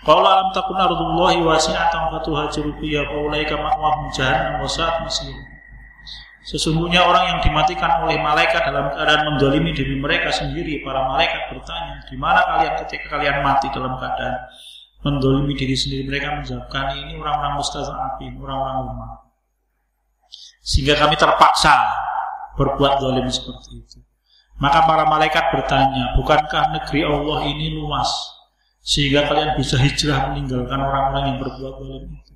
[0.04, 5.08] Qala alam takun ardullahi wasi'atan fatuhajiru fiha fa ulaika ma'wahum jahannam wa sa'at
[6.44, 12.04] Sesungguhnya orang yang dimatikan oleh malaikat dalam keadaan mendolimi diri mereka sendiri, para malaikat bertanya,
[12.04, 14.44] di mana kalian ketika kalian mati dalam keadaan
[15.08, 16.04] mendolimi diri sendiri?
[16.04, 19.12] Mereka menjawabkan ini orang-orang mustazafin, orang-orang lemah.
[20.60, 21.80] Sehingga kami terpaksa
[22.60, 23.98] berbuat zalim seperti itu.
[24.60, 28.33] Maka para malaikat bertanya, bukankah negeri Allah ini luas?
[28.84, 32.32] Sehingga kalian bisa hijrah meninggalkan orang-orang yang berbuat zalim itu.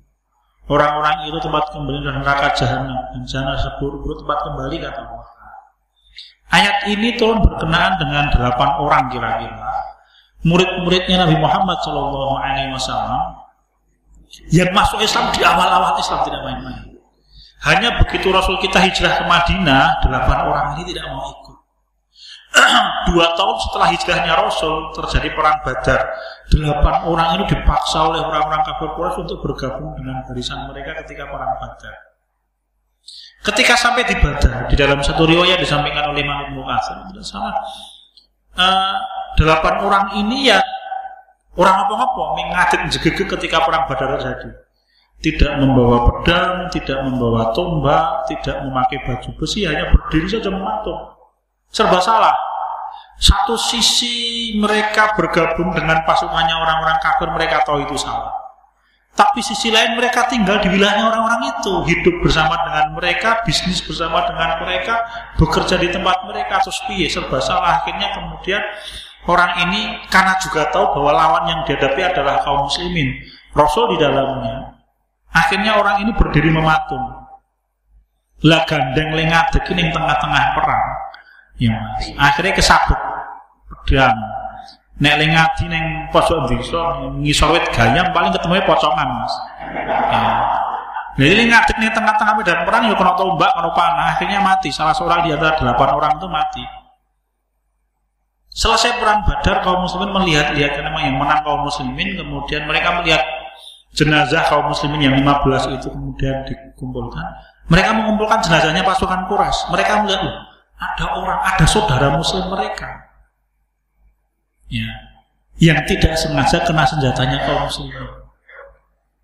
[0.69, 5.27] Orang-orang itu tempat kembali dan neraka jahanam dan jahanam seburuk-buruk tempat kembali kata Allah.
[6.49, 9.69] Ayat ini turun berkenaan dengan delapan orang kira-kira
[10.43, 13.23] murid-muridnya Nabi Muhammad Shallallahu Alaihi Wasallam
[14.53, 16.85] yang masuk Islam di awal-awal Islam tidak main-main.
[17.59, 21.57] Hanya begitu Rasul kita hijrah ke Madinah, delapan orang ini tidak mau ikut.
[23.11, 26.07] Dua tahun setelah hijrahnya Rasul terjadi perang Badar.
[26.49, 31.53] Delapan orang ini dipaksa oleh orang-orang kafir Quraisy untuk bergabung dengan barisan mereka ketika perang
[31.61, 31.95] Badar.
[33.45, 36.65] Ketika sampai di Badar, di dalam satu riwayat disampaikan oleh Imam Ibnu
[37.13, 37.53] tidak salah.
[38.57, 38.97] Uh,
[39.37, 40.59] delapan orang ini ya
[41.53, 44.49] orang apa-apa mengadik jegege ketika perang Badar terjadi
[45.19, 51.11] tidak membawa pedang, tidak membawa tombak, tidak memakai baju besi, hanya berdiri saja mematung.
[51.69, 52.31] Serba salah.
[53.19, 58.31] Satu sisi mereka bergabung dengan pasukannya orang-orang kafir, mereka tahu itu salah.
[59.11, 64.23] Tapi sisi lain mereka tinggal di wilayahnya orang-orang itu, hidup bersama dengan mereka, bisnis bersama
[64.23, 65.03] dengan mereka,
[65.35, 67.83] bekerja di tempat mereka, terus piye serba salah.
[67.83, 68.63] Akhirnya kemudian
[69.27, 73.19] orang ini karena juga tahu bahwa lawan yang dihadapi adalah kaum muslimin.
[73.51, 74.79] Rasul di dalamnya
[75.29, 77.05] Akhirnya orang ini berdiri mematung.
[78.47, 80.85] Lah gandeng lengadeg ini tengah-tengah perang.
[81.59, 81.75] Ya.
[82.15, 83.08] Akhirnya kesabut
[83.83, 84.17] pedang.
[84.99, 89.33] Nek lengadi neng pojok desa ngisor wit gayam paling ketemu pocongan, Mas.
[90.11, 90.23] Ya.
[91.19, 94.71] Jadi lengadeg ning tengah-tengah medan perang ya kena tombak, kena panah, akhirnya mati.
[94.71, 96.63] Salah seorang di antara delapan orang itu mati.
[98.55, 103.23] Selesai perang Badar, kaum muslimin melihat-lihat karena yang menang kaum muslimin, kemudian mereka melihat
[103.95, 107.23] jenazah kaum muslimin yang 15 itu kemudian dikumpulkan.
[107.67, 109.75] Mereka mengumpulkan jenazahnya pasukan Quraisy.
[109.75, 110.23] Mereka melihat,
[110.75, 113.08] ada orang, ada saudara muslim mereka.
[114.69, 114.89] Ya.
[115.59, 118.09] Yang tidak sengaja kena senjatanya kaum muslimin.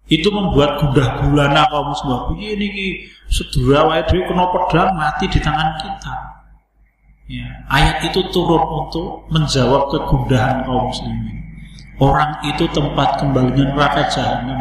[0.06, 2.36] Itu membuat gundah gulana kaum muslimin.
[2.42, 2.86] Ini ini
[3.30, 6.14] sedura wae kena pedang mati di tangan kita.
[7.26, 7.48] Ya.
[7.70, 11.38] Ayat itu turun untuk menjawab kegundahan kaum muslimin.
[11.96, 14.60] Orang itu tempat kembalinya neraka jahanam.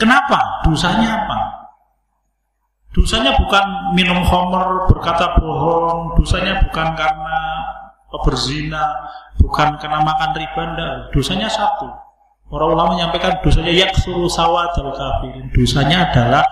[0.00, 0.64] Kenapa?
[0.64, 1.38] Dosanya apa?
[2.94, 7.38] Dosanya bukan minum homer, berkata bohong, dosanya bukan karena
[8.22, 9.10] berzina,
[9.40, 10.92] bukan karena makan riba, enggak.
[11.10, 11.90] Dosanya satu.
[12.52, 15.50] Orang ulama menyampaikan dosanya yaksuru sawadal kafirin.
[15.50, 16.44] Dosanya adalah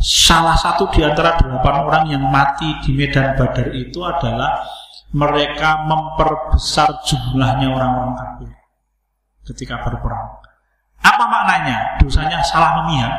[0.00, 4.64] salah satu di antara delapan orang yang mati di medan badar itu adalah
[5.14, 8.50] mereka memperbesar jumlahnya orang-orang kafir
[9.46, 10.42] ketika berperang.
[11.04, 12.02] Apa maknanya?
[12.02, 13.14] Dosanya salah memihak.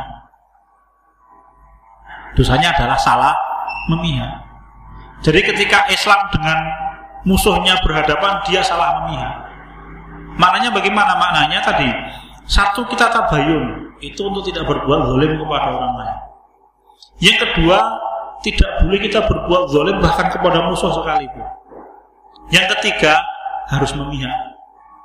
[2.35, 3.33] Dosanya adalah salah
[3.87, 4.43] memihak.
[5.23, 6.59] Jadi ketika Islam dengan
[7.23, 9.33] musuhnya berhadapan, dia salah memihak.
[10.37, 11.17] Maknanya bagaimana?
[11.17, 11.89] Maknanya tadi,
[12.45, 16.19] satu kita tabayun, itu untuk tidak berbuat zalim kepada orang lain.
[17.17, 17.79] Yang kedua,
[18.45, 21.45] tidak boleh kita berbuat zalim bahkan kepada musuh sekalipun.
[22.53, 23.17] Yang ketiga,
[23.67, 24.31] harus memihak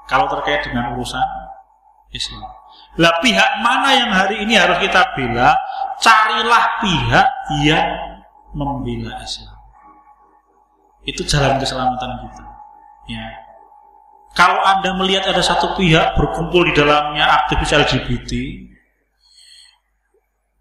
[0.06, 1.24] kalau terkait dengan urusan
[2.14, 2.46] Islam.
[3.00, 5.56] Lah pihak mana yang hari ini harus kita bela?
[5.98, 7.26] Carilah pihak
[7.64, 7.86] yang
[8.52, 9.51] membela Islam.
[11.02, 12.44] Itu jalan keselamatan kita.
[13.10, 13.26] Ya.
[14.32, 18.32] Kalau Anda melihat ada satu pihak berkumpul di dalamnya aktivis LGBT,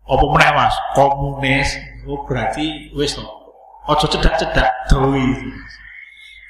[0.03, 0.75] apa meneh Mas?
[0.97, 1.69] Komunis.
[2.09, 3.23] Oh berarti wis to.
[3.87, 5.23] Ojo cedak-cedak doi.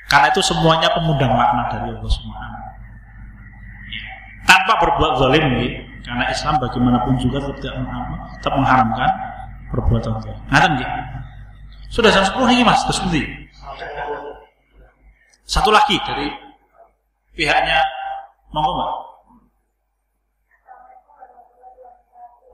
[0.09, 2.61] Karena itu semuanya pemudang makna dari Allah Subhanahu
[4.51, 5.69] tanpa berbuat zalim ya.
[6.01, 9.09] karena Islam bagaimanapun juga tetap mengharamkan
[9.71, 10.39] perbuatan zalim.
[10.51, 10.89] Ngaten nggih.
[11.91, 12.99] Sudah jam 10 ini Mas, terus.
[15.45, 16.31] Satu lagi dari
[17.35, 17.81] pihaknya
[18.55, 18.91] monggo Mbak.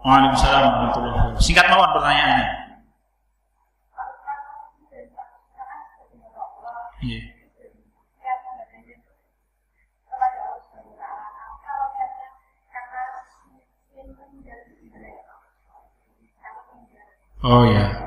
[0.07, 1.43] Waalaikumsalam warahmatullahi wabarakatuh.
[1.43, 2.47] Singkat mawon pertanyaannya.
[6.97, 7.13] Iya.
[7.13, 7.37] Yeah.
[17.43, 18.06] Oh ya.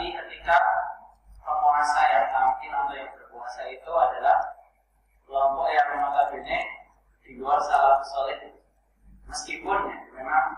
[0.00, 0.56] menyikapi ketika
[1.44, 4.36] penguasa yang tampil atau yang berkuasa itu adalah
[5.28, 6.58] kelompok yang notabene
[7.20, 8.56] di luar salah solid
[9.28, 10.56] meskipun ya, memang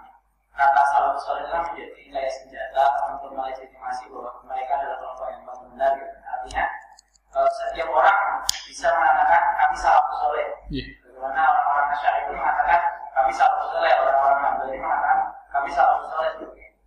[0.54, 5.66] kata salah solid itu menjadi kayak senjata untuk melegitimasi bahwa mereka adalah kelompok yang paling
[5.74, 6.16] benar gitu.
[6.22, 6.64] artinya
[7.34, 10.46] uh, setiap orang bisa mengatakan kami salah soleh.
[10.70, 10.86] Yeah.
[11.02, 15.18] Bagaimana orang-orang Asyari itu mengatakan kami salah soleh, orang-orang Hambali mengatakan
[15.50, 16.30] kami salah soleh.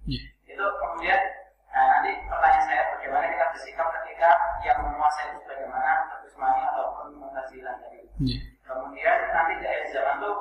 [0.07, 0.25] Yeah.
[0.47, 1.34] Itu kemudian
[1.75, 4.29] nah, nanti pertanyaan saya bagaimana kita bersikap ketika
[4.63, 7.99] yang menguasai itu bagaimana terusmani ataupun mutazilah tadi.
[8.23, 8.41] Yeah.
[8.63, 10.31] Kemudian nanti di akhir zaman itu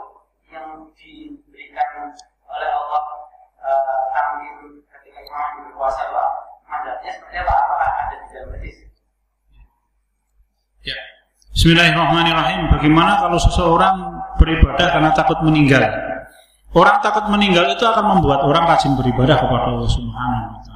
[0.55, 2.15] yang diberikan
[2.47, 3.03] oleh Allah
[3.59, 4.05] uh,
[4.95, 6.23] ketika imam berkuasa itu
[6.71, 7.53] mandatnya seperti apa?
[7.53, 8.77] Apakah ada di dalam hadis?
[10.87, 10.97] Ya.
[11.55, 12.61] Bismillahirrahmanirrahim.
[12.71, 13.97] Bagaimana kalau seseorang
[14.39, 15.83] beribadah karena takut meninggal?
[16.75, 20.74] Orang takut meninggal itu akan membuat orang rajin beribadah kepada Allah Subhanahu wa taala.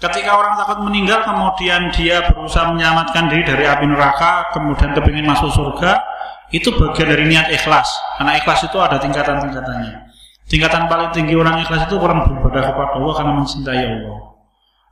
[0.00, 5.52] Ketika orang takut meninggal kemudian dia berusaha menyelamatkan diri dari api neraka, kemudian kepingin masuk
[5.52, 6.00] surga,
[6.48, 7.84] itu bagian dari niat ikhlas.
[8.16, 10.08] Karena ikhlas itu ada tingkatan-tingkatannya.
[10.48, 14.18] Tingkatan paling tinggi orang ikhlas itu orang beribadah kepada Allah karena mencintai Allah.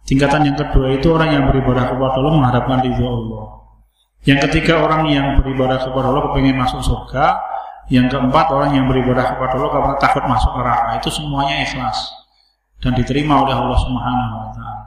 [0.05, 3.44] Tingkatan yang kedua itu orang yang beribadah kepada Allah mengharapkan ridho Allah.
[4.28, 7.40] Yang ketiga orang yang beribadah kepada Allah kepengen masuk surga.
[7.89, 11.01] Yang keempat orang yang beribadah kepada Allah karena takut masuk neraka.
[11.01, 12.27] Itu semuanya ikhlas
[12.78, 14.84] dan diterima oleh Allah Subhanahu wa taala.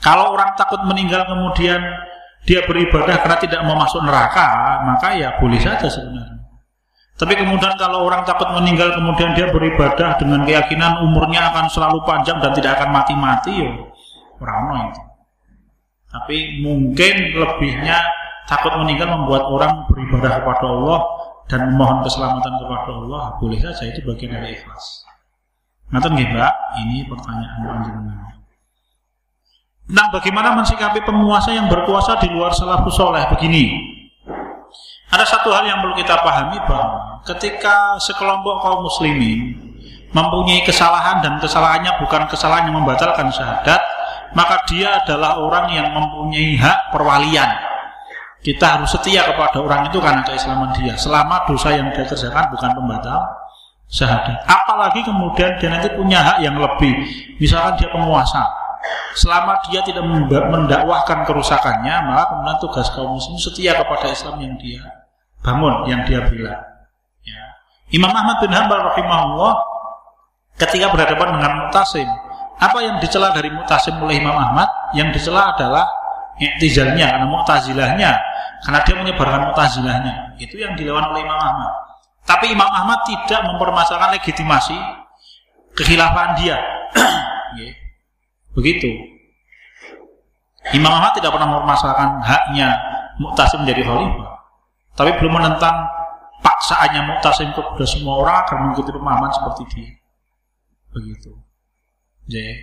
[0.00, 1.80] Kalau orang takut meninggal kemudian
[2.44, 6.44] dia beribadah karena tidak mau masuk neraka, maka ya boleh saja sebenarnya.
[7.14, 12.42] Tapi kemudian kalau orang takut meninggal kemudian dia beribadah dengan keyakinan umurnya akan selalu panjang
[12.42, 13.70] dan tidak akan mati-mati ya
[14.42, 15.02] orang itu.
[16.10, 18.02] Tapi mungkin lebihnya
[18.50, 21.00] takut meninggal membuat orang beribadah kepada Allah
[21.46, 25.03] dan memohon keselamatan kepada Allah boleh saja itu bagian dari ikhlas.
[25.94, 26.52] Nanti nggih Mbak,
[26.82, 28.34] ini pertanyaan panjenengan.
[29.94, 33.94] Nah, bagaimana mensikapi penguasa yang berkuasa di luar salafus soleh begini?
[35.14, 39.54] Ada satu hal yang perlu kita pahami bahwa ketika sekelompok kaum muslimin
[40.10, 43.78] mempunyai kesalahan dan kesalahannya bukan kesalahan yang membatalkan syahadat,
[44.34, 47.54] maka dia adalah orang yang mempunyai hak perwalian.
[48.42, 50.98] Kita harus setia kepada orang itu karena keislaman dia.
[50.98, 53.43] Selama dosa yang dia kerjakan bukan pembatal
[53.94, 54.42] syahadat.
[54.42, 56.92] Apalagi kemudian dia nanti punya hak yang lebih.
[57.38, 58.42] Misalkan dia penguasa.
[59.14, 60.02] Selama dia tidak
[60.50, 64.82] mendakwahkan kerusakannya, maka kemudian tugas kaum muslim setia kepada Islam yang dia
[65.44, 66.58] bangun yang dia bilang.
[67.22, 67.42] Ya.
[67.92, 69.54] Imam Ahmad bin Hanbal rahimahullah
[70.56, 72.08] ketika berhadapan dengan Mutasim,
[72.58, 74.66] apa yang dicela dari Mutasim oleh Imam Ahmad?
[74.96, 75.84] Yang dicela adalah
[76.40, 78.10] iktizalnya, karena Mu'tazilahnya,
[78.66, 80.14] karena dia menyebarkan Mu'tazilahnya.
[80.40, 81.93] Itu yang dilawan oleh Imam Ahmad.
[82.24, 84.76] Tapi Imam Ahmad tidak mempermasalahkan legitimasi
[85.76, 86.58] kekhilafan dia.
[87.54, 87.70] Ya.
[88.50, 88.90] Begitu.
[90.74, 92.74] Imam Ahmad tidak pernah mempermasalahkan haknya
[93.22, 94.42] Mu'tasim menjadi khalifah.
[94.98, 95.86] Tapi belum menentang
[96.44, 99.90] paksaannya mutasim kepada semua orang agar mengikuti pemahaman seperti dia.
[100.94, 101.32] Begitu.
[102.30, 102.54] Jadi,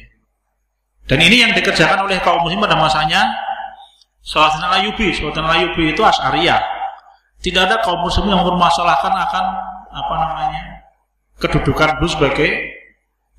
[1.09, 3.35] dan ini yang dikerjakan oleh kaum muslim pada masanya
[4.21, 6.61] Salahuddin Ayyubi, Salahuddin Ayyubi itu Asy'ariyah.
[7.41, 9.45] Tidak ada kaum muslim yang mempermasalahkan akan
[9.91, 10.61] apa namanya
[11.41, 12.49] kedudukan beliau sebagai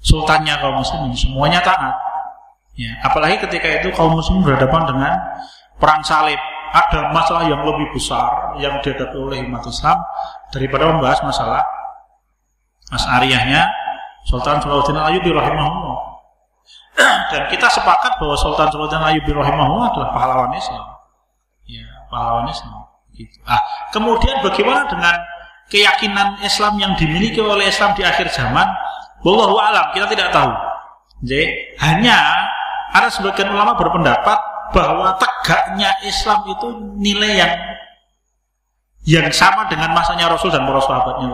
[0.03, 1.15] sultannya kaum muslimin.
[1.15, 1.95] Semuanya taat.
[2.75, 5.15] Ya, apalagi ketika itu kaum muslim berhadapan dengan
[5.79, 6.39] perang salib.
[6.73, 10.01] Ada masalah yang lebih besar yang dihadapi oleh umat Islam
[10.49, 11.61] daripada membahas masalah
[12.89, 13.69] Asy'ariyahnya
[14.25, 16.01] Sultan Salahuddin Ayyubi rahimahullah.
[17.37, 20.97] Dan kita sepakat bahwa Sultan Salahuddin Ayyubi rahimahullah adalah pahlawan Islam.
[21.69, 22.92] Ya, pahlawan Islam.
[23.13, 23.37] Gitu.
[23.45, 23.61] Ah,
[23.93, 25.15] kemudian bagaimana dengan
[25.69, 28.65] keyakinan Islam yang dimiliki oleh Islam di akhir zaman?
[29.23, 30.51] Wallahu alam, kita tidak tahu.
[31.23, 32.19] Jadi, hanya
[32.91, 34.39] ada sebagian ulama berpendapat
[34.75, 36.67] bahwa tegaknya Islam itu
[36.99, 37.53] nilai yang
[39.03, 41.27] yang sama dengan masanya Rasul dan para sahabatnya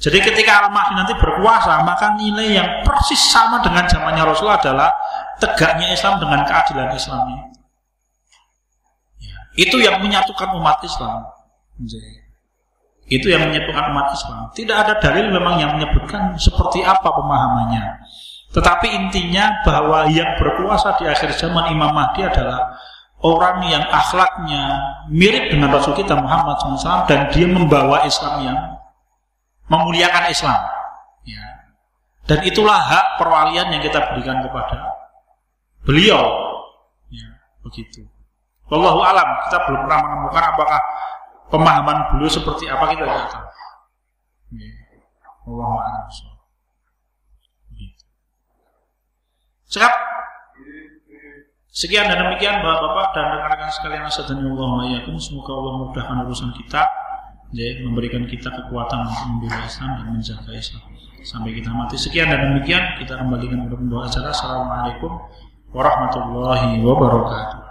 [0.00, 4.90] Jadi ketika Al-Mahdi nanti berkuasa, maka nilai yang persis sama dengan zamannya Rasul adalah
[5.36, 7.49] tegaknya Islam dengan keadilan Islamnya.
[9.58, 11.26] Itu yang menyatukan umat Islam.
[13.10, 14.38] Itu yang menyatukan umat Islam.
[14.54, 18.06] Tidak ada dalil memang yang menyebutkan seperti apa pemahamannya.
[18.50, 22.74] Tetapi intinya bahwa yang berkuasa di akhir zaman Imam Mahdi adalah
[23.22, 24.74] orang yang akhlaknya
[25.06, 28.58] mirip dengan Rasul kita Muhammad SAW dan dia membawa Islam yang
[29.70, 30.60] memuliakan Islam.
[31.22, 31.46] Ya.
[32.26, 34.98] Dan itulah hak perwalian yang kita berikan kepada
[35.86, 36.26] beliau.
[37.06, 38.09] Ya, begitu.
[38.70, 40.80] Wallahu alam, kita belum pernah menemukan apakah
[41.50, 43.46] pemahaman beliau seperti apa kita tidak tahu.
[44.54, 44.70] Ya.
[45.50, 46.06] Wallahu alam.
[49.70, 49.94] Siap?
[51.70, 55.14] Sekian dan demikian Bapak-bapak dan rekan-rekan sekalian Allah yakum.
[55.22, 56.82] Semoga Allah mudahkan urusan kita
[57.54, 60.82] ya, memberikan kita kekuatan untuk membela Islam dan menjaga Islam
[61.22, 61.94] sampai kita mati.
[61.94, 64.28] Sekian dan demikian kita kembalikan kepada pembawa acara.
[64.34, 65.12] Assalamualaikum
[65.70, 67.69] warahmatullahi wabarakatuh.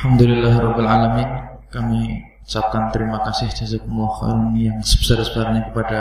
[0.00, 6.00] Alhamdulillahirrahmanirrahim Kami ucapkan terima kasih jazakumullah yang sebesar-besarnya kepada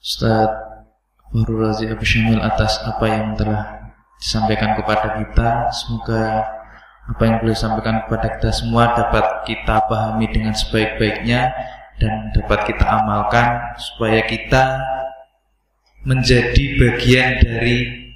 [0.00, 0.48] Ustaz
[1.28, 5.68] Fahrul Razi Abu Syamil atas apa yang telah disampaikan kepada kita.
[5.76, 6.40] Semoga
[7.04, 11.52] apa yang boleh disampaikan kepada kita semua dapat kita pahami dengan sebaik-baiknya
[12.00, 14.80] dan dapat kita amalkan supaya kita
[16.08, 18.08] menjadi bagian dari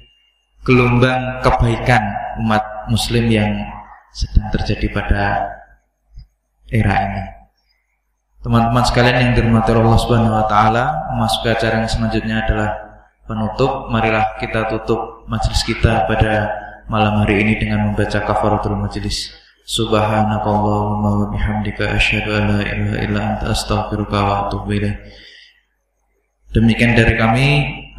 [0.65, 2.01] gelombang kebaikan
[2.41, 3.77] umat muslim yang
[4.13, 5.23] sedang terjadi pada
[6.69, 7.23] era ini.
[8.39, 12.69] Teman-teman sekalian yang dirahmati Allah Subhanahu wa taala, memasuki acara yang selanjutnya adalah
[13.27, 13.91] penutup.
[13.91, 16.47] Marilah kita tutup majelis kita pada
[16.87, 19.35] malam hari ini dengan membaca kafaratul majelis.
[19.69, 24.97] Subhanakallahumma wa bihamdika asyhadu an la ilaha illa anta astaghfiruka wa atubu ilaik.
[26.49, 27.47] Demikian dari kami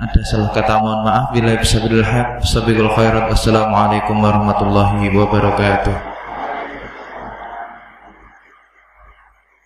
[0.00, 2.40] ada salah kata mohon maaf bila bisa haq.
[2.40, 3.28] Sabiqul khairat.
[3.28, 6.09] Wassalamualaikum warahmatullahi wabarakatuh.